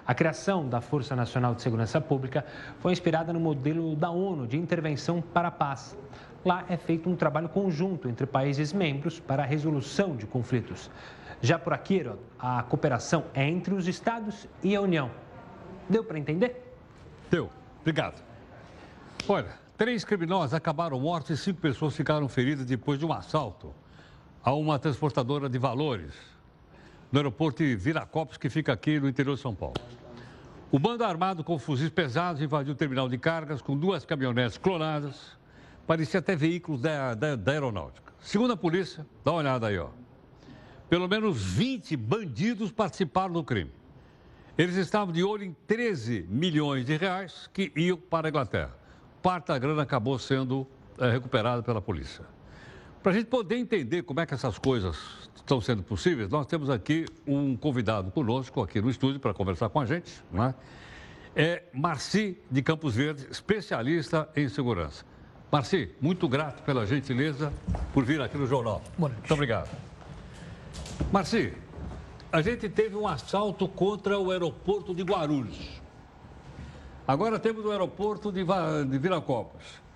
A 0.07 0.15
criação 0.15 0.69
da 0.69 0.79
Força 0.79 1.17
Nacional 1.17 1.53
de 1.53 1.61
Segurança 1.61 1.99
Pública 1.99 2.45
foi 2.79 2.93
inspirada 2.93 3.33
no 3.33 3.41
modelo 3.41 3.93
da 3.93 4.09
ONU 4.09 4.47
de 4.47 4.55
intervenção 4.55 5.21
para 5.21 5.49
a 5.49 5.51
paz. 5.51 5.97
Lá 6.45 6.63
é 6.69 6.77
feito 6.77 7.09
um 7.09 7.15
trabalho 7.17 7.49
conjunto 7.49 8.07
entre 8.07 8.25
países 8.25 8.71
membros 8.71 9.19
para 9.19 9.43
a 9.43 9.45
resolução 9.45 10.15
de 10.15 10.25
conflitos. 10.25 10.89
Já 11.41 11.59
por 11.59 11.73
aqui, 11.73 12.09
a 12.39 12.63
cooperação 12.63 13.25
é 13.33 13.49
entre 13.49 13.73
os 13.73 13.85
estados 13.85 14.47
e 14.63 14.73
a 14.77 14.81
União. 14.81 15.11
Deu 15.89 16.05
para 16.05 16.17
entender? 16.17 16.73
Deu. 17.29 17.49
Obrigado. 17.81 18.23
Olha, 19.27 19.49
três 19.77 20.05
criminosos 20.05 20.53
acabaram 20.53 20.97
mortos 21.01 21.31
e 21.31 21.43
cinco 21.43 21.59
pessoas 21.59 21.93
ficaram 21.93 22.29
feridas 22.29 22.65
depois 22.65 22.97
de 22.97 23.05
um 23.05 23.11
assalto 23.11 23.75
a 24.41 24.53
uma 24.53 24.79
transportadora 24.79 25.49
de 25.49 25.57
valores 25.57 26.13
no 27.11 27.19
aeroporto 27.19 27.63
de 27.63 27.75
Viracopos, 27.75 28.37
que 28.37 28.49
fica 28.49 28.73
aqui 28.73 28.99
no 28.99 29.07
interior 29.07 29.35
de 29.35 29.41
São 29.41 29.55
Paulo. 29.55 29.75
O 30.69 30.77
bando 30.77 31.03
armado 31.03 31.43
com 31.43 31.57
fuzis 31.57 31.89
pesados 31.89 32.41
invadiu 32.41 32.73
o 32.73 32.75
terminal 32.75 33.07
de 33.07 33.17
cargas 33.17 33.61
com 33.61 33.77
duas 33.77 34.03
caminhonetes 34.03 34.57
clonadas. 34.57 35.37
Parecia 35.85 36.19
até 36.19 36.35
veículos 36.35 36.81
da, 36.81 37.13
da, 37.13 37.35
da 37.37 37.51
aeronáutica. 37.53 38.13
Segundo 38.19 38.51
a 38.51 38.57
polícia, 38.57 39.05
dá 39.23 39.31
uma 39.31 39.39
olhada 39.39 39.67
aí, 39.67 39.77
ó. 39.77 39.89
Pelo 40.89 41.07
menos 41.07 41.41
20 41.41 41.95
bandidos 41.95 42.71
participaram 42.71 43.33
do 43.33 43.43
crime. 43.43 43.71
Eles 44.57 44.75
estavam 44.75 45.13
de 45.13 45.23
olho 45.23 45.43
em 45.43 45.55
13 45.67 46.25
milhões 46.29 46.85
de 46.85 46.97
reais 46.97 47.49
que 47.53 47.71
iam 47.75 47.97
para 47.97 48.27
a 48.27 48.29
Inglaterra. 48.29 48.75
Parte 49.21 49.47
da 49.47 49.57
grana 49.57 49.83
acabou 49.83 50.17
sendo 50.19 50.67
é, 50.97 51.11
recuperada 51.11 51.61
pela 51.63 51.81
polícia. 51.81 52.25
Para 53.07 53.13
a 53.13 53.19
gente 53.19 53.27
poder 53.27 53.55
entender 53.55 54.03
como 54.03 54.19
é 54.19 54.25
que 54.25 54.33
essas 54.33 54.59
coisas 54.59 54.97
estão 55.33 55.61
sendo 55.61 55.81
possíveis, 55.81 56.27
nós 56.27 56.45
temos 56.45 56.69
aqui 56.69 57.05
um 57.25 57.55
convidado 57.55 58.11
conosco 58.11 58.61
aqui 58.61 58.81
no 58.81 58.89
estúdio 58.89 59.17
para 59.17 59.33
conversar 59.33 59.69
com 59.69 59.79
a 59.79 59.85
gente, 59.85 60.11
né? 60.29 60.53
É 61.33 61.63
Marci 61.73 62.37
de 62.51 62.61
Campos 62.61 62.95
Verdes, 62.95 63.25
especialista 63.31 64.27
em 64.35 64.49
segurança. 64.49 65.05
Marci, 65.49 65.95
muito 66.01 66.27
grato 66.27 66.61
pela 66.63 66.85
gentileza 66.85 67.53
por 67.93 68.03
vir 68.03 68.19
aqui 68.19 68.37
no 68.37 68.45
jornal. 68.45 68.81
Muito 68.97 69.33
obrigado. 69.33 69.69
Marci, 71.09 71.53
a 72.29 72.41
gente 72.41 72.67
teve 72.67 72.97
um 72.97 73.07
assalto 73.07 73.69
contra 73.69 74.19
o 74.19 74.31
aeroporto 74.31 74.93
de 74.93 75.03
Guarulhos. 75.03 75.81
Agora 77.07 77.39
temos 77.39 77.63
o 77.63 77.71
aeroporto 77.71 78.33
de, 78.33 78.43
de 78.43 78.97
Viracopos. 78.97 79.86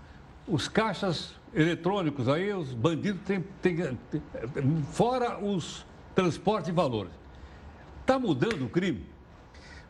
Os 0.47 0.67
caixas 0.67 1.33
eletrônicos 1.53 2.27
aí, 2.27 2.53
os 2.53 2.73
bandidos 2.73 3.21
têm, 3.23 3.41
têm, 3.61 3.97
têm 4.09 4.83
fora 4.91 5.43
os 5.43 5.85
transportes 6.15 6.67
de 6.67 6.71
valores. 6.71 7.11
Está 8.01 8.17
mudando 8.17 8.65
o 8.65 8.69
crime? 8.69 9.05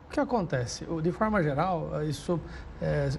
O 0.07 0.13
que 0.13 0.19
acontece? 0.19 0.85
De 1.01 1.11
forma 1.13 1.41
geral, 1.41 2.03
isso 2.03 2.37
é, 2.81 3.09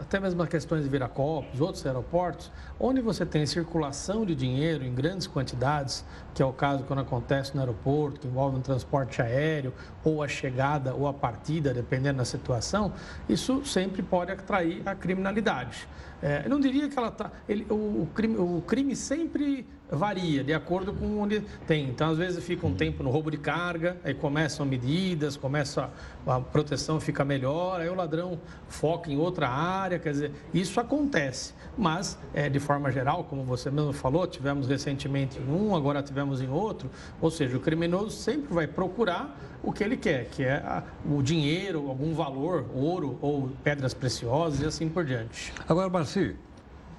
até 0.00 0.20
mesmo 0.20 0.42
as 0.42 0.48
questões 0.50 0.82
de 0.82 0.88
Viracopos, 0.90 1.60
outros 1.62 1.86
aeroportos, 1.86 2.52
onde 2.78 3.00
você 3.00 3.24
tem 3.24 3.46
circulação 3.46 4.26
de 4.26 4.34
dinheiro 4.34 4.84
em 4.84 4.94
grandes 4.94 5.26
quantidades, 5.26 6.04
que 6.34 6.42
é 6.42 6.44
o 6.44 6.52
caso 6.52 6.84
quando 6.84 6.98
acontece 6.98 7.54
no 7.54 7.60
aeroporto, 7.60 8.20
que 8.20 8.26
envolve 8.26 8.58
um 8.58 8.60
transporte 8.60 9.22
aéreo, 9.22 9.72
ou 10.04 10.22
a 10.22 10.28
chegada 10.28 10.94
ou 10.94 11.06
a 11.06 11.14
partida, 11.14 11.72
dependendo 11.72 12.18
da 12.18 12.24
situação, 12.24 12.92
isso 13.26 13.64
sempre 13.64 14.02
pode 14.02 14.30
atrair 14.30 14.82
a 14.84 14.94
criminalidade. 14.94 15.88
É, 16.22 16.42
eu 16.44 16.50
não 16.50 16.58
diria 16.58 16.88
que 16.88 16.98
ela 16.98 17.08
está. 17.08 17.30
O, 17.70 18.02
o, 18.02 18.08
crime, 18.14 18.36
o 18.36 18.62
crime 18.62 18.96
sempre 18.96 19.66
varia 19.90 20.42
de 20.42 20.52
acordo 20.52 20.92
com 20.92 21.20
onde 21.20 21.40
tem. 21.66 21.88
Então, 21.88 22.10
às 22.10 22.18
vezes, 22.18 22.44
fica 22.44 22.66
um 22.66 22.74
tempo 22.74 23.02
no 23.02 23.10
roubo 23.10 23.30
de 23.30 23.38
carga, 23.38 23.96
aí 24.04 24.14
começam 24.14 24.66
medidas, 24.66 25.36
começa 25.36 25.90
a, 26.26 26.40
proteção 26.40 27.00
fica 27.00 27.24
melhor, 27.24 27.80
aí 27.80 27.88
o 27.88 27.94
ladrão 27.94 28.38
foca 28.68 29.10
em 29.10 29.16
outra 29.16 29.48
área, 29.48 29.98
quer 29.98 30.12
dizer, 30.12 30.32
isso 30.52 30.80
acontece. 30.80 31.54
Mas, 31.76 32.18
é, 32.34 32.48
de 32.48 32.58
forma 32.58 32.90
geral, 32.90 33.24
como 33.24 33.44
você 33.44 33.70
mesmo 33.70 33.92
falou, 33.92 34.26
tivemos 34.26 34.66
recentemente 34.68 35.38
em 35.38 35.50
um, 35.50 35.74
agora 35.74 36.02
tivemos 36.02 36.40
em 36.40 36.48
outro, 36.48 36.90
ou 37.20 37.30
seja, 37.30 37.56
o 37.56 37.60
criminoso 37.60 38.10
sempre 38.10 38.52
vai 38.52 38.66
procurar 38.66 39.38
o 39.62 39.72
que 39.72 39.82
ele 39.82 39.96
quer, 39.96 40.26
que 40.26 40.42
é 40.42 40.54
a, 40.54 40.82
o 41.04 41.22
dinheiro, 41.22 41.88
algum 41.88 42.14
valor, 42.14 42.66
ouro 42.74 43.18
ou 43.20 43.50
pedras 43.62 43.94
preciosas 43.94 44.60
e 44.60 44.64
assim 44.64 44.88
por 44.88 45.04
diante. 45.04 45.52
Agora, 45.68 45.88
Marci, 45.88 46.36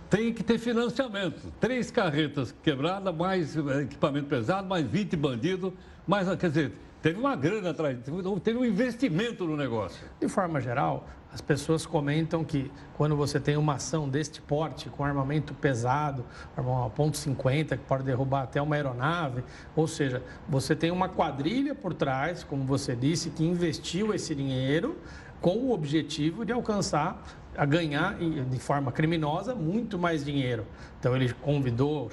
tem 0.09 0.33
que 0.33 0.43
ter 0.43 0.57
financiamento. 0.57 1.51
Três 1.59 1.91
carretas 1.91 2.53
quebradas, 2.63 3.13
mais 3.15 3.55
equipamento 3.55 4.27
pesado, 4.27 4.67
mais 4.67 4.85
20 4.85 5.15
bandidos, 5.15 5.73
mais, 6.07 6.27
quer 6.37 6.49
dizer, 6.49 6.71
teve 7.01 7.19
uma 7.19 7.35
grana 7.35 7.71
atrás, 7.71 7.97
teve 8.43 8.57
um 8.57 8.65
investimento 8.65 9.45
no 9.45 9.57
negócio. 9.57 10.05
De 10.19 10.27
forma 10.27 10.61
geral, 10.61 11.05
as 11.33 11.41
pessoas 11.41 11.85
comentam 11.85 12.43
que 12.43 12.71
quando 12.95 13.15
você 13.15 13.39
tem 13.39 13.57
uma 13.57 13.75
ação 13.75 14.07
deste 14.07 14.41
porte, 14.41 14.89
com 14.89 15.03
armamento 15.03 15.53
pesado, 15.53 16.25
uma 16.55 16.89
ponto 16.89 17.17
.50, 17.17 17.77
que 17.77 17.83
pode 17.83 18.03
derrubar 18.03 18.43
até 18.43 18.61
uma 18.61 18.75
aeronave, 18.75 19.43
ou 19.75 19.87
seja, 19.87 20.23
você 20.47 20.75
tem 20.75 20.89
uma 20.89 21.09
quadrilha 21.09 21.75
por 21.75 21.93
trás, 21.93 22.43
como 22.43 22.63
você 22.63 22.95
disse, 22.95 23.29
que 23.29 23.43
investiu 23.43 24.13
esse 24.13 24.33
dinheiro 24.33 24.97
com 25.41 25.57
o 25.57 25.71
objetivo 25.71 26.43
de 26.43 26.51
alcançar 26.51 27.21
a 27.57 27.65
ganhar 27.65 28.15
de 28.15 28.59
forma 28.59 28.91
criminosa 28.91 29.55
muito 29.55 29.97
mais 29.97 30.23
dinheiro. 30.23 30.65
Então 30.99 31.15
ele 31.15 31.33
convidou 31.33 32.09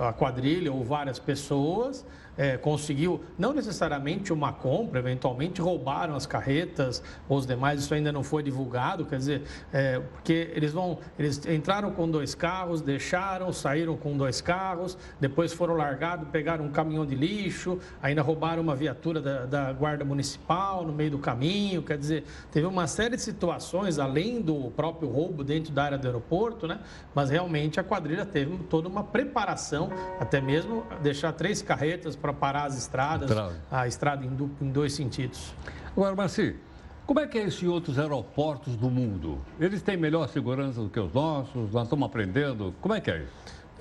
a 0.00 0.12
quadrilha 0.12 0.72
ou 0.72 0.82
várias 0.82 1.18
pessoas 1.18 2.04
é, 2.40 2.56
conseguiu, 2.56 3.20
não 3.38 3.52
necessariamente 3.52 4.32
uma 4.32 4.50
compra, 4.50 4.98
eventualmente 4.98 5.60
roubaram 5.60 6.14
as 6.14 6.24
carretas 6.24 7.02
ou 7.28 7.36
os 7.36 7.46
demais, 7.46 7.80
isso 7.80 7.92
ainda 7.92 8.10
não 8.10 8.22
foi 8.22 8.42
divulgado, 8.42 9.04
quer 9.04 9.16
dizer, 9.16 9.42
é, 9.70 10.00
porque 10.00 10.50
eles 10.54 10.72
vão, 10.72 10.98
eles 11.18 11.44
entraram 11.46 11.90
com 11.90 12.10
dois 12.10 12.34
carros, 12.34 12.80
deixaram, 12.80 13.52
saíram 13.52 13.94
com 13.94 14.16
dois 14.16 14.40
carros, 14.40 14.96
depois 15.20 15.52
foram 15.52 15.74
largados, 15.74 16.26
pegaram 16.30 16.64
um 16.64 16.70
caminhão 16.70 17.04
de 17.04 17.14
lixo, 17.14 17.78
ainda 18.02 18.22
roubaram 18.22 18.62
uma 18.62 18.74
viatura 18.74 19.20
da, 19.20 19.44
da 19.44 19.72
guarda 19.74 20.02
municipal 20.02 20.82
no 20.86 20.94
meio 20.94 21.10
do 21.10 21.18
caminho, 21.18 21.82
quer 21.82 21.98
dizer, 21.98 22.24
teve 22.50 22.66
uma 22.66 22.86
série 22.86 23.16
de 23.16 23.22
situações, 23.22 23.98
além 23.98 24.40
do 24.40 24.69
próprio 24.70 25.10
roubo 25.10 25.44
dentro 25.44 25.72
da 25.72 25.84
área 25.84 25.98
do 25.98 26.06
aeroporto, 26.06 26.66
né? 26.66 26.80
Mas 27.14 27.28
realmente 27.28 27.78
a 27.78 27.84
quadrilha 27.84 28.24
teve 28.24 28.56
toda 28.64 28.88
uma 28.88 29.04
preparação, 29.04 29.90
até 30.18 30.40
mesmo 30.40 30.86
deixar 31.02 31.32
três 31.32 31.60
carretas 31.60 32.16
para 32.16 32.30
para 32.30 32.32
parar 32.32 32.64
as 32.64 32.78
estradas, 32.78 33.30
a 33.70 33.86
estrada 33.86 34.24
em, 34.24 34.50
em 34.60 34.70
dois 34.70 34.92
sentidos. 34.92 35.52
Agora, 35.92 36.14
Marci, 36.14 36.56
como 37.06 37.20
é 37.20 37.26
que 37.26 37.38
é 37.38 37.44
isso 37.44 37.64
em 37.64 37.68
outros 37.68 37.98
aeroportos 37.98 38.76
do 38.76 38.88
mundo? 38.88 39.38
Eles 39.58 39.82
têm 39.82 39.96
melhor 39.96 40.28
segurança 40.28 40.80
do 40.80 40.88
que 40.88 41.00
os 41.00 41.12
nossos? 41.12 41.72
Nós 41.72 41.84
estamos 41.84 42.06
aprendendo? 42.06 42.74
Como 42.80 42.94
é 42.94 43.00
que 43.00 43.10
é 43.10 43.22
isso? 43.22 43.32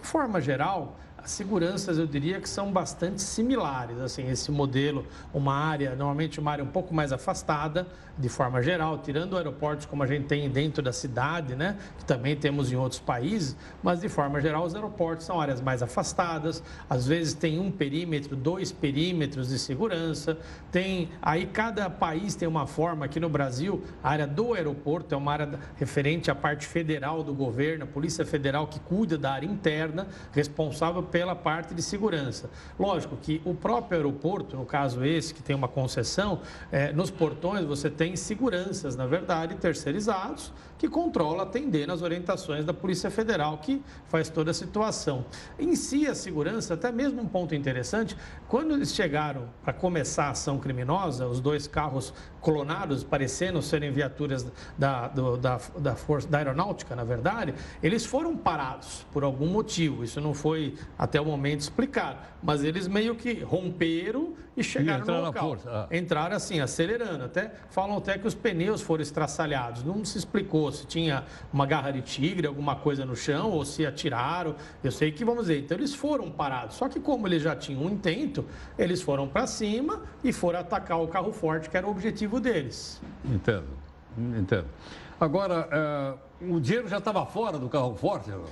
De 0.02 0.08
forma 0.08 0.42
geral, 0.42 0.98
as 1.18 1.32
seguranças 1.32 1.98
eu 1.98 2.08
diria 2.08 2.40
que 2.40 2.50
são 2.50 2.72
bastante 2.72 3.22
similares. 3.22 4.00
Assim, 4.00 4.28
esse 4.30 4.52
modelo, 4.52 5.06
uma 5.34 5.54
área, 5.54 5.92
normalmente 5.92 6.40
uma 6.40 6.52
área 6.52 6.64
um 6.64 6.68
pouco 6.72 6.94
mais 6.94 7.12
afastada, 7.12 7.88
de 8.20 8.28
forma 8.28 8.62
geral, 8.62 8.98
tirando 8.98 9.38
aeroportos 9.38 9.86
como 9.86 10.04
a 10.04 10.08
gente 10.08 10.26
tem 10.26 10.50
dentro 10.50 10.84
da 10.84 10.92
cidade, 10.92 11.56
né, 11.56 11.78
que 11.98 12.04
também 12.04 12.36
temos 12.36 12.72
em 12.72 12.76
outros 12.76 13.00
países, 13.00 13.56
mas 13.82 14.02
de 14.02 14.10
forma 14.10 14.42
geral 14.42 14.66
os 14.66 14.76
aeroportos 14.76 15.26
são 15.26 15.40
áreas 15.40 15.62
mais 15.62 15.82
afastadas, 15.82 16.62
às 16.90 17.08
vezes 17.08 17.34
tem 17.34 17.60
um 17.60 17.72
perímetro, 17.72 18.36
dois 18.36 18.72
perímetros 18.72 19.48
de 19.48 19.58
segurança, 19.58 20.38
tem 20.70 21.10
aí 21.22 21.46
cada 21.46 21.90
país 21.90 22.36
tem 22.36 22.48
uma 22.48 22.68
forma, 22.68 23.06
aqui 23.06 23.20
no 23.20 23.30
Brasil, 23.30 23.84
a 24.04 24.10
área 24.10 24.28
do 24.28 24.54
aeroporto 24.54 25.16
é 25.16 25.18
uma 25.18 25.32
área 25.32 25.60
referente 25.78 26.30
à 26.30 26.36
parte 26.36 26.66
federal 26.66 27.24
do 27.24 27.34
governo, 27.34 27.86
a 27.86 27.88
Polícia 27.88 28.26
Federal 28.26 28.68
que 28.68 28.80
cuida 28.82 29.18
da 29.18 29.32
área 29.32 29.48
interna, 29.48 30.08
responsável 30.34 31.04
pela 31.04 31.36
parte 31.36 31.74
de 31.74 31.82
segurança. 31.82 32.50
Lógico 32.78 33.16
que 33.16 33.42
o 33.46 33.54
próprio 33.54 33.98
aeroporto, 33.98 34.58
no 34.58 34.66
caso 34.66 35.06
esse 35.06 35.34
que 35.34 35.42
tem 35.42 35.56
uma 35.56 35.68
concessão, 35.68 36.42
é, 36.72 36.92
nos 36.92 37.10
portões 37.10 37.64
você 37.64 37.90
tem 37.90 38.09
seguranças, 38.16 38.96
na 38.96 39.06
verdade, 39.06 39.56
terceirizados, 39.56 40.52
que 40.78 40.88
controla 40.88 41.44
atendendo 41.44 41.92
as 41.92 42.02
orientações 42.02 42.64
da 42.64 42.74
Polícia 42.74 43.12
Federal, 43.12 43.58
que 43.58 43.82
faz 44.08 44.30
toda 44.30 44.52
a 44.52 44.54
situação. 44.54 45.26
Em 45.60 45.76
si, 45.76 46.08
a 46.08 46.16
segurança, 46.16 46.74
até 46.74 46.92
mesmo 46.92 47.22
um 47.22 47.28
ponto 47.28 47.54
interessante, 47.54 48.16
quando 48.48 48.74
eles 48.74 48.96
chegaram 48.96 49.50
para 49.62 49.74
começar 49.74 50.26
a 50.26 50.30
ação 50.32 50.58
criminosa, 50.58 51.28
os 51.28 51.42
dois 51.42 51.68
carros 51.68 52.14
clonados, 52.42 53.04
parecendo 53.04 53.62
serem 53.62 53.92
viaturas 53.92 54.50
da, 54.78 55.10
do, 55.10 55.36
da, 55.36 55.60
da, 55.78 55.96
força, 55.96 56.28
da 56.28 56.38
aeronáutica, 56.38 56.96
na 56.96 57.04
verdade, 57.04 57.54
eles 57.84 58.06
foram 58.06 58.38
parados 58.38 59.06
por 59.12 59.24
algum 59.24 59.48
motivo. 59.48 60.04
Isso 60.04 60.22
não 60.22 60.34
foi 60.34 60.76
até 60.98 61.20
o 61.20 61.26
momento 61.26 61.60
explicado, 61.60 62.20
mas 62.42 62.64
eles 62.64 62.88
meio 62.88 63.16
que 63.16 63.42
romperam 63.42 64.34
e 64.60 64.64
chegaram 64.64 65.04
e 65.04 65.08
no 65.08 65.22
local. 65.22 65.58
Ah. 65.66 65.88
Entraram 65.92 66.36
assim, 66.36 66.60
acelerando. 66.60 67.24
Até 67.24 67.52
falam 67.70 67.98
até 67.98 68.18
que 68.18 68.28
os 68.28 68.36
pneus 68.36 68.82
foram 68.82 69.02
estraçalhados. 69.02 69.84
Não 69.84 70.04
se 70.04 70.18
explicou 70.18 70.72
se 70.72 70.86
tinha 70.86 71.24
uma 71.52 71.66
garra 71.66 71.92
de 71.92 72.02
tigre, 72.02 72.46
alguma 72.46 72.76
coisa 72.76 73.06
no 73.06 73.16
chão, 73.16 73.52
ou 73.52 73.64
se 73.64 73.86
atiraram. 73.86 74.56
Eu 74.84 74.92
sei 74.92 75.12
que, 75.12 75.24
vamos 75.24 75.44
dizer, 75.44 75.60
então 75.60 75.78
eles 75.78 75.96
foram 75.96 76.30
parados. 76.30 76.76
Só 76.76 76.90
que 76.90 77.00
como 77.00 77.28
eles 77.28 77.42
já 77.42 77.56
tinham 77.56 77.84
um 77.84 77.90
intento, 77.90 78.46
eles 78.78 79.02
foram 79.02 79.28
para 79.28 79.48
cima 79.48 80.02
e 80.24 80.34
foram 80.34 80.60
atacar 80.60 81.02
o 81.02 81.08
carro 81.08 81.32
forte, 81.32 81.70
que 81.70 81.78
era 81.78 81.88
o 81.88 81.92
objetivo 81.92 82.40
deles. 82.40 83.02
Entendo, 83.26 83.68
entendo. 84.18 84.68
Agora, 85.20 86.18
uh, 86.42 86.56
o 86.56 86.60
dinheiro 86.62 86.88
já 86.88 86.98
estava 86.98 87.26
fora 87.26 87.58
do 87.58 87.68
carro 87.68 87.94
forte? 87.96 88.30
Não, 88.30 88.44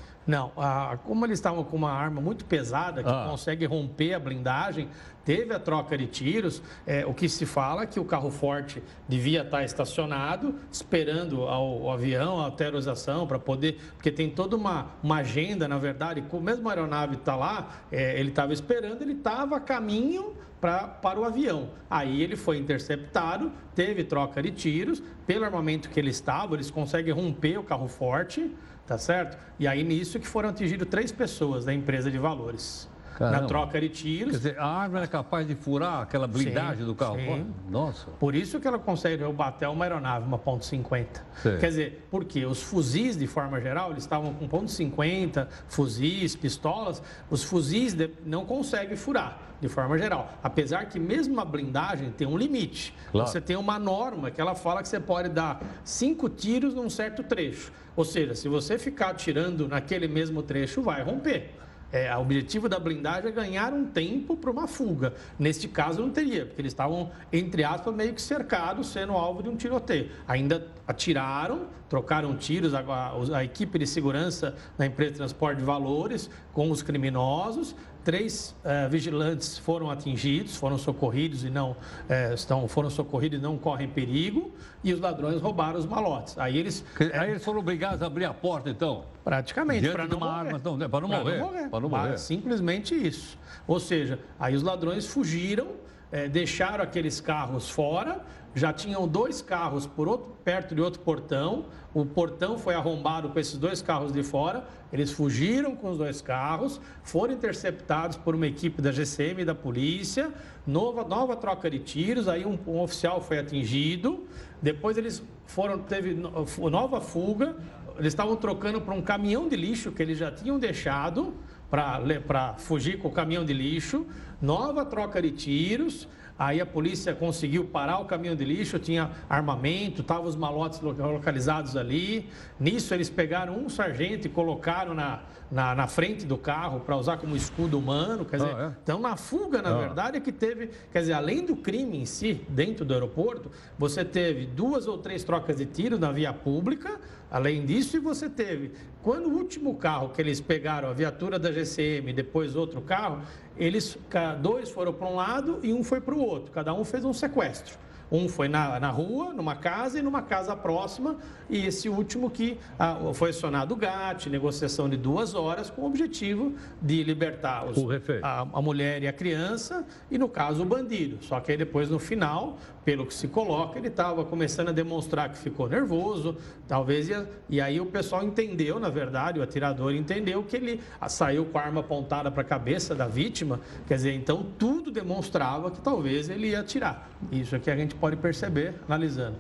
a, 0.58 0.98
como 1.06 1.26
eles 1.26 1.40
estavam 1.40 1.64
com 1.64 1.78
uma 1.78 1.92
arma 1.92 2.20
muito 2.20 2.44
pesada 2.46 3.02
que 3.02 3.10
ah. 3.10 3.28
consegue 3.30 3.66
romper 3.66 4.14
a 4.14 4.20
blindagem, 4.20 4.90
teve 5.24 5.54
a 5.54 5.60
troca 5.60 5.98
de 5.98 6.06
tiros. 6.08 6.62
É, 6.86 7.06
o 7.06 7.14
que 7.14 7.30
se 7.30 7.46
fala 7.46 7.84
é 7.84 7.86
que 7.86 8.00
o 8.00 8.06
carro 8.06 8.30
forte 8.30 8.84
devia 9.08 9.42
estar 9.42 9.64
estacionado, 9.64 10.56
esperando 10.72 11.44
ao, 11.44 11.82
o 11.82 11.92
avião, 11.92 12.40
a 12.40 12.46
autorização 12.46 13.26
para 13.26 13.40
poder. 13.40 13.80
Porque 13.96 14.12
tem 14.12 14.30
toda 14.30 14.56
uma, 14.56 14.88
uma 15.02 15.18
agenda, 15.18 15.68
na 15.68 15.78
verdade, 15.78 16.22
com 16.24 16.40
mesmo 16.40 16.68
a 16.68 16.74
aeronave 16.74 17.16
está 17.16 17.36
lá, 17.36 17.70
é, 17.92 18.20
ele 18.20 18.30
estava 18.30 18.52
esperando, 18.52 19.02
ele 19.02 19.14
estava 19.14 19.58
a 19.58 19.60
caminho 19.60 20.36
pra, 20.60 20.88
para 20.88 21.20
o 21.20 21.24
avião. 21.24 21.70
Aí 21.90 22.22
ele 22.22 22.36
foi 22.36 22.58
interceptado, 22.58 23.52
teve 23.76 24.04
troca 24.04 24.42
de 24.42 24.52
tiros, 24.52 25.02
pelo 25.26 25.46
armamento 25.46 25.90
que 25.90 26.00
ele 26.00 26.10
estava, 26.10 26.56
eles 26.56 26.72
conseguem 26.72 27.14
romper 27.14 27.58
o 27.58 27.64
carro 27.64 27.88
forte 27.88 28.52
tá 28.88 28.98
certo? 28.98 29.38
E 29.60 29.68
aí 29.68 29.84
nisso 29.84 30.20
que 30.20 30.26
foram 30.28 30.50
atingidas 30.50 30.88
três 30.88 31.12
pessoas 31.12 31.66
da 31.66 31.74
empresa 31.74 32.10
de 32.10 32.18
valores. 32.18 32.90
Caramba. 33.18 33.42
na 33.42 33.48
troca 33.48 33.82
de 33.82 33.90
tiros. 33.90 34.32
Quer 34.34 34.38
dizer, 34.38 34.60
a 34.60 34.68
arma 34.68 35.00
era 35.00 35.08
capaz 35.08 35.48
de 35.48 35.56
furar 35.56 36.04
aquela 36.04 36.28
blindagem 36.28 36.82
Sim, 36.82 36.86
do 36.86 36.94
carro? 36.94 37.16
sim. 37.16 37.48
Nossa. 37.68 38.12
Por 38.12 38.36
isso 38.36 38.60
que 38.60 38.68
ela 38.68 38.78
consegue 38.78 39.24
até 39.40 39.68
uma 39.68 39.86
aeronave, 39.86 40.26
uma 40.28 40.38
ponto 40.38 40.64
.50. 40.64 41.08
Sei. 41.42 41.58
Quer 41.58 41.68
dizer, 41.68 42.08
porque 42.12 42.46
os 42.46 42.62
fuzis, 42.62 43.18
de 43.18 43.26
forma 43.26 43.60
geral, 43.60 43.90
eles 43.90 44.04
estavam 44.04 44.34
com 44.36 44.48
ponto 44.48 44.66
.50, 44.72 45.48
fuzis, 45.68 46.36
pistolas. 46.36 47.02
Os 47.28 47.44
fuzis 47.44 47.96
não 48.24 48.46
conseguem 48.46 48.96
furar, 48.96 49.40
de 49.60 49.68
forma 49.68 49.98
geral. 49.98 50.34
Apesar 50.44 50.86
que 50.86 51.00
mesmo 51.00 51.40
a 51.42 51.46
blindagem 51.46 52.12
tem 52.12 52.28
um 52.28 52.38
limite. 52.38 52.94
Claro. 53.12 53.28
Você 53.28 53.42
tem 53.42 53.56
uma 53.56 53.80
norma 53.80 54.30
que 54.30 54.40
ela 54.40 54.54
fala 54.54 54.84
que 54.84 54.88
você 54.88 55.00
pode 55.00 55.30
dar 55.30 55.60
cinco 55.84 56.30
tiros 56.30 56.76
num 56.76 56.90
certo 56.90 57.24
trecho. 57.24 57.72
Ou 57.96 58.06
seja, 58.06 58.36
se 58.36 58.48
você 58.48 58.78
ficar 58.78 59.10
atirando 59.10 59.68
naquele 59.68 60.08
mesmo 60.08 60.44
trecho, 60.44 60.84
vai 60.84 61.02
romper. 61.02 61.56
É, 61.92 62.14
o 62.18 62.20
objetivo 62.22 62.68
da 62.68 62.78
blindagem 62.80 63.30
é 63.30 63.32
ganhar 63.32 63.72
um 63.72 63.86
tempo 63.86 64.36
para 64.36 64.52
uma 64.52 64.68
fuga. 64.68 65.14
Neste 65.40 65.68
caso, 65.70 66.02
não 66.02 66.10
teria, 66.10 66.46
porque 66.46 66.62
eles 66.62 66.72
estavam, 66.74 67.12
entre 67.32 67.64
aspas, 67.64 67.96
meio 67.96 68.14
que 68.14 68.22
cercados, 68.22 68.88
sendo 68.90 69.14
alvo 69.14 69.42
de 69.42 69.48
um 69.50 69.56
tiroteio. 69.56 70.10
Ainda 70.28 70.68
atiraram, 70.86 71.68
trocaram 71.90 72.36
tiros, 72.36 72.74
a, 72.74 72.80
a- 72.82 73.38
a 73.38 73.44
equipe 73.44 73.80
de 73.80 73.88
segurança 73.88 74.54
da 74.78 74.86
empresa 74.86 75.12
de 75.12 75.18
transporte 75.20 75.60
de 75.60 75.64
valores 75.64 76.30
com 76.52 76.70
os 76.70 76.82
criminosos. 76.84 77.74
Três 78.12 78.56
eh, 78.64 78.88
vigilantes 78.88 79.58
foram 79.58 79.92
atingidos, 79.92 80.56
foram 80.56 80.78
socorridos 80.78 81.44
e 81.44 81.50
não 81.50 81.76
eh, 82.08 82.34
estão, 82.34 82.66
foram 82.66 82.90
socorridos 82.90 83.38
e 83.38 83.42
não 83.42 83.58
correm 83.58 83.86
perigo. 83.90 84.54
E 84.82 84.94
os 84.94 85.02
ladrões 85.02 85.42
roubaram 85.42 85.78
os 85.78 85.86
malotes. 85.86 86.38
Aí 86.40 86.58
eles 86.58 86.86
Que- 86.96 87.12
Aí 87.14 87.32
eles 87.32 87.44
foram 87.44 87.60
obrigados 87.60 88.02
a 88.02 88.06
abrir 88.06 88.24
a 88.24 88.34
porta, 88.34 88.70
então. 88.70 89.04
Praticamente, 89.26 89.90
para 89.90 90.06
de 90.06 90.12
não 90.12 90.20
uma 90.20 90.26
morrer. 90.28 90.40
arma, 90.40 90.58
então, 90.58 90.78
né, 90.78 90.88
para 90.88 91.02
não 91.02 91.10
morrer, 91.10 91.68
para 91.70 91.80
não 91.82 91.90
Mas 91.90 92.02
morrer. 92.04 92.18
Simplesmente 92.18 92.96
isso. 92.96 93.38
Ou 93.68 93.78
seja, 93.78 94.18
aí 94.40 94.56
os 94.56 94.64
ladrões 94.64 95.06
fugiram, 95.06 95.68
eh, 96.10 96.30
deixaram 96.30 96.86
aqueles 96.86 97.20
carros 97.20 97.70
fora, 97.70 98.22
já 98.58 98.74
tinham 98.74 99.08
dois 99.08 99.42
carros 99.42 99.86
por 99.86 100.08
outro- 100.08 100.36
perto 100.44 100.74
de 100.74 100.82
outro 100.82 101.00
portão, 101.02 101.66
o 101.94 102.06
portão 102.06 102.58
foi 102.58 102.74
arrombado 102.74 103.30
com 103.30 103.40
esses 103.40 103.58
dois 103.58 103.82
carros 103.82 104.12
de 104.12 104.24
fora, 104.24 104.66
eles 104.92 105.12
fugiram 105.12 105.76
com 105.76 105.90
os 105.92 105.98
dois 105.98 106.22
carros, 106.22 106.80
foram 107.04 107.34
interceptados 107.34 108.18
por 108.18 108.34
uma 108.36 108.48
equipe 108.48 108.82
da 108.82 108.92
GCM 108.92 109.42
e 109.42 109.46
da 109.46 109.54
polícia, 109.56 110.32
nova, 110.66 111.04
nova 111.04 111.36
troca 111.36 111.70
de 111.70 111.80
tiros, 111.80 112.28
aí 112.28 112.46
um, 112.46 112.58
um 112.68 112.80
oficial 112.82 113.22
foi 113.22 113.40
atingido, 113.40 114.26
depois 114.62 114.98
eles 114.98 115.22
foram, 115.46 115.80
teve 115.80 116.14
no- 116.14 116.46
nova 116.70 117.00
fuga, 117.00 117.56
eles 117.98 118.14
estavam 118.14 118.36
trocando 118.36 118.80
para 118.82 118.94
um 118.94 119.02
caminhão 119.02 119.48
de 119.50 119.56
lixo 119.56 119.92
que 119.92 120.02
eles 120.02 120.18
já 120.18 120.32
tinham 120.32 120.60
deixado 120.60 121.34
para 121.70 122.56
fugir 122.60 123.00
com 123.00 123.08
o 123.08 123.12
caminhão 123.12 123.44
de 123.44 123.54
lixo. 123.54 124.06
Nova 124.42 124.86
troca 124.86 125.22
de 125.22 125.32
tiros. 125.32 126.08
Aí 126.40 126.62
a 126.62 126.66
polícia 126.66 127.16
conseguiu 127.16 127.66
parar 127.66 127.98
o 128.00 128.06
caminhão 128.06 128.36
de 128.36 128.46
lixo, 128.46 128.78
tinha 128.78 129.10
armamento, 129.28 130.02
estavam 130.02 130.26
os 130.26 130.36
malotes 130.36 130.80
lo- 130.82 130.92
localizados 130.92 131.76
ali. 131.76 132.30
Nisso 132.60 132.94
eles 132.94 133.10
pegaram 133.10 133.58
um 133.58 133.68
sargento 133.70 134.28
e 134.28 134.30
colocaram 134.30 134.94
na, 134.94 135.22
na, 135.52 135.74
na 135.74 135.88
frente 135.88 136.26
do 136.26 136.38
carro 136.38 136.82
para 136.82 136.96
usar 136.96 137.18
como 137.18 137.36
escudo 137.36 137.80
humano. 137.80 138.24
Quer 138.24 138.38
dizer, 138.38 138.56
Ah, 138.56 138.74
é? 138.76 138.80
então 138.84 139.00
na 139.00 139.16
fuga, 139.16 139.62
na 139.64 139.70
Ah. 139.76 139.80
verdade, 139.80 140.18
é 140.18 140.20
que 140.20 140.32
teve, 140.32 140.70
quer 140.92 141.00
dizer, 141.00 141.14
além 141.14 141.44
do 141.44 141.56
crime 141.56 141.98
em 141.98 142.06
si, 142.06 142.42
dentro 142.50 142.86
do 142.86 142.94
aeroporto, 142.94 143.50
você 143.78 144.06
teve 144.06 144.46
duas 144.46 144.86
ou 144.88 144.98
três 145.00 145.24
trocas 145.24 145.56
de 145.58 145.66
tiro 145.66 145.98
na 145.98 146.12
via 146.12 146.32
pública, 146.34 147.00
além 147.32 147.66
disso, 147.66 147.98
e 147.98 148.00
você 148.00 148.30
teve, 148.30 148.72
quando 149.02 149.28
o 149.28 149.34
último 149.36 149.76
carro 149.76 150.10
que 150.10 150.22
eles 150.22 150.40
pegaram, 150.40 150.90
a 150.90 150.94
viatura 150.94 151.40
da 151.40 151.52
GCM, 151.52 152.14
depois 152.14 152.56
outro 152.56 152.80
carro, 152.82 153.22
eles, 153.58 153.98
dois 154.42 154.70
foram 154.70 154.94
para 154.94 155.08
um 155.08 155.16
lado 155.16 155.60
e 155.64 155.74
um 155.74 155.84
foi 155.84 156.00
para 156.00 156.14
o 156.14 156.20
outro, 156.20 156.52
cada 156.52 156.74
um 156.74 156.84
fez 156.84 157.04
um 157.04 157.14
sequestro. 157.14 157.78
Um 158.12 158.30
foi 158.30 158.48
na, 158.48 158.80
na 158.80 158.90
rua, 158.90 159.34
numa 159.34 159.56
casa 159.56 160.00
e 160.00 160.02
numa 160.02 160.22
casa 160.22 160.56
próxima, 160.56 161.18
e 161.50 161.66
esse 161.66 161.90
último 161.90 162.30
que 162.30 162.58
ah, 162.80 162.98
foi 163.14 163.32
acionado 163.32 163.74
o 163.74 163.78
GAT, 163.78 164.30
negociação 164.30 164.88
de 164.90 164.96
duas 164.96 165.36
horas, 165.36 165.70
com 165.70 165.82
o 165.82 165.86
objetivo 165.86 166.54
de 166.82 167.04
libertar 167.04 167.66
os, 167.66 167.78
a, 168.24 168.42
a 168.54 168.62
mulher 168.62 169.04
e 169.04 169.08
a 169.08 169.14
criança, 169.14 169.86
e 170.10 170.18
no 170.18 170.30
caso 170.30 170.62
o 170.64 170.66
bandido. 170.66 171.18
Só 171.22 171.40
que 171.40 171.52
aí 171.52 171.58
depois, 171.58 171.90
no 171.90 172.00
final, 172.00 172.58
pelo 172.86 173.06
que 173.06 173.14
se 173.14 173.28
coloca, 173.28 173.78
ele 173.78 173.90
estava 173.90 174.24
começando 174.24 174.70
a 174.70 174.72
demonstrar 174.72 175.30
que 175.30 175.38
ficou 175.38 175.68
nervoso, 175.68 176.38
talvez, 176.68 177.10
ia- 177.10 177.30
e 177.50 177.60
aí 177.60 177.82
o 177.82 177.86
pessoal 177.86 178.24
entendeu, 178.24 178.80
na 178.80 178.90
verdade, 178.90 179.40
o 179.40 179.44
atirador 179.44 179.94
entendeu 179.94 180.44
que 180.44 180.56
ele 180.56 180.80
ah, 181.02 181.10
saiu 181.10 181.44
com 181.46 181.58
a 181.58 181.62
arma 181.62 181.82
apontada 181.82 182.32
para 182.32 182.42
a 182.42 182.46
cabeça 182.46 182.96
da 182.96 183.06
vítima, 183.08 183.60
quer 183.86 183.96
dizer, 183.96 184.14
então 184.14 184.46
tudo 184.58 184.90
demonstrava 184.92 185.70
que 185.70 185.82
talvez 185.82 186.30
ele 186.30 186.52
ia 186.52 186.62
atirar. 186.62 187.10
Isso 187.32 187.56
é 187.56 187.60
que 187.60 187.70
a 187.70 187.76
gente 187.76 187.96
pode 187.98 188.16
perceber 188.16 188.76
analisando. 188.88 189.36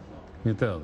Entendo. 0.46 0.84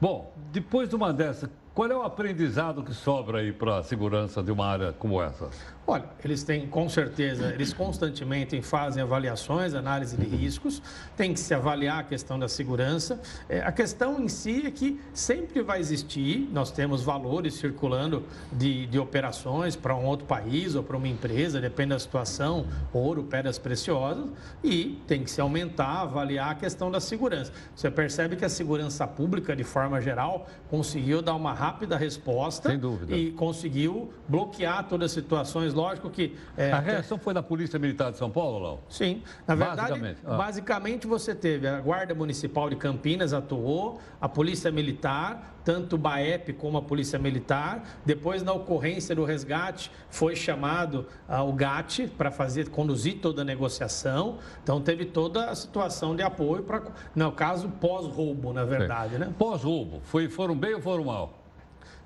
Bom, 0.00 0.32
depois 0.52 0.88
de 0.88 0.96
uma 0.96 1.12
dessa, 1.12 1.50
qual 1.74 1.90
é 1.90 1.96
o 1.96 2.02
aprendizado 2.02 2.82
que 2.82 2.92
sobra 2.92 3.38
aí 3.38 3.52
para 3.52 3.78
a 3.78 3.82
segurança 3.82 4.42
de 4.42 4.50
uma 4.50 4.66
área 4.66 4.92
como 4.92 5.22
essa? 5.22 5.50
Olha, 5.88 6.04
eles 6.24 6.42
têm, 6.42 6.66
com 6.66 6.88
certeza, 6.88 7.52
eles 7.54 7.72
constantemente 7.72 8.60
fazem 8.60 9.00
avaliações, 9.00 9.72
análise 9.72 10.16
de 10.16 10.26
riscos, 10.26 10.82
tem 11.16 11.32
que 11.32 11.38
se 11.38 11.54
avaliar 11.54 12.00
a 12.00 12.02
questão 12.02 12.36
da 12.36 12.48
segurança. 12.48 13.20
É, 13.48 13.60
a 13.60 13.70
questão 13.70 14.20
em 14.20 14.26
si 14.26 14.66
é 14.66 14.70
que 14.72 15.00
sempre 15.14 15.62
vai 15.62 15.78
existir, 15.78 16.48
nós 16.52 16.72
temos 16.72 17.04
valores 17.04 17.54
circulando 17.54 18.24
de, 18.50 18.86
de 18.86 18.98
operações 18.98 19.76
para 19.76 19.94
um 19.94 20.06
outro 20.06 20.26
país 20.26 20.74
ou 20.74 20.82
para 20.82 20.96
uma 20.96 21.06
empresa, 21.06 21.60
depende 21.60 21.90
da 21.90 22.00
situação, 22.00 22.66
ouro, 22.92 23.22
pedras 23.22 23.56
preciosas, 23.56 24.26
e 24.64 25.00
tem 25.06 25.22
que 25.22 25.30
se 25.30 25.40
aumentar, 25.40 26.00
avaliar 26.00 26.50
a 26.50 26.54
questão 26.56 26.90
da 26.90 26.98
segurança. 26.98 27.52
Você 27.76 27.88
percebe 27.92 28.34
que 28.34 28.44
a 28.44 28.48
segurança 28.48 29.06
pública, 29.06 29.54
de 29.54 29.62
forma 29.62 30.00
geral, 30.00 30.48
conseguiu 30.68 31.22
dar 31.22 31.36
uma 31.36 31.52
rápida 31.52 31.96
resposta 31.96 32.72
e 33.08 33.30
conseguiu 33.30 34.10
bloquear 34.28 34.88
todas 34.88 35.06
as 35.06 35.12
situações. 35.12 35.75
Lógico 35.76 36.08
que. 36.08 36.34
é, 36.56 36.72
A 36.72 36.80
reação 36.80 37.18
foi 37.18 37.34
da 37.34 37.42
Polícia 37.42 37.78
Militar 37.78 38.10
de 38.10 38.16
São 38.16 38.30
Paulo, 38.30 38.58
Lão? 38.58 38.82
Sim, 38.88 39.22
na 39.46 39.54
verdade, 39.54 39.76
Basicamente, 39.80 40.18
ah. 40.24 40.36
basicamente 40.36 41.06
você 41.06 41.34
teve 41.34 41.68
a 41.68 41.78
Guarda 41.80 42.14
Municipal 42.14 42.70
de 42.70 42.76
Campinas 42.76 43.34
atuou, 43.34 44.00
a 44.18 44.28
Polícia 44.28 44.72
Militar, 44.72 45.56
tanto 45.62 45.96
o 45.96 45.98
BAEP 45.98 46.54
como 46.54 46.78
a 46.78 46.82
Polícia 46.82 47.18
Militar. 47.18 47.84
Depois, 48.06 48.42
na 48.42 48.52
ocorrência 48.52 49.14
do 49.14 49.24
resgate, 49.24 49.90
foi 50.08 50.34
chamado 50.34 51.06
ah, 51.28 51.42
o 51.42 51.52
GAT 51.52 52.08
para 52.16 52.30
fazer, 52.30 52.70
conduzir 52.70 53.18
toda 53.20 53.42
a 53.42 53.44
negociação. 53.44 54.38
Então, 54.62 54.80
teve 54.80 55.04
toda 55.04 55.50
a 55.50 55.54
situação 55.54 56.16
de 56.16 56.22
apoio 56.22 56.62
para, 56.62 56.82
no 57.14 57.32
caso, 57.32 57.68
pós-roubo, 57.68 58.52
na 58.52 58.64
verdade, 58.64 59.18
né? 59.18 59.32
Pós-roubo, 59.36 60.00
foram 60.30 60.56
bem 60.56 60.74
ou 60.74 60.80
foram 60.80 61.04
mal? 61.04 61.45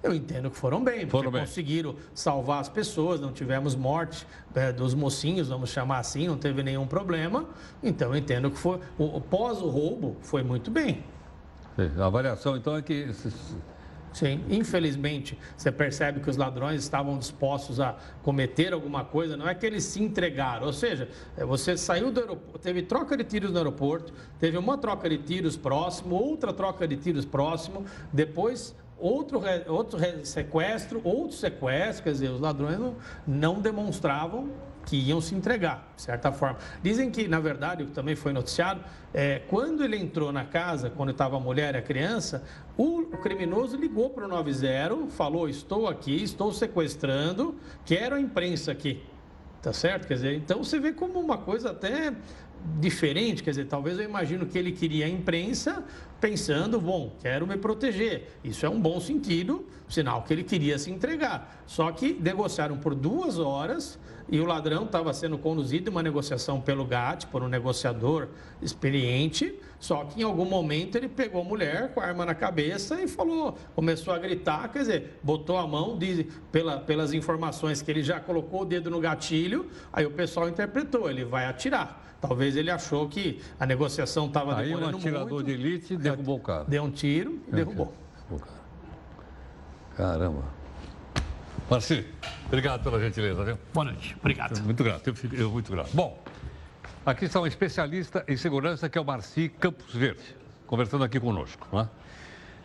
Eu 0.02 0.14
entendo 0.14 0.50
que 0.50 0.56
foram 0.56 0.82
bem, 0.82 1.00
porque 1.00 1.10
Foram 1.10 1.30
bem. 1.30 1.42
conseguiram 1.42 1.94
salvar 2.14 2.60
as 2.60 2.68
pessoas, 2.68 3.20
não 3.20 3.32
tivemos 3.32 3.74
morte 3.74 4.26
eh, 4.54 4.72
dos 4.72 4.94
mocinhos, 4.94 5.48
vamos 5.48 5.70
chamar 5.70 5.98
assim, 5.98 6.26
não 6.26 6.38
teve 6.38 6.62
nenhum 6.62 6.86
problema. 6.86 7.44
Então 7.82 8.08
eu 8.10 8.16
entendo 8.16 8.50
que 8.50 8.56
foi 8.58 8.80
o, 8.98 9.16
o 9.16 9.20
pós 9.20 9.60
o 9.60 9.68
roubo 9.68 10.16
foi 10.22 10.42
muito 10.42 10.70
bem. 10.70 11.04
A 11.98 12.06
avaliação, 12.06 12.56
então, 12.56 12.76
é 12.76 12.82
que... 12.82 13.08
Sim, 14.12 14.44
infelizmente 14.50 15.38
você 15.56 15.70
percebe 15.70 16.18
que 16.18 16.28
os 16.28 16.36
ladrões 16.36 16.82
estavam 16.82 17.16
dispostos 17.16 17.78
a 17.78 17.96
cometer 18.24 18.72
alguma 18.72 19.04
coisa, 19.04 19.36
não 19.36 19.48
é 19.48 19.54
que 19.54 19.64
eles 19.64 19.84
se 19.84 20.02
entregaram, 20.02 20.66
ou 20.66 20.72
seja, 20.72 21.08
eh, 21.36 21.44
você 21.44 21.76
saiu 21.76 22.10
do 22.10 22.18
aeroporto, 22.20 22.58
teve 22.58 22.82
troca 22.82 23.16
de 23.16 23.22
tiros 23.22 23.52
no 23.52 23.58
aeroporto, 23.58 24.12
teve 24.38 24.58
uma 24.58 24.76
troca 24.76 25.08
de 25.08 25.18
tiros 25.18 25.56
próximo, 25.56 26.16
outra 26.16 26.52
troca 26.52 26.88
de 26.88 26.96
tiros 26.96 27.24
próximo, 27.24 27.84
depois 28.12 28.74
outro, 29.00 29.40
outro 29.68 29.98
sequestro, 30.24 31.00
outro 31.04 31.36
sequestro, 31.36 32.04
quer 32.04 32.12
dizer, 32.12 32.28
os 32.28 32.40
ladrões 32.40 32.78
não, 32.78 32.96
não 33.26 33.60
demonstravam 33.60 34.50
que 34.86 34.96
iam 34.96 35.20
se 35.20 35.34
entregar, 35.34 35.92
de 35.94 36.02
certa 36.02 36.32
forma. 36.32 36.58
Dizem 36.82 37.10
que, 37.10 37.28
na 37.28 37.38
verdade, 37.38 37.82
o 37.82 37.86
que 37.86 37.92
também 37.92 38.16
foi 38.16 38.32
noticiado, 38.32 38.82
é, 39.12 39.40
quando 39.48 39.84
ele 39.84 39.96
entrou 39.96 40.32
na 40.32 40.44
casa, 40.44 40.90
quando 40.90 41.10
estava 41.10 41.36
a 41.36 41.40
mulher 41.40 41.74
e 41.74 41.78
a 41.78 41.82
criança, 41.82 42.42
o, 42.76 43.00
o 43.00 43.18
criminoso 43.18 43.76
ligou 43.76 44.10
para 44.10 44.24
o 44.24 44.28
90, 44.28 45.08
falou: 45.10 45.48
Estou 45.48 45.86
aqui, 45.86 46.22
estou 46.22 46.52
sequestrando, 46.52 47.54
quero 47.84 48.16
a 48.16 48.20
imprensa 48.20 48.72
aqui. 48.72 49.02
Tá 49.62 49.74
certo? 49.74 50.08
Quer 50.08 50.14
dizer, 50.14 50.36
então 50.36 50.64
você 50.64 50.80
vê 50.80 50.90
como 50.90 51.20
uma 51.20 51.36
coisa 51.36 51.70
até 51.70 52.14
diferente, 52.78 53.42
quer 53.42 53.50
dizer, 53.50 53.66
talvez 53.66 53.98
eu 53.98 54.04
imagino 54.04 54.46
que 54.46 54.58
ele 54.58 54.72
queria 54.72 55.06
a 55.06 55.08
imprensa 55.08 55.84
pensando, 56.20 56.80
bom, 56.80 57.16
quero 57.20 57.46
me 57.46 57.56
proteger. 57.56 58.28
Isso 58.44 58.66
é 58.66 58.68
um 58.68 58.80
bom 58.80 59.00
sentido, 59.00 59.66
sinal 59.88 60.22
que 60.22 60.32
ele 60.32 60.44
queria 60.44 60.78
se 60.78 60.90
entregar. 60.90 61.64
Só 61.66 61.90
que 61.90 62.12
negociaram 62.12 62.76
por 62.76 62.94
duas 62.94 63.38
horas 63.38 63.98
e 64.28 64.38
o 64.38 64.44
ladrão 64.44 64.84
estava 64.84 65.12
sendo 65.12 65.38
conduzido 65.38 65.88
em 65.88 65.92
uma 65.92 66.02
negociação 66.02 66.60
pelo 66.60 66.84
GAT, 66.84 67.26
por 67.26 67.42
um 67.42 67.48
negociador 67.48 68.28
experiente, 68.62 69.58
só 69.80 70.04
que 70.04 70.20
em 70.20 70.24
algum 70.24 70.44
momento 70.44 70.96
ele 70.96 71.08
pegou 71.08 71.40
a 71.40 71.44
mulher 71.44 71.92
com 71.94 72.00
a 72.00 72.04
arma 72.04 72.26
na 72.26 72.34
cabeça 72.34 73.00
e 73.00 73.08
falou, 73.08 73.56
começou 73.74 74.12
a 74.12 74.18
gritar, 74.18 74.68
quer 74.68 74.80
dizer, 74.80 75.18
botou 75.22 75.56
a 75.56 75.66
mão, 75.66 75.96
diz, 75.96 76.26
pela, 76.52 76.78
pelas 76.78 77.14
informações 77.14 77.80
que 77.80 77.90
ele 77.90 78.02
já 78.02 78.20
colocou 78.20 78.60
o 78.60 78.64
dedo 78.66 78.90
no 78.90 79.00
gatilho, 79.00 79.70
aí 79.90 80.04
o 80.04 80.10
pessoal 80.10 80.48
interpretou, 80.50 81.10
ele 81.10 81.24
vai 81.24 81.46
atirar. 81.46 82.08
Talvez 82.20 82.54
ele 82.54 82.70
achou 82.70 83.08
que 83.08 83.40
a 83.58 83.64
negociação 83.64 84.26
estava 84.26 84.54
demorando 84.56 84.92
muito. 84.92 85.06
Aí 85.06 85.12
um 85.12 85.16
atirador 85.16 85.42
muito, 85.42 85.46
de 85.46 85.52
elite 85.52 85.96
derrubou 85.96 86.36
o 86.36 86.40
cara. 86.40 86.64
Deu 86.64 86.82
um 86.82 86.90
tiro 86.90 87.40
e 87.48 87.52
derrubou. 87.52 87.94
Caramba. 89.96 90.44
Marci, 91.70 92.04
obrigado 92.46 92.82
pela 92.82 93.00
gentileza, 93.00 93.44
viu? 93.44 93.58
Boa 93.72 93.86
noite. 93.86 94.14
Obrigado. 94.18 94.60
Muito 94.62 94.84
grato, 94.84 95.08
eu 95.08 95.14
fico 95.14 95.34
eu 95.34 95.50
muito 95.50 95.70
grato. 95.72 95.90
Bom, 95.94 96.22
aqui 97.04 97.24
está 97.24 97.40
um 97.40 97.46
especialista 97.46 98.24
em 98.28 98.36
segurança 98.36 98.88
que 98.88 98.98
é 98.98 99.00
o 99.00 99.04
Marci 99.04 99.48
Campos 99.48 99.94
Verde, 99.94 100.36
conversando 100.66 101.04
aqui 101.04 101.18
conosco. 101.18 101.66
Né? 101.72 101.88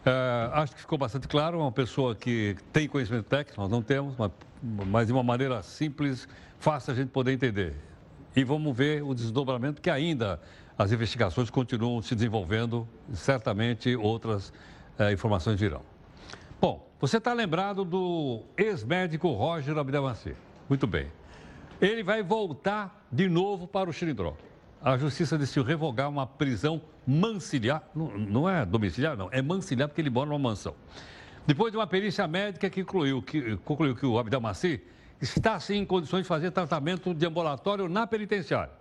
É, 0.05 0.49
acho 0.53 0.73
que 0.75 0.81
ficou 0.81 0.97
bastante 0.97 1.27
claro, 1.27 1.59
uma 1.59 1.71
pessoa 1.71 2.15
que 2.15 2.55
tem 2.71 2.88
conhecimento 2.88 3.25
técnico, 3.25 3.59
nós 3.61 3.69
não 3.71 3.81
temos, 3.81 4.15
mas, 4.17 4.31
mas 4.61 5.07
de 5.07 5.13
uma 5.13 5.23
maneira 5.23 5.61
simples, 5.63 6.27
fácil 6.59 6.93
a 6.93 6.95
gente 6.95 7.09
poder 7.09 7.31
entender. 7.31 7.73
E 8.36 8.43
vamos 8.43 8.75
ver 8.75 9.01
o 9.01 9.13
desdobramento, 9.15 9.81
que 9.81 9.89
ainda 9.89 10.39
as 10.77 10.91
investigações 10.91 11.49
continuam 11.49 12.01
se 12.01 12.13
desenvolvendo, 12.13 12.88
certamente 13.13 13.95
outras 13.95 14.51
é, 14.99 15.11
informações 15.11 15.59
virão. 15.59 15.81
Bom, 16.59 16.86
você 16.99 17.17
está 17.17 17.33
lembrado 17.33 17.86
do 17.86 18.43
ex-médico 18.57 19.29
Roger 19.31 19.77
Abdelmaci. 19.77 20.36
Muito 20.67 20.86
bem. 20.86 21.07
Ele 21.82 22.03
vai 22.03 22.23
voltar 22.23 23.05
de 23.11 23.28
novo 23.28 23.67
para 23.67 23.89
o 23.89 23.93
Xilindró. 23.93 24.36
A 24.82 24.97
justiça 24.97 25.38
decidiu 25.38 25.63
revogar 25.63 26.09
uma 26.09 26.28
prisão 26.28 26.82
manciliar. 27.05 27.84
Não, 27.93 28.17
não 28.17 28.49
é 28.49 28.65
domiciliar, 28.65 29.17
não. 29.17 29.30
É 29.32 29.41
manciliar 29.41 29.88
porque 29.88 30.01
ele 30.01 30.09
mora 30.09 30.30
numa 30.30 30.39
mansão. 30.39 30.76
Depois 31.45 31.71
de 31.71 31.78
uma 31.78 31.88
perícia 31.88 32.28
médica 32.28 32.69
que 32.69 32.84
concluiu 32.84 33.21
que, 33.21 33.57
concluiu 33.57 33.95
que 33.95 34.05
o 34.05 34.17
Abdelmaci 34.17 34.82
está, 35.21 35.59
sim, 35.59 35.78
em 35.78 35.86
condições 35.86 36.23
de 36.23 36.28
fazer 36.28 36.51
tratamento 36.51 37.13
de 37.13 37.26
ambulatório 37.26 37.88
na 37.88 38.07
penitenciária. 38.07 38.73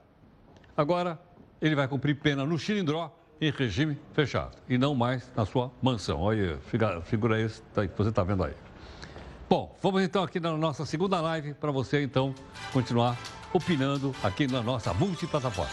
Agora, 0.76 1.18
ele 1.60 1.74
vai 1.74 1.86
cumprir 1.86 2.14
pena 2.16 2.44
no 2.44 2.58
Xilindró 2.58 3.14
em 3.40 3.50
regime 3.50 3.98
fechado 4.12 4.56
e 4.68 4.78
não 4.78 4.94
mais 4.94 5.30
na 5.36 5.44
sua 5.44 5.70
mansão. 5.82 6.20
Olha, 6.20 6.58
figura 7.04 7.36
tá 7.72 7.86
que 7.86 7.96
você 7.96 8.10
está 8.10 8.22
vendo 8.22 8.44
aí. 8.44 8.54
Bom, 9.56 9.72
vamos 9.80 10.02
então 10.02 10.24
aqui 10.24 10.40
na 10.40 10.56
nossa 10.56 10.84
segunda 10.84 11.20
live 11.20 11.54
para 11.54 11.70
você 11.70 12.02
então 12.02 12.34
continuar 12.72 13.16
opinando 13.52 14.12
aqui 14.20 14.48
na 14.48 14.60
nossa 14.60 14.92
multiplataforma. 14.92 15.70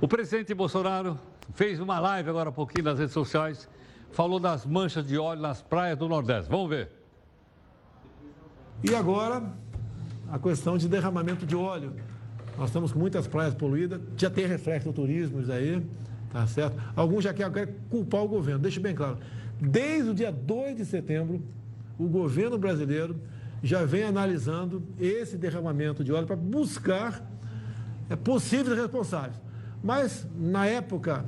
O 0.00 0.08
presidente 0.08 0.52
Bolsonaro 0.54 1.16
fez 1.54 1.78
uma 1.78 2.00
live 2.00 2.28
agora 2.28 2.48
há 2.48 2.52
pouquinho 2.52 2.86
nas 2.86 2.98
redes 2.98 3.14
sociais, 3.14 3.68
falou 4.10 4.40
das 4.40 4.66
manchas 4.66 5.06
de 5.06 5.16
óleo 5.16 5.40
nas 5.40 5.62
praias 5.62 5.96
do 5.96 6.08
Nordeste. 6.08 6.50
Vamos 6.50 6.68
ver. 6.68 6.90
E 8.82 8.92
agora, 8.92 9.40
a 10.32 10.38
questão 10.40 10.76
de 10.76 10.88
derramamento 10.88 11.46
de 11.46 11.54
óleo 11.54 11.94
nós 12.58 12.70
estamos 12.70 12.92
com 12.92 12.98
muitas 12.98 13.28
praias 13.28 13.54
poluídas, 13.54 14.00
já 14.16 14.28
tem 14.28 14.48
reflexo 14.48 14.88
do 14.88 14.92
turismo 14.92 15.40
isso 15.40 15.52
aí, 15.52 15.80
tá 16.34 16.44
certo? 16.48 16.76
Alguns 16.96 17.22
já 17.22 17.32
querem 17.32 17.72
culpar 17.88 18.24
o 18.24 18.28
governo, 18.28 18.58
deixe 18.58 18.80
bem 18.80 18.92
claro. 18.92 19.18
Desde 19.60 20.10
o 20.10 20.14
dia 20.14 20.32
2 20.32 20.76
de 20.76 20.84
setembro, 20.84 21.40
o 21.96 22.08
governo 22.08 22.58
brasileiro 22.58 23.16
já 23.62 23.84
vem 23.84 24.02
analisando 24.02 24.82
esse 25.00 25.36
derramamento 25.36 26.02
de 26.02 26.12
óleo 26.12 26.26
para 26.26 26.34
buscar 26.34 27.24
é, 28.10 28.16
possíveis 28.16 28.76
responsáveis. 28.76 29.36
Mas, 29.80 30.26
na 30.36 30.66
época 30.66 31.24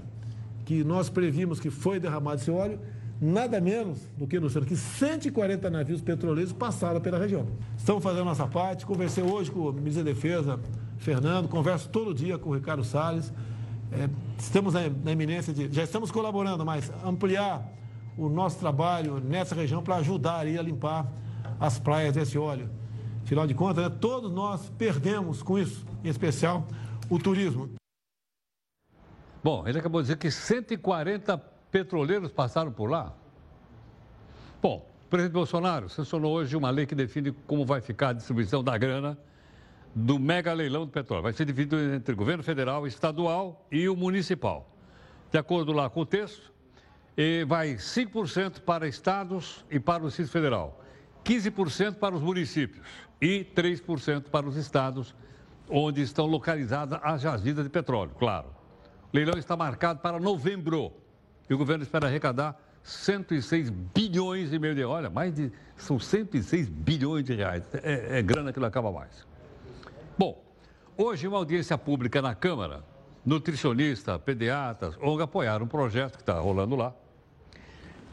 que 0.65 0.83
nós 0.83 1.09
previmos 1.09 1.61
que 1.61 1.71
foi 1.71 2.01
derramado 2.01 2.41
esse 2.41 2.51
óleo, 2.51 2.81
nada 3.21 3.61
menos 3.61 4.01
do 4.19 4.27
que, 4.27 4.41
Luciano, 4.41 4.67
que 4.67 4.77
140 4.77 5.71
navios 5.71 6.03
petroleiros 6.03 6.53
passaram 6.53 7.01
pela 7.01 7.17
região. 7.17 7.47
Estamos 7.79 8.03
fazendo 8.03 8.25
nossa 8.25 8.49
parte. 8.49 8.85
Conversei 8.85 9.23
hoje 9.23 9.53
com 9.53 9.61
o 9.61 9.73
ministro 9.73 10.03
da 10.03 10.11
Defesa, 10.11 10.59
Fernando, 10.99 11.47
converso 11.47 11.89
todo 11.89 12.13
dia 12.13 12.37
com 12.37 12.51
o 12.51 12.55
Ricardo 12.55 12.83
Salles. 12.83 13.33
É, 13.93 14.09
estamos 14.39 14.75
na, 14.75 14.89
na 14.89 15.13
iminência 15.13 15.53
de. 15.53 15.73
Já 15.73 15.85
estamos 15.85 16.11
colaborando, 16.11 16.65
mas 16.65 16.91
ampliar 17.05 17.67
o 18.17 18.29
nosso 18.29 18.59
trabalho 18.59 19.21
nessa 19.21 19.55
região 19.55 19.83
para 19.83 19.97
ajudar 19.97 20.41
a 20.41 20.45
limpar 20.63 21.07
as 21.61 21.79
praias 21.79 22.15
desse 22.15 22.39
óleo. 22.39 22.71
Afinal 23.23 23.47
de 23.47 23.55
contas, 23.55 23.85
né, 23.85 23.97
todos 24.01 24.31
nós 24.31 24.71
perdemos 24.79 25.43
com 25.43 25.59
isso, 25.59 25.85
em 26.05 26.09
especial 26.09 26.67
o 27.11 27.19
turismo. 27.19 27.71
Bom, 29.43 29.67
ele 29.67 29.79
acabou 29.79 30.01
de 30.01 30.07
dizer 30.07 30.17
que 30.17 30.31
140 30.31 31.39
petroleiros 31.71 32.33
passaram 32.33 32.73
por 32.73 32.91
lá. 32.91 33.13
Bom, 34.63 34.89
o 35.05 35.09
presidente 35.09 35.35
Bolsonaro 35.35 35.89
sancionou 35.89 36.33
hoje 36.33 36.57
uma 36.57 36.71
lei 36.71 36.87
que 36.87 36.95
define 36.95 37.33
como 37.47 37.65
vai 37.65 37.81
ficar 37.81 38.09
a 38.09 38.13
distribuição 38.13 38.63
da 38.63 38.77
grana 38.77 39.19
do 39.99 40.19
mega 40.19 40.53
leilão 40.53 40.85
do 40.85 40.93
petróleo. 40.93 41.23
Vai 41.23 41.33
ser 41.33 41.47
dividido 41.47 41.81
entre 41.81 42.13
o 42.13 42.17
governo 42.17 42.43
federal, 42.43 42.87
estadual 42.87 43.67
e 43.73 43.89
o 43.89 43.97
municipal. 43.97 44.71
De 45.33 45.39
acordo 45.39 45.73
lá 45.73 45.89
com 45.89 46.01
o 46.01 46.07
texto, 46.07 46.53
vai 47.47 47.77
5% 47.77 48.61
para 48.61 48.87
estados 48.87 49.65
e 49.71 49.81
para 49.81 50.03
o 50.03 50.09
Distrito 50.09 50.31
Federal, 50.31 50.85
15% 51.25 51.95
para 51.95 52.15
os 52.15 52.21
municípios 52.21 52.87
e 53.23 53.47
3% 53.57 54.25
para 54.25 54.47
os 54.47 54.57
estados 54.57 55.15
onde 55.69 56.03
estão 56.03 56.27
localizadas 56.27 57.01
as 57.03 57.23
jazidas 57.23 57.65
de 57.65 57.71
petróleo, 57.71 58.13
claro. 58.19 58.49
O 59.11 59.17
leilão 59.17 59.39
está 59.39 59.57
marcado 59.57 60.01
para 60.01 60.21
novembro 60.21 60.93
e 61.49 61.55
o 61.55 61.59
governo 61.59 61.83
espera 61.83 62.07
arrecadar 62.07 62.61
106 62.83 63.71
bilhões 63.71 64.53
e 64.53 64.59
meio 64.59 64.75
de... 64.75 64.85
Olha, 64.85 65.09
mais 65.09 65.35
de... 65.35 65.51
São 65.75 65.99
106 65.99 66.69
bilhões 66.69 67.25
de 67.25 67.35
reais. 67.35 67.65
É, 67.83 68.19
é 68.19 68.23
grana 68.23 68.53
que 68.53 68.61
não 68.61 68.69
acaba 68.69 68.93
mais. 68.93 69.27
Bom, 70.19 70.43
hoje, 70.97 71.29
uma 71.29 71.37
audiência 71.37 71.77
pública 71.77 72.23
na 72.23 72.35
Câmara, 72.35 72.83
nutricionistas, 73.23 74.19
pediatras, 74.23 74.97
ONG 74.97 75.23
apoiaram 75.23 75.67
um 75.67 75.69
projeto 75.69 76.17
que 76.17 76.23
está 76.23 76.41
rolando 76.41 76.75
lá, 76.75 76.95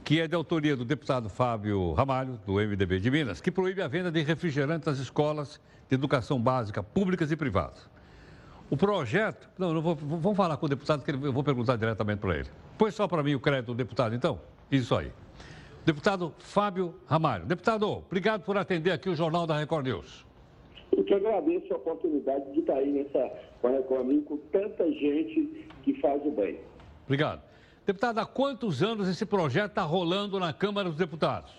que 0.04 0.20
é 0.20 0.28
de 0.28 0.36
autoria 0.36 0.76
do 0.76 0.84
deputado 0.84 1.30
Fábio 1.30 1.94
Ramalho, 1.94 2.38
do 2.46 2.56
MDB 2.56 3.00
de 3.00 3.10
Minas, 3.10 3.40
que 3.40 3.50
proíbe 3.50 3.82
a 3.82 3.88
venda 3.88 4.12
de 4.12 4.22
refrigerantes 4.22 4.86
nas 4.86 5.00
escolas 5.00 5.62
de 5.88 5.96
educação 5.96 6.42
básica 6.42 6.84
públicas 6.84 7.32
e 7.32 7.38
privadas. 7.38 7.90
O 8.70 8.76
projeto. 8.76 9.48
Não, 9.58 9.74
não 9.74 9.82
vou, 9.82 9.96
vamos 9.96 10.36
falar 10.36 10.58
com 10.58 10.66
o 10.66 10.70
deputado, 10.70 11.04
que 11.04 11.12
eu 11.12 11.32
vou 11.32 11.44
perguntar 11.44 11.78
diretamente 11.78 12.20
para 12.20 12.38
ele. 12.38 12.50
Põe 12.78 12.92
só 12.92 13.08
para 13.08 13.24
mim 13.24 13.34
o 13.34 13.40
crédito 13.40 13.68
do 13.68 13.76
deputado, 13.76 14.14
então? 14.14 14.42
Isso 14.70 14.94
aí. 14.94 15.10
Deputado 15.86 16.34
Fábio 16.40 17.00
Ramalho. 17.08 17.46
Deputado, 17.46 17.90
obrigado 17.90 18.42
por 18.42 18.58
atender 18.58 18.92
aqui 18.92 19.10
o 19.10 19.16
Jornal 19.16 19.48
da 19.48 19.58
Record 19.58 19.86
News. 19.86 20.33
Eu 20.96 21.04
que 21.04 21.14
agradeço 21.14 21.74
a 21.74 21.78
oportunidade 21.78 22.52
de 22.52 22.60
estar 22.60 22.76
aí 22.76 22.92
nessa 22.92 23.32
Record 23.64 24.24
com 24.26 24.38
tanta 24.52 24.92
gente 24.92 25.68
que 25.84 25.94
faz 26.00 26.24
o 26.26 26.32
bem. 26.32 26.60
Obrigado. 27.06 27.42
Deputado, 27.86 28.20
há 28.20 28.26
quantos 28.26 28.84
anos 28.84 29.10
esse 29.10 29.26
projeto 29.26 29.72
está 29.72 29.82
rolando 29.82 30.40
na 30.40 30.54
Câmara 30.54 30.90
dos 30.90 30.98
Deputados? 30.98 31.52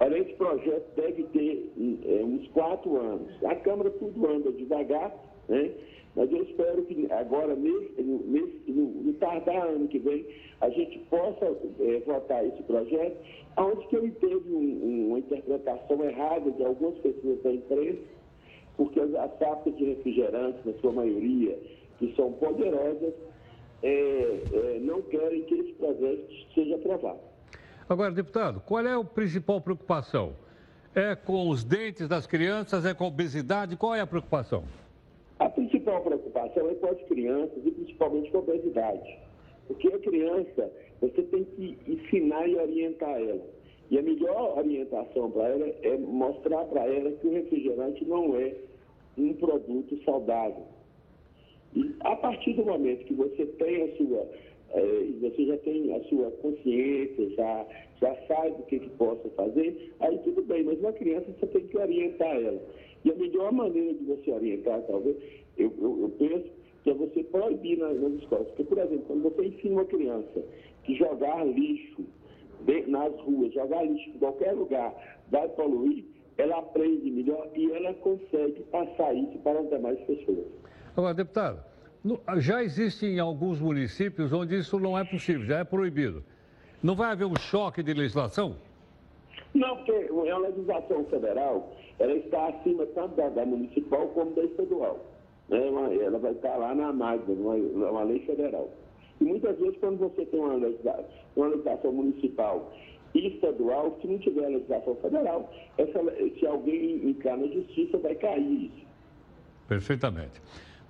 Olha, 0.00 0.18
esse 0.18 0.32
projeto 0.32 0.94
deve 0.96 1.22
ter 1.24 1.72
é, 1.76 2.24
uns 2.24 2.48
quatro 2.48 2.96
anos. 2.96 3.28
A 3.44 3.54
Câmara 3.56 3.90
tudo 3.90 4.26
anda 4.26 4.50
devagar, 4.52 5.14
né? 5.48 5.70
Mas 6.16 6.32
eu 6.32 6.42
espero 6.42 6.82
que 6.86 7.06
agora, 7.12 7.54
nesse, 7.54 8.02
nesse, 8.02 8.72
no, 8.72 8.86
no 8.88 9.12
tardar 9.14 9.68
ano 9.68 9.86
que 9.86 9.98
vem, 9.98 10.26
a 10.60 10.68
gente 10.70 10.98
possa 11.10 11.44
é, 11.44 12.00
votar 12.00 12.44
esse 12.44 12.62
projeto, 12.64 13.16
onde 13.56 13.86
que 13.86 13.96
eu 13.96 14.06
entendo 14.06 14.44
um, 14.48 15.08
uma 15.08 15.18
interpretação 15.18 16.02
errada 16.02 16.50
de 16.50 16.64
algumas 16.64 16.98
pessoas 16.98 17.40
da 17.42 17.52
imprensa, 17.52 18.00
porque 18.80 18.98
as 18.98 19.38
fábricas 19.38 19.76
de 19.76 19.84
refrigerantes, 19.84 20.64
na 20.64 20.72
sua 20.80 20.90
maioria, 20.90 21.54
que 21.98 22.14
são 22.16 22.32
poderosas, 22.32 23.12
é, 23.82 23.90
é, 23.90 24.78
não 24.80 25.02
querem 25.02 25.42
que 25.42 25.54
esse 25.54 25.72
projeto 25.74 26.26
seja 26.54 26.76
aprovado. 26.76 27.20
Agora, 27.86 28.10
deputado, 28.10 28.58
qual 28.60 28.86
é 28.86 28.94
a 28.94 29.04
principal 29.04 29.60
preocupação? 29.60 30.32
É 30.94 31.14
com 31.14 31.50
os 31.50 31.62
dentes 31.62 32.08
das 32.08 32.26
crianças? 32.26 32.86
É 32.86 32.94
com 32.94 33.04
a 33.04 33.08
obesidade? 33.08 33.76
Qual 33.76 33.94
é 33.94 34.00
a 34.00 34.06
preocupação? 34.06 34.64
A 35.38 35.50
principal 35.50 36.00
preocupação 36.00 36.70
é 36.70 36.74
com 36.76 36.86
as 36.86 37.02
crianças 37.02 37.58
e 37.62 37.70
principalmente 37.70 38.30
com 38.30 38.38
a 38.38 38.40
obesidade. 38.40 39.18
Porque 39.68 39.88
a 39.88 39.98
criança, 39.98 40.72
você 41.02 41.20
tem 41.24 41.44
que 41.44 41.76
ensinar 41.86 42.48
e 42.48 42.56
orientar 42.56 43.10
ela. 43.10 43.44
E 43.90 43.98
a 43.98 44.02
melhor 44.02 44.56
orientação 44.56 45.30
para 45.32 45.48
ela 45.48 45.66
é 45.82 45.98
mostrar 45.98 46.64
para 46.64 46.86
ela 46.86 47.10
que 47.10 47.26
o 47.26 47.32
refrigerante 47.32 48.06
não 48.06 48.36
é 48.36 48.54
um 49.22 49.34
produto 49.34 49.96
saudável. 50.04 50.64
E 51.74 51.94
a 52.00 52.16
partir 52.16 52.54
do 52.54 52.64
momento 52.64 53.04
que 53.04 53.14
você 53.14 53.46
tem 53.46 53.82
a 53.82 53.96
sua, 53.96 54.28
eh, 54.74 55.06
você 55.20 55.46
já 55.46 55.56
tem 55.58 55.94
a 55.94 56.02
sua 56.04 56.30
consciência, 56.32 57.30
já, 57.30 57.66
já 58.00 58.14
sabe 58.26 58.50
o 58.50 58.62
que, 58.64 58.80
que 58.80 58.90
possa 58.90 59.28
fazer, 59.30 59.92
aí 60.00 60.18
tudo 60.18 60.42
bem, 60.42 60.64
mas 60.64 60.78
uma 60.80 60.92
criança 60.92 61.32
você 61.38 61.46
tem 61.46 61.66
que 61.66 61.78
orientar 61.78 62.36
ela. 62.36 62.60
E 63.04 63.10
a 63.10 63.14
melhor 63.14 63.52
maneira 63.52 63.94
de 63.94 64.04
você 64.04 64.32
orientar, 64.32 64.82
talvez, 64.82 65.16
eu, 65.56 65.72
eu, 65.80 66.02
eu 66.02 66.08
penso, 66.18 66.50
que 66.82 66.90
é 66.90 66.94
você 66.94 67.22
proibir 67.24 67.78
nas, 67.78 68.00
nas, 68.00 68.14
escolas. 68.14 68.48
Porque, 68.48 68.64
por 68.64 68.78
exemplo, 68.78 69.04
quando 69.06 69.22
você 69.22 69.46
ensina 69.46 69.74
uma 69.74 69.84
criança 69.84 70.44
que 70.84 70.94
jogar 70.94 71.44
lixo 71.46 72.04
nas 72.86 73.14
ruas, 73.20 73.52
jogar 73.52 73.82
lixo 73.84 74.10
em 74.10 74.18
qualquer 74.18 74.52
lugar 74.52 75.20
vai 75.30 75.48
poluir, 75.50 76.04
ela 76.40 76.58
aprende 76.58 77.10
melhor 77.10 77.48
e 77.54 77.70
ela 77.70 77.92
consegue 77.94 78.62
passar 78.70 79.14
isso 79.14 79.38
para 79.40 79.60
as 79.60 79.68
demais 79.68 79.98
pessoas. 80.00 80.46
Agora, 80.96 81.14
deputado, 81.14 81.62
já 82.38 82.62
existe 82.62 83.06
em 83.06 83.18
alguns 83.18 83.60
municípios 83.60 84.32
onde 84.32 84.56
isso 84.58 84.78
não 84.80 84.98
é 84.98 85.04
possível, 85.04 85.44
já 85.44 85.58
é 85.58 85.64
proibido. 85.64 86.24
Não 86.82 86.94
vai 86.94 87.12
haver 87.12 87.26
um 87.26 87.36
choque 87.36 87.82
de 87.82 87.92
legislação? 87.92 88.56
Não, 89.52 89.76
porque 89.76 89.92
a 90.30 90.38
legislação 90.38 91.04
federal 91.04 91.72
ela 91.98 92.14
está 92.14 92.48
acima 92.48 92.86
tanto 92.86 93.16
da, 93.16 93.44
municipal 93.44 94.08
como 94.08 94.34
da 94.34 94.42
estadual. 94.44 95.04
Né? 95.48 95.58
Ela 96.02 96.18
vai 96.18 96.32
estar 96.32 96.56
lá 96.56 96.74
na 96.74 96.92
MAGNA, 96.92 97.34
uma, 97.34 97.54
uma 97.90 98.02
lei 98.04 98.20
federal. 98.20 98.70
E 99.20 99.24
muitas 99.24 99.58
vezes, 99.58 99.76
quando 99.78 99.98
você 99.98 100.24
tem 100.24 100.40
uma 100.40 100.54
legislação, 100.54 101.04
uma 101.36 101.48
legislação 101.48 101.92
municipal 101.92 102.72
estadual, 103.18 103.98
se 104.00 104.06
não 104.06 104.18
tiver 104.18 104.48
legislação 104.48 104.94
federal, 104.96 105.52
essa, 105.76 105.98
se 106.38 106.46
alguém 106.46 107.08
entrar 107.10 107.36
na 107.36 107.46
justiça, 107.48 107.98
vai 107.98 108.14
cair 108.14 108.66
isso. 108.66 108.86
Perfeitamente. 109.68 110.40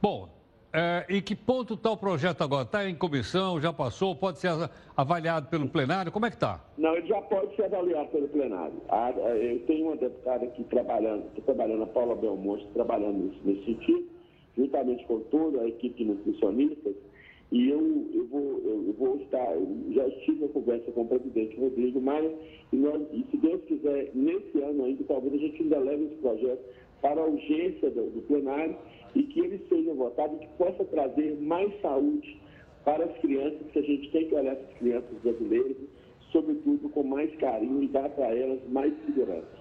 Bom, 0.00 0.28
é, 0.72 1.04
em 1.08 1.20
que 1.20 1.34
ponto 1.34 1.74
está 1.74 1.90
o 1.90 1.96
projeto 1.96 2.42
agora? 2.42 2.62
Está 2.62 2.88
em 2.88 2.94
comissão, 2.94 3.60
já 3.60 3.72
passou, 3.72 4.14
pode 4.14 4.38
ser 4.38 4.50
avaliado 4.96 5.48
pelo 5.48 5.68
plenário? 5.68 6.12
Como 6.12 6.26
é 6.26 6.30
que 6.30 6.36
está? 6.36 6.64
Não, 6.78 6.94
ele 6.94 7.08
já 7.08 7.20
pode 7.22 7.56
ser 7.56 7.64
avaliado 7.64 8.08
pelo 8.10 8.28
plenário. 8.28 8.80
eu 9.40 9.58
tenho 9.66 9.88
uma 9.88 9.96
deputada 9.96 10.44
aqui 10.44 10.62
trabalhando, 10.64 11.24
trabalhando 11.44 11.82
a 11.82 11.86
Paula 11.86 12.14
Belmonte, 12.14 12.66
trabalhando 12.72 13.18
nesse, 13.18 13.40
nesse 13.44 13.64
sentido, 13.64 14.08
juntamente 14.56 15.04
com 15.06 15.20
toda 15.22 15.60
a 15.60 15.68
equipe 15.68 16.04
de 16.04 16.10
nutricionistas, 16.10 16.94
e 17.52 17.68
eu, 17.68 18.08
eu, 18.14 18.26
vou, 18.28 18.60
eu 18.64 18.94
vou 18.96 19.16
estar, 19.16 19.56
já 19.90 20.06
estive 20.06 20.42
na 20.42 20.48
conversa 20.48 20.90
com 20.92 21.02
o 21.02 21.08
presidente 21.08 21.58
Rodrigo 21.58 22.00
Maia, 22.00 22.32
e, 22.72 22.76
nós, 22.76 23.02
e 23.12 23.26
se 23.30 23.36
Deus 23.38 23.60
quiser, 23.64 24.10
nesse 24.14 24.62
ano 24.62 24.84
ainda, 24.84 25.02
talvez 25.04 25.34
a 25.34 25.38
gente 25.38 25.62
ainda 25.62 25.78
leve 25.80 26.04
esse 26.04 26.14
projeto 26.16 26.62
para 27.02 27.20
a 27.20 27.26
urgência 27.26 27.90
do, 27.90 28.10
do 28.10 28.22
plenário 28.22 28.76
e 29.14 29.22
que 29.24 29.40
ele 29.40 29.60
seja 29.68 29.92
votado 29.94 30.36
e 30.36 30.46
que 30.46 30.48
possa 30.56 30.84
trazer 30.84 31.40
mais 31.40 31.72
saúde 31.80 32.40
para 32.84 33.04
as 33.04 33.18
crianças, 33.18 33.60
que 33.72 33.78
a 33.78 33.82
gente 33.82 34.10
tem 34.10 34.28
que 34.28 34.34
olhar 34.34 34.52
essas 34.52 34.72
crianças 34.78 35.18
brasileiras, 35.22 35.76
sobretudo 36.30 36.88
com 36.90 37.02
mais 37.02 37.34
carinho 37.36 37.82
e 37.82 37.88
dar 37.88 38.08
para 38.10 38.34
elas 38.34 38.60
mais 38.68 38.94
segurança. 39.04 39.60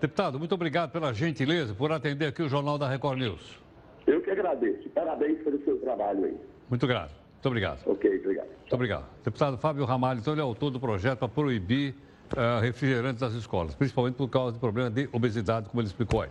Deputado, 0.00 0.38
muito 0.38 0.54
obrigado 0.54 0.90
pela 0.90 1.12
gentileza 1.12 1.74
por 1.74 1.92
atender 1.92 2.26
aqui 2.26 2.42
o 2.42 2.48
Jornal 2.48 2.78
da 2.78 2.88
Record 2.88 3.18
News. 3.18 3.60
Eu 4.06 4.20
que 4.20 4.30
agradeço. 4.30 4.88
Parabéns 4.90 5.38
pelo 5.42 5.62
seu 5.62 5.78
trabalho 5.78 6.24
aí. 6.24 6.36
Muito 6.72 6.86
grato. 6.86 7.12
Muito 7.34 7.46
obrigado. 7.48 7.80
Ok, 7.84 8.18
obrigado. 8.24 8.46
Muito 8.46 8.74
obrigado. 8.74 9.04
Deputado 9.22 9.58
Fábio 9.58 9.84
Ramalho, 9.84 10.20
então 10.20 10.32
ele 10.32 10.40
é 10.40 10.42
autor 10.42 10.70
do 10.70 10.80
projeto 10.80 11.18
para 11.18 11.28
proibir 11.28 11.94
uh, 12.32 12.62
refrigerantes 12.62 13.20
nas 13.20 13.34
escolas, 13.34 13.74
principalmente 13.74 14.14
por 14.14 14.26
causa 14.28 14.52
do 14.52 14.58
problema 14.58 14.88
de 14.88 15.06
obesidade, 15.12 15.68
como 15.68 15.82
ele 15.82 15.88
explicou 15.88 16.22
aí. 16.22 16.30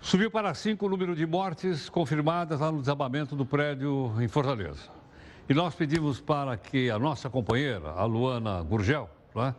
Subiu 0.00 0.30
para 0.30 0.54
cinco 0.54 0.86
o 0.86 0.88
número 0.88 1.14
de 1.14 1.26
mortes 1.26 1.90
confirmadas 1.90 2.60
lá 2.60 2.72
no 2.72 2.80
desabamento 2.80 3.36
do 3.36 3.44
prédio 3.44 4.10
em 4.18 4.26
Fortaleza. 4.26 4.88
E 5.46 5.52
nós 5.52 5.74
pedimos 5.74 6.18
para 6.18 6.56
que 6.56 6.88
a 6.88 6.98
nossa 6.98 7.28
companheira, 7.28 7.90
a 7.90 8.06
Luana 8.06 8.62
Gurgel, 8.62 9.10
né, 9.34 9.54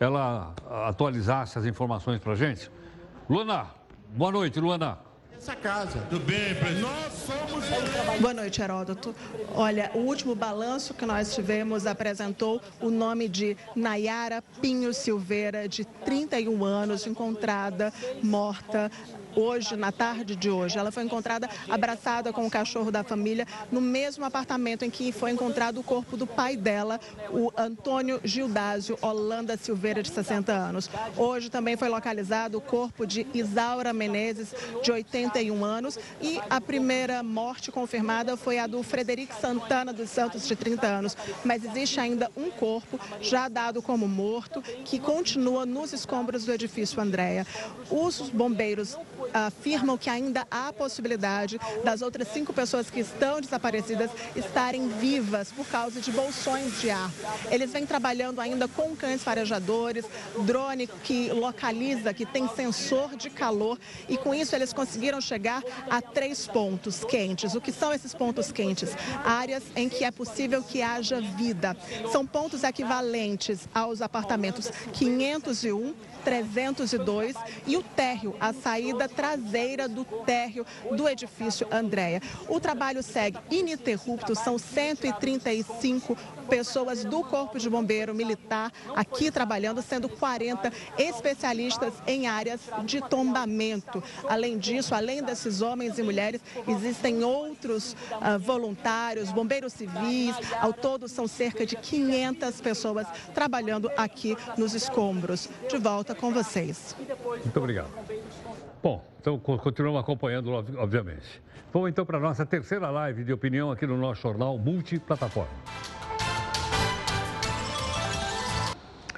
ela 0.00 0.54
atualizasse 0.86 1.58
as 1.58 1.66
informações 1.66 2.18
para 2.18 2.32
a 2.32 2.34
gente. 2.34 2.70
Luana, 3.28 3.66
boa 4.16 4.32
noite, 4.32 4.58
Luana 4.58 5.03
essa 5.36 5.54
casa. 5.56 5.98
Tudo 6.10 6.24
bem, 6.24 6.54
presidente? 6.54 6.80
Nós 6.80 7.12
somos. 7.12 8.20
Boa 8.20 8.34
noite, 8.34 8.62
Heródoto. 8.62 9.14
Olha, 9.54 9.90
o 9.94 9.98
último 9.98 10.34
balanço 10.34 10.94
que 10.94 11.04
nós 11.04 11.34
tivemos 11.34 11.86
apresentou 11.86 12.60
o 12.80 12.90
nome 12.90 13.28
de 13.28 13.56
Nayara 13.74 14.42
Pinho 14.60 14.92
Silveira, 14.94 15.68
de 15.68 15.84
31 15.84 16.64
anos, 16.64 17.06
encontrada 17.06 17.92
morta 18.22 18.90
hoje, 19.36 19.76
na 19.76 19.90
tarde 19.90 20.36
de 20.36 20.50
hoje. 20.50 20.78
Ela 20.78 20.92
foi 20.92 21.02
encontrada 21.02 21.48
abraçada 21.68 22.32
com 22.32 22.46
o 22.46 22.50
cachorro 22.50 22.90
da 22.90 23.02
família 23.02 23.46
no 23.70 23.80
mesmo 23.80 24.24
apartamento 24.24 24.84
em 24.84 24.90
que 24.90 25.12
foi 25.12 25.30
encontrado 25.30 25.80
o 25.80 25.82
corpo 25.82 26.16
do 26.16 26.26
pai 26.26 26.56
dela, 26.56 27.00
o 27.30 27.52
Antônio 27.56 28.20
Gildásio 28.22 28.98
Holanda 29.02 29.56
Silveira, 29.56 30.02
de 30.02 30.10
60 30.10 30.52
anos. 30.52 30.88
Hoje 31.16 31.50
também 31.50 31.76
foi 31.76 31.88
localizado 31.88 32.58
o 32.58 32.60
corpo 32.60 33.06
de 33.06 33.26
Isaura 33.34 33.92
Menezes, 33.92 34.54
de 34.82 34.92
81 35.24 35.64
anos, 35.64 35.98
e 36.20 36.40
a 36.48 36.60
primeira 36.60 37.22
morte 37.22 37.70
confirmada 37.70 38.36
foi 38.36 38.58
a 38.58 38.66
do 38.66 38.82
Frederico 38.82 39.34
Santana 39.40 39.92
dos 39.92 40.10
Santos, 40.10 40.46
de 40.46 40.54
30 40.54 40.86
anos. 40.86 41.16
Mas 41.44 41.64
existe 41.64 41.98
ainda 42.00 42.30
um 42.36 42.50
corpo 42.50 42.98
já 43.20 43.48
dado 43.48 43.82
como 43.82 44.06
morto 44.06 44.62
que 44.84 44.98
continua 44.98 45.64
nos 45.66 45.92
escombros 45.92 46.44
do 46.44 46.52
edifício 46.52 47.00
Andréia. 47.00 47.46
Os 47.90 48.20
bombeiros 48.30 48.96
afirmam 49.32 49.96
que 49.96 50.10
ainda 50.10 50.46
há 50.50 50.72
possibilidade 50.72 51.58
das 51.82 52.02
outras 52.02 52.28
cinco 52.28 52.52
pessoas 52.52 52.90
que 52.90 53.00
estão 53.00 53.40
desaparecidas 53.40 54.10
estarem 54.36 54.88
vivas 54.88 55.50
por 55.52 55.66
causa 55.66 56.00
de 56.00 56.10
bolsões 56.10 56.80
de 56.80 56.90
ar. 56.90 57.10
Eles 57.50 57.72
vêm 57.72 57.86
trabalhando 57.86 58.40
ainda 58.40 58.68
com 58.68 58.94
cães 58.94 59.22
farejadores, 59.22 60.04
drone 60.40 60.86
que 60.86 61.30
localiza, 61.30 62.12
que 62.12 62.26
tem 62.26 62.48
sensor 62.48 63.16
de 63.16 63.30
calor 63.30 63.78
e 64.08 64.16
com 64.16 64.34
isso 64.34 64.54
eles 64.54 64.72
conseguiram 64.72 65.13
chegar 65.20 65.62
a 65.88 66.00
três 66.00 66.46
pontos 66.46 67.04
quentes. 67.04 67.54
O 67.54 67.60
que 67.60 67.72
são 67.72 67.92
esses 67.92 68.14
pontos 68.14 68.52
quentes? 68.52 68.90
Áreas 69.24 69.62
em 69.76 69.88
que 69.88 70.04
é 70.04 70.10
possível 70.10 70.62
que 70.62 70.82
haja 70.82 71.20
vida. 71.20 71.76
São 72.10 72.26
pontos 72.26 72.62
equivalentes 72.62 73.68
aos 73.74 74.00
apartamentos 74.00 74.70
501, 74.92 75.94
302 76.24 77.36
e 77.66 77.76
o 77.76 77.82
térreo, 77.82 78.34
a 78.40 78.52
saída 78.52 79.08
traseira 79.08 79.88
do 79.88 80.04
térreo 80.04 80.66
do 80.96 81.08
edifício 81.08 81.66
Andréia. 81.70 82.22
O 82.48 82.58
trabalho 82.58 83.02
segue 83.02 83.38
ininterrupto, 83.50 84.34
são 84.34 84.58
135 84.58 86.16
pessoas 86.44 87.04
do 87.04 87.22
Corpo 87.24 87.58
de 87.58 87.68
Bombeiro 87.68 88.14
Militar 88.14 88.72
aqui 88.94 89.30
trabalhando, 89.30 89.82
sendo 89.82 90.08
40 90.08 90.72
especialistas 90.98 91.92
em 92.06 92.26
áreas 92.26 92.60
de 92.84 93.00
tombamento. 93.00 94.02
Além 94.28 94.58
disso, 94.58 94.94
além 94.94 95.22
desses 95.22 95.60
homens 95.60 95.98
e 95.98 96.02
mulheres, 96.02 96.40
existem 96.66 97.24
outros 97.24 97.92
uh, 97.92 98.38
voluntários, 98.38 99.32
bombeiros 99.32 99.72
civis. 99.72 100.34
Ao 100.60 100.72
todo, 100.72 101.08
são 101.08 101.26
cerca 101.26 101.66
de 101.66 101.76
500 101.76 102.60
pessoas 102.60 103.06
trabalhando 103.34 103.90
aqui 103.96 104.36
nos 104.56 104.74
escombros. 104.74 105.48
De 105.68 105.78
volta 105.78 106.14
com 106.14 106.32
vocês. 106.32 106.96
Muito 107.42 107.56
obrigado. 107.58 107.90
Bom, 108.82 109.02
então 109.20 109.38
continuamos 109.38 110.00
acompanhando, 110.00 110.50
obviamente. 110.52 111.42
Vamos 111.72 111.90
então 111.90 112.06
para 112.06 112.18
a 112.18 112.20
nossa 112.20 112.46
terceira 112.46 112.88
live 112.90 113.24
de 113.24 113.32
opinião 113.32 113.70
aqui 113.70 113.86
no 113.86 113.96
nosso 113.96 114.22
jornal 114.22 114.56
Multiplataforma. 114.58 115.50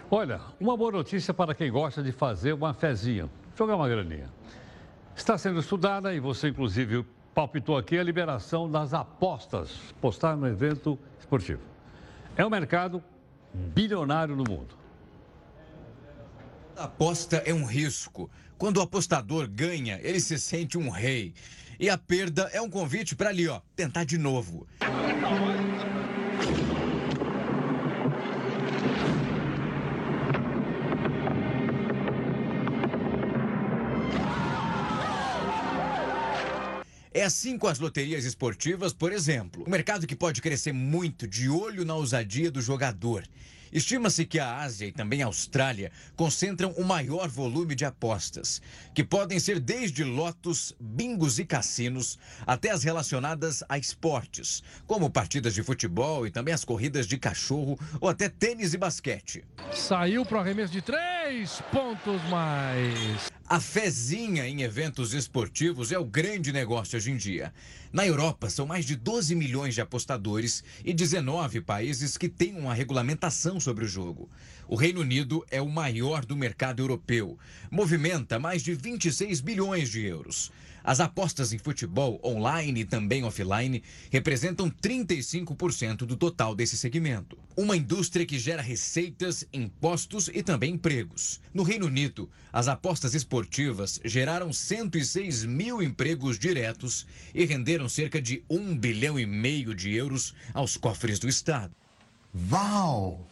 Olha, 0.09 0.41
uma 0.61 0.77
boa 0.77 0.93
notícia 0.93 1.35
para 1.35 1.53
quem 1.53 1.69
gosta 1.71 2.01
de 2.01 2.13
fazer 2.13 2.53
uma 2.53 2.73
fezinha, 2.73 3.29
jogar 3.59 3.75
uma 3.75 3.89
graninha. 3.89 4.31
Está 5.17 5.37
sendo 5.37 5.59
estudada 5.59 6.15
e 6.15 6.21
você, 6.21 6.49
inclusive, 6.49 7.05
palpitou 7.35 7.77
aqui 7.77 7.99
a 7.99 8.05
liberação 8.05 8.71
das 8.71 8.95
apostas, 8.95 9.71
postar 10.01 10.37
no 10.37 10.47
evento 10.47 10.97
esportivo. 11.19 11.61
É 12.37 12.47
um 12.47 12.51
mercado 12.51 13.03
bilionário 13.53 14.37
no 14.37 14.45
mundo. 14.45 14.77
A 16.77 16.85
aposta 16.85 17.39
é 17.39 17.53
um 17.53 17.65
risco. 17.65 18.31
Quando 18.57 18.77
o 18.77 18.83
apostador 18.83 19.49
ganha, 19.49 19.99
ele 20.03 20.21
se 20.21 20.39
sente 20.39 20.79
um 20.79 20.89
rei. 20.89 21.35
E 21.81 21.91
a 21.91 21.99
perda 21.99 22.49
é 22.53 22.61
um 22.61 22.71
convite 22.71 23.17
para 23.17 23.31
ali, 23.31 23.49
ó, 23.49 23.61
tentar 23.75 24.05
de 24.05 24.19
novo. 24.19 24.69
É 37.17 37.25
assim 37.25 37.57
com 37.57 37.67
as 37.67 37.79
loterias 37.79 38.27
esportivas, 38.27 38.93
por 38.93 39.11
exemplo. 39.11 39.65
Um 39.67 39.71
mercado 39.71 40.07
que 40.07 40.15
pode 40.15 40.43
crescer 40.43 40.75
muito 40.75 41.27
de 41.27 41.49
olho 41.49 41.83
na 41.83 41.95
ousadia 41.95 42.51
do 42.51 42.61
jogador. 42.61 43.27
Estima-se 43.73 44.27
que 44.27 44.39
a 44.39 44.59
Ásia 44.59 44.87
e 44.87 44.93
também 44.93 45.23
a 45.23 45.27
Austrália 45.27 45.91
concentram 46.15 46.73
o 46.73 46.85
maior 46.85 47.27
volume 47.27 47.75
de 47.75 47.87
apostas, 47.87 48.61
que 48.95 49.03
podem 49.03 49.41
ser 49.41 49.59
desde 49.59 50.05
lotos, 50.05 50.77
bingos 50.79 51.39
e 51.39 51.47
cassinos, 51.47 52.19
até 52.47 52.71
as 52.71 52.85
relacionadas 52.85 53.65
a 53.67 53.79
esportes, 53.79 54.63
como 54.87 55.09
partidas 55.09 55.55
de 55.55 55.63
futebol 55.63 56.27
e 56.27 56.31
também 56.31 56.53
as 56.53 56.67
corridas 56.67 57.07
de 57.07 57.17
cachorro 57.17 57.79
ou 57.99 58.11
até 58.11 58.29
tênis 58.29 58.75
e 58.75 58.77
basquete. 58.77 59.43
Saiu 59.73 60.27
para 60.27 60.37
o 60.37 60.41
arremesso 60.43 60.71
de 60.71 60.83
três 60.83 61.63
pontos 61.73 62.23
mais. 62.29 63.35
A 63.49 63.61
fezinha 63.61 64.49
em 64.49 64.63
eventos 64.63 65.15
esportivos 65.15 65.93
é 65.93 65.99
o 65.99 66.05
grande 66.05 66.53
negócio 66.53 66.97
hoje 66.97 67.13
em 67.13 67.17
dia. 67.17 67.55
Na 67.93 68.05
Europa, 68.05 68.51
são 68.51 68.67
mais 68.67 68.85
de 68.85 68.97
12 68.97 69.37
milhões 69.37 69.73
de 69.73 69.81
apostadores 69.81 70.65
e 70.85 70.93
19 70.93 71.61
países 71.61 72.17
que 72.17 72.29
têm 72.29 72.57
uma 72.57 72.75
regulamentação 72.75 73.61
sobre 73.61 73.85
o 73.85 73.89
jogo. 73.89 74.29
O 74.67 74.75
Reino 74.75 75.01
Unido 75.01 75.47
é 75.49 75.63
o 75.63 75.69
maior 75.69 76.25
do 76.25 76.37
mercado 76.37 76.83
europeu, 76.83 77.39
movimenta 77.71 78.37
mais 78.37 78.65
de 78.65 78.75
26 78.75 79.41
bilhões 79.41 79.91
de 79.91 80.05
euros. 80.05 80.51
As 80.87 81.01
apostas 81.01 81.53
em 81.53 81.59
futebol, 81.59 82.21
online 82.23 82.83
e 82.83 82.85
também 82.85 83.25
offline, 83.25 83.83
representam 84.09 84.71
35% 84.71 86.07
do 86.07 86.17
total 86.17 86.55
desse 86.55 86.79
segmento. 86.79 87.37
Uma 87.57 87.77
indústria 87.77 88.25
que 88.25 88.39
gera 88.39 88.63
receitas, 88.63 89.45
impostos 89.53 90.31
e 90.33 90.45
também 90.45 90.75
empregos. 90.75 91.41
No 91.53 91.65
Reino 91.65 91.87
Unido, 91.87 92.31
as 92.53 92.69
apostas 92.69 93.17
esportivas 93.17 94.01
geraram 94.05 94.53
106 94.53 95.45
mil 95.45 95.83
empregos 95.83 96.39
diretos 96.39 97.05
e 97.35 97.45
renderam 97.45 97.89
cerca 97.89 98.23
de 98.23 98.45
1 98.49 98.79
bilhão 98.79 99.19
e 99.19 99.27
meio 99.27 99.75
de 99.75 99.93
euros 99.93 100.37
aos 100.55 100.77
cofres 100.77 101.19
do 101.19 101.29
Estado. 101.29 101.75
Uau! 102.53 103.27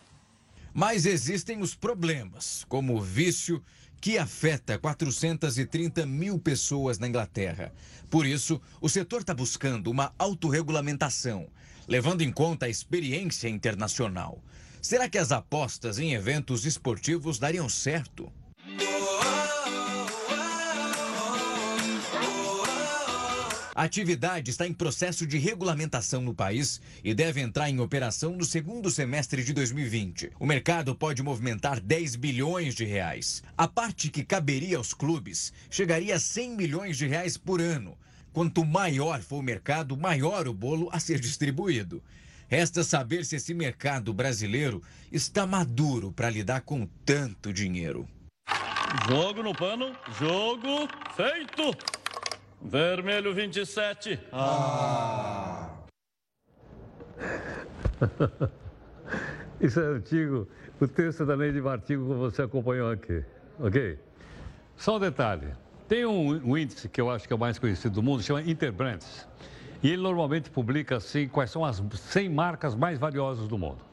Mas 0.75 1.07
existem 1.07 1.61
os 1.61 1.73
problemas, 1.73 2.67
como 2.69 2.97
o 2.97 3.01
vício 3.01 3.63
que 4.05 4.19
afeta 4.19 4.79
430 4.79 6.05
mil 6.05 6.39
pessoas 6.39 6.99
na 6.99 7.09
Inglaterra. 7.09 7.73
Por 8.11 8.27
isso, 8.27 8.61
o 8.79 8.87
setor 8.87 9.23
está 9.23 9.33
buscando 9.33 9.91
uma 9.91 10.13
autorregulamentação, 10.19 11.49
levando 11.89 12.21
em 12.21 12.31
conta 12.31 12.67
a 12.67 12.69
experiência 12.69 13.49
internacional. 13.49 14.45
Será 14.83 15.09
que 15.09 15.17
as 15.17 15.33
apostas 15.33 15.99
em 15.99 16.13
eventos 16.13 16.67
esportivos 16.67 17.39
dariam 17.39 17.67
certo? 17.67 18.31
A 23.75 23.83
atividade 23.83 24.53
está 24.53 24.69
em 24.69 24.73
processo 24.73 25.27
de 25.27 25.37
regulamentação 25.37 26.23
no 26.23 26.33
país 26.33 26.81
e 27.03 27.13
deve 27.13 27.41
entrar 27.41 27.69
em 27.69 27.81
operação 27.81 28.37
no 28.37 28.45
segundo 28.45 28.89
semestre 28.89 29.43
de 29.43 29.53
2020. 29.53 30.31
O 30.39 30.47
mercado 30.47 30.95
pode 30.95 31.25
movimentar 31.25 31.81
10 31.81 32.15
bilhões 32.15 32.73
de 32.77 32.85
reais. 32.85 33.43
A 33.59 33.67
parte 33.67 34.11
que 34.11 34.25
caberia 34.25 34.77
aos 34.77 34.95
clubes 34.95 35.53
chegaria 35.69 36.15
a 36.15 36.21
100 36.21 36.57
milhões 36.57 36.97
de 36.97 37.09
reais 37.09 37.37
por 37.37 37.61
ano. 37.61 37.99
Quanto 38.33 38.65
maior 38.65 39.21
for 39.23 39.39
o 39.39 39.43
mercado, 39.43 39.97
maior 39.97 40.47
o 40.47 40.55
bolo 40.55 40.89
a 40.93 41.01
ser 41.01 41.19
distribuído. 41.19 42.01
Resta 42.47 42.85
saber 42.85 43.25
se 43.25 43.35
esse 43.35 43.53
mercado 43.53 44.15
brasileiro 44.15 44.81
está 45.11 45.45
maduro 45.47 46.13
para 46.13 46.31
lidar 46.31 46.61
com 46.61 46.87
tanto 47.05 47.53
dinheiro. 47.53 48.09
Jogo 49.09 49.43
no 49.43 49.53
pano, 49.53 49.93
jogo 50.17 50.89
feito. 51.17 52.04
Vermelho 52.65 53.35
27. 53.35 54.19
Ah. 54.33 55.69
Isso 59.61 59.79
é 59.79 59.83
antigo. 59.85 60.49
O 60.81 60.89
texto 60.89 61.27
da 61.27 61.37
Neide 61.37 61.61
Martigo 61.61 62.09
que 62.09 62.15
você 62.15 62.43
acompanhou 62.43 62.91
aqui. 62.91 63.23
Ok? 63.61 63.99
Só 64.77 64.97
um 64.97 65.01
detalhe. 65.01 65.49
Tem 65.87 66.07
um, 66.07 66.31
um, 66.43 66.57
índice 66.57 66.89
que 66.89 66.99
eu 66.99 67.11
acho 67.11 67.27
que 67.27 67.35
é 67.35 67.37
o 67.37 67.39
mais 67.39 67.59
conhecido 67.59 67.97
do 67.97 68.03
mundo, 68.03 68.23
chama 68.23 68.41
Interbrands. 68.41 69.29
E 69.83 69.91
ele 69.91 70.03
normalmente 70.03 70.49
publica 70.49 70.97
assim 70.97 71.29
quais 71.29 71.51
são 71.51 71.63
as 71.63 71.83
100 71.95 72.31
marcas 72.31 72.75
mais 72.75 72.99
valiosas 72.99 73.47
do 73.47 73.59
mundo. 73.59 73.85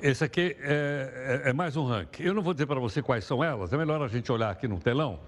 Esse 0.00 0.22
aqui 0.22 0.56
é, 0.60 1.42
é, 1.44 1.50
é 1.50 1.52
mais 1.52 1.76
um 1.76 1.84
ranking. 1.84 2.22
Eu 2.22 2.34
não 2.34 2.42
vou 2.42 2.54
dizer 2.54 2.66
para 2.66 2.78
você 2.78 3.02
quais 3.02 3.24
são 3.24 3.42
elas, 3.42 3.72
é 3.72 3.76
melhor 3.76 4.00
a 4.00 4.06
gente 4.06 4.30
olhar 4.30 4.50
aqui 4.50 4.68
no 4.68 4.78
telão 4.78 5.18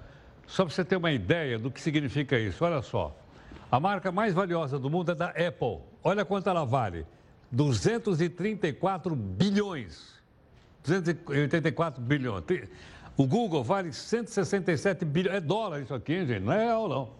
só 0.47 0.65
para 0.65 0.75
você 0.75 0.85
ter 0.85 0.97
uma 0.97 1.13
ideia 1.13 1.59
do 1.59 1.71
que 1.71 1.81
significa 1.81 2.39
isso, 2.39 2.65
olha 2.65 2.83
só. 2.83 3.17
A 3.71 3.81
marca 3.81 4.13
mais 4.13 4.35
valiosa 4.35 4.79
do 4.79 4.89
mundo 4.89 5.13
é 5.13 5.15
da 5.15 5.29
Apple. 5.31 5.81
Olha 6.03 6.25
quanto 6.25 6.49
ela 6.49 6.65
vale: 6.65 7.07
234 7.51 9.17
bilhões. 9.17 10.15
284 10.85 12.01
bilhões. 12.03 12.45
O 13.17 13.27
Google 13.27 13.65
vale 13.65 13.93
167 13.93 15.05
bilhões. 15.05 15.37
É 15.37 15.41
dólar 15.41 15.81
isso 15.81 15.95
aqui, 15.95 16.27
gente, 16.27 16.41
não 16.41 16.53
é 16.53 16.65
real, 16.65 16.89
não. 16.89 17.11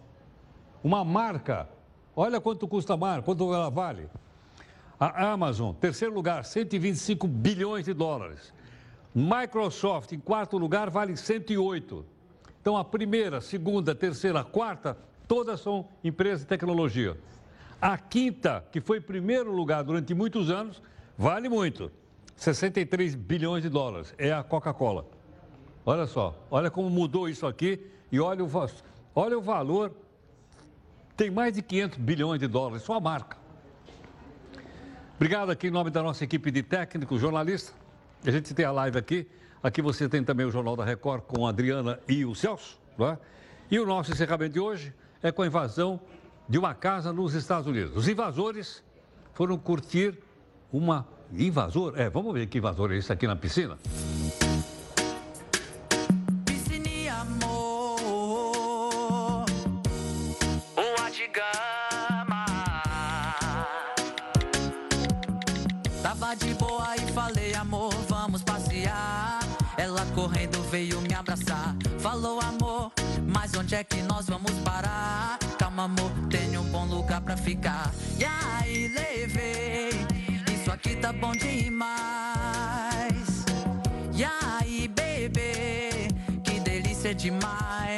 Uma 0.83 1.03
marca. 1.03 1.67
Olha 2.15 2.39
quanto 2.39 2.67
custa 2.67 2.93
a 2.93 2.97
marca, 2.97 3.23
quanto 3.23 3.53
ela 3.53 3.69
vale. 3.69 4.07
A 4.99 5.31
Amazon, 5.31 5.73
terceiro 5.73 6.13
lugar, 6.13 6.45
125 6.45 7.27
bilhões 7.27 7.83
de 7.83 7.93
dólares. 7.93 8.53
Microsoft, 9.13 10.13
em 10.13 10.19
quarto 10.19 10.57
lugar, 10.57 10.89
vale 10.89 11.17
108. 11.17 12.05
Então, 12.65 12.75
a 12.75 12.83
primeira, 12.83 13.41
segunda, 13.41 13.93
terceira, 13.93 14.43
quarta, 14.43 14.97
todas 15.27 15.61
são 15.61 15.87
empresas 16.03 16.39
de 16.39 16.47
tecnologia. 16.47 17.15
A 17.79 17.95
quinta, 17.95 18.65
que 18.71 18.81
foi 18.81 18.99
primeiro 18.99 19.51
lugar 19.51 19.83
durante 19.83 20.15
muitos 20.15 20.49
anos, 20.49 20.81
vale 21.15 21.47
muito. 21.47 21.91
63 22.35 23.13
bilhões 23.13 23.61
de 23.61 23.69
dólares. 23.69 24.15
É 24.17 24.33
a 24.33 24.41
Coca-Cola. 24.41 25.05
Olha 25.85 26.07
só, 26.07 26.43
olha 26.49 26.71
como 26.71 26.89
mudou 26.89 27.29
isso 27.29 27.45
aqui 27.45 27.85
e 28.11 28.19
olha 28.19 28.43
o, 28.43 28.49
olha 29.13 29.37
o 29.37 29.41
valor. 29.43 29.91
Tem 31.15 31.29
mais 31.29 31.53
de 31.53 31.61
500 31.61 31.99
bilhões 31.99 32.39
de 32.39 32.47
dólares, 32.47 32.81
só 32.81 32.95
a 32.95 32.99
marca. 32.99 33.37
Obrigado 35.17 35.51
aqui 35.51 35.67
em 35.67 35.71
nome 35.71 35.91
da 35.91 36.01
nossa 36.01 36.23
equipe 36.23 36.49
de 36.49 36.63
técnicos, 36.63 37.21
jornalistas. 37.21 37.75
A 38.25 38.31
gente 38.31 38.55
tem 38.55 38.65
a 38.65 38.71
live 38.71 38.97
aqui. 38.97 39.27
Aqui 39.65 39.81
você 39.81 40.07
tem 40.07 40.23
também 40.23 40.45
o 40.45 40.51
Jornal 40.51 40.75
da 40.75 40.85
Record 40.85 41.23
com 41.23 41.47
a 41.47 41.49
Adriana 41.49 41.99
e 42.07 42.23
o 42.23 42.35
Celso. 42.35 42.77
É? 42.99 43.17
E 43.71 43.79
o 43.79 43.85
nosso 43.87 44.11
encerramento 44.11 44.53
de 44.53 44.59
hoje 44.59 44.93
é 45.23 45.31
com 45.31 45.41
a 45.41 45.47
invasão 45.47 45.99
de 46.47 46.59
uma 46.59 46.75
casa 46.75 47.11
nos 47.11 47.33
Estados 47.33 47.65
Unidos. 47.65 47.97
Os 47.97 48.07
invasores 48.07 48.83
foram 49.33 49.57
curtir 49.57 50.19
uma. 50.71 51.07
Invasor? 51.33 51.93
É, 51.97 52.11
vamos 52.11 52.31
ver 52.31 52.45
que 52.45 52.59
invasor 52.59 52.91
é 52.91 52.97
esse 52.97 53.11
aqui 53.11 53.25
na 53.25 53.35
piscina. 53.35 53.75
Onde 73.75 73.81
é 73.81 73.83
que 73.83 74.01
nós 74.03 74.27
vamos 74.27 74.53
parar? 74.63 75.37
Calma 75.59 75.83
amor, 75.83 76.09
tenho 76.29 76.61
um 76.61 76.71
bom 76.71 76.85
lugar 76.85 77.19
pra 77.19 77.35
ficar. 77.35 77.91
E 78.17 78.23
aí 78.23 78.87
levei, 78.87 79.89
isso 80.53 80.71
aqui 80.71 80.95
tá 80.95 81.11
bom 81.11 81.33
demais. 81.33 81.85
E 84.13 84.23
aí 84.23 84.87
bebê, 84.87 86.07
que 86.41 86.57
delícia 86.61 87.13
demais. 87.13 87.94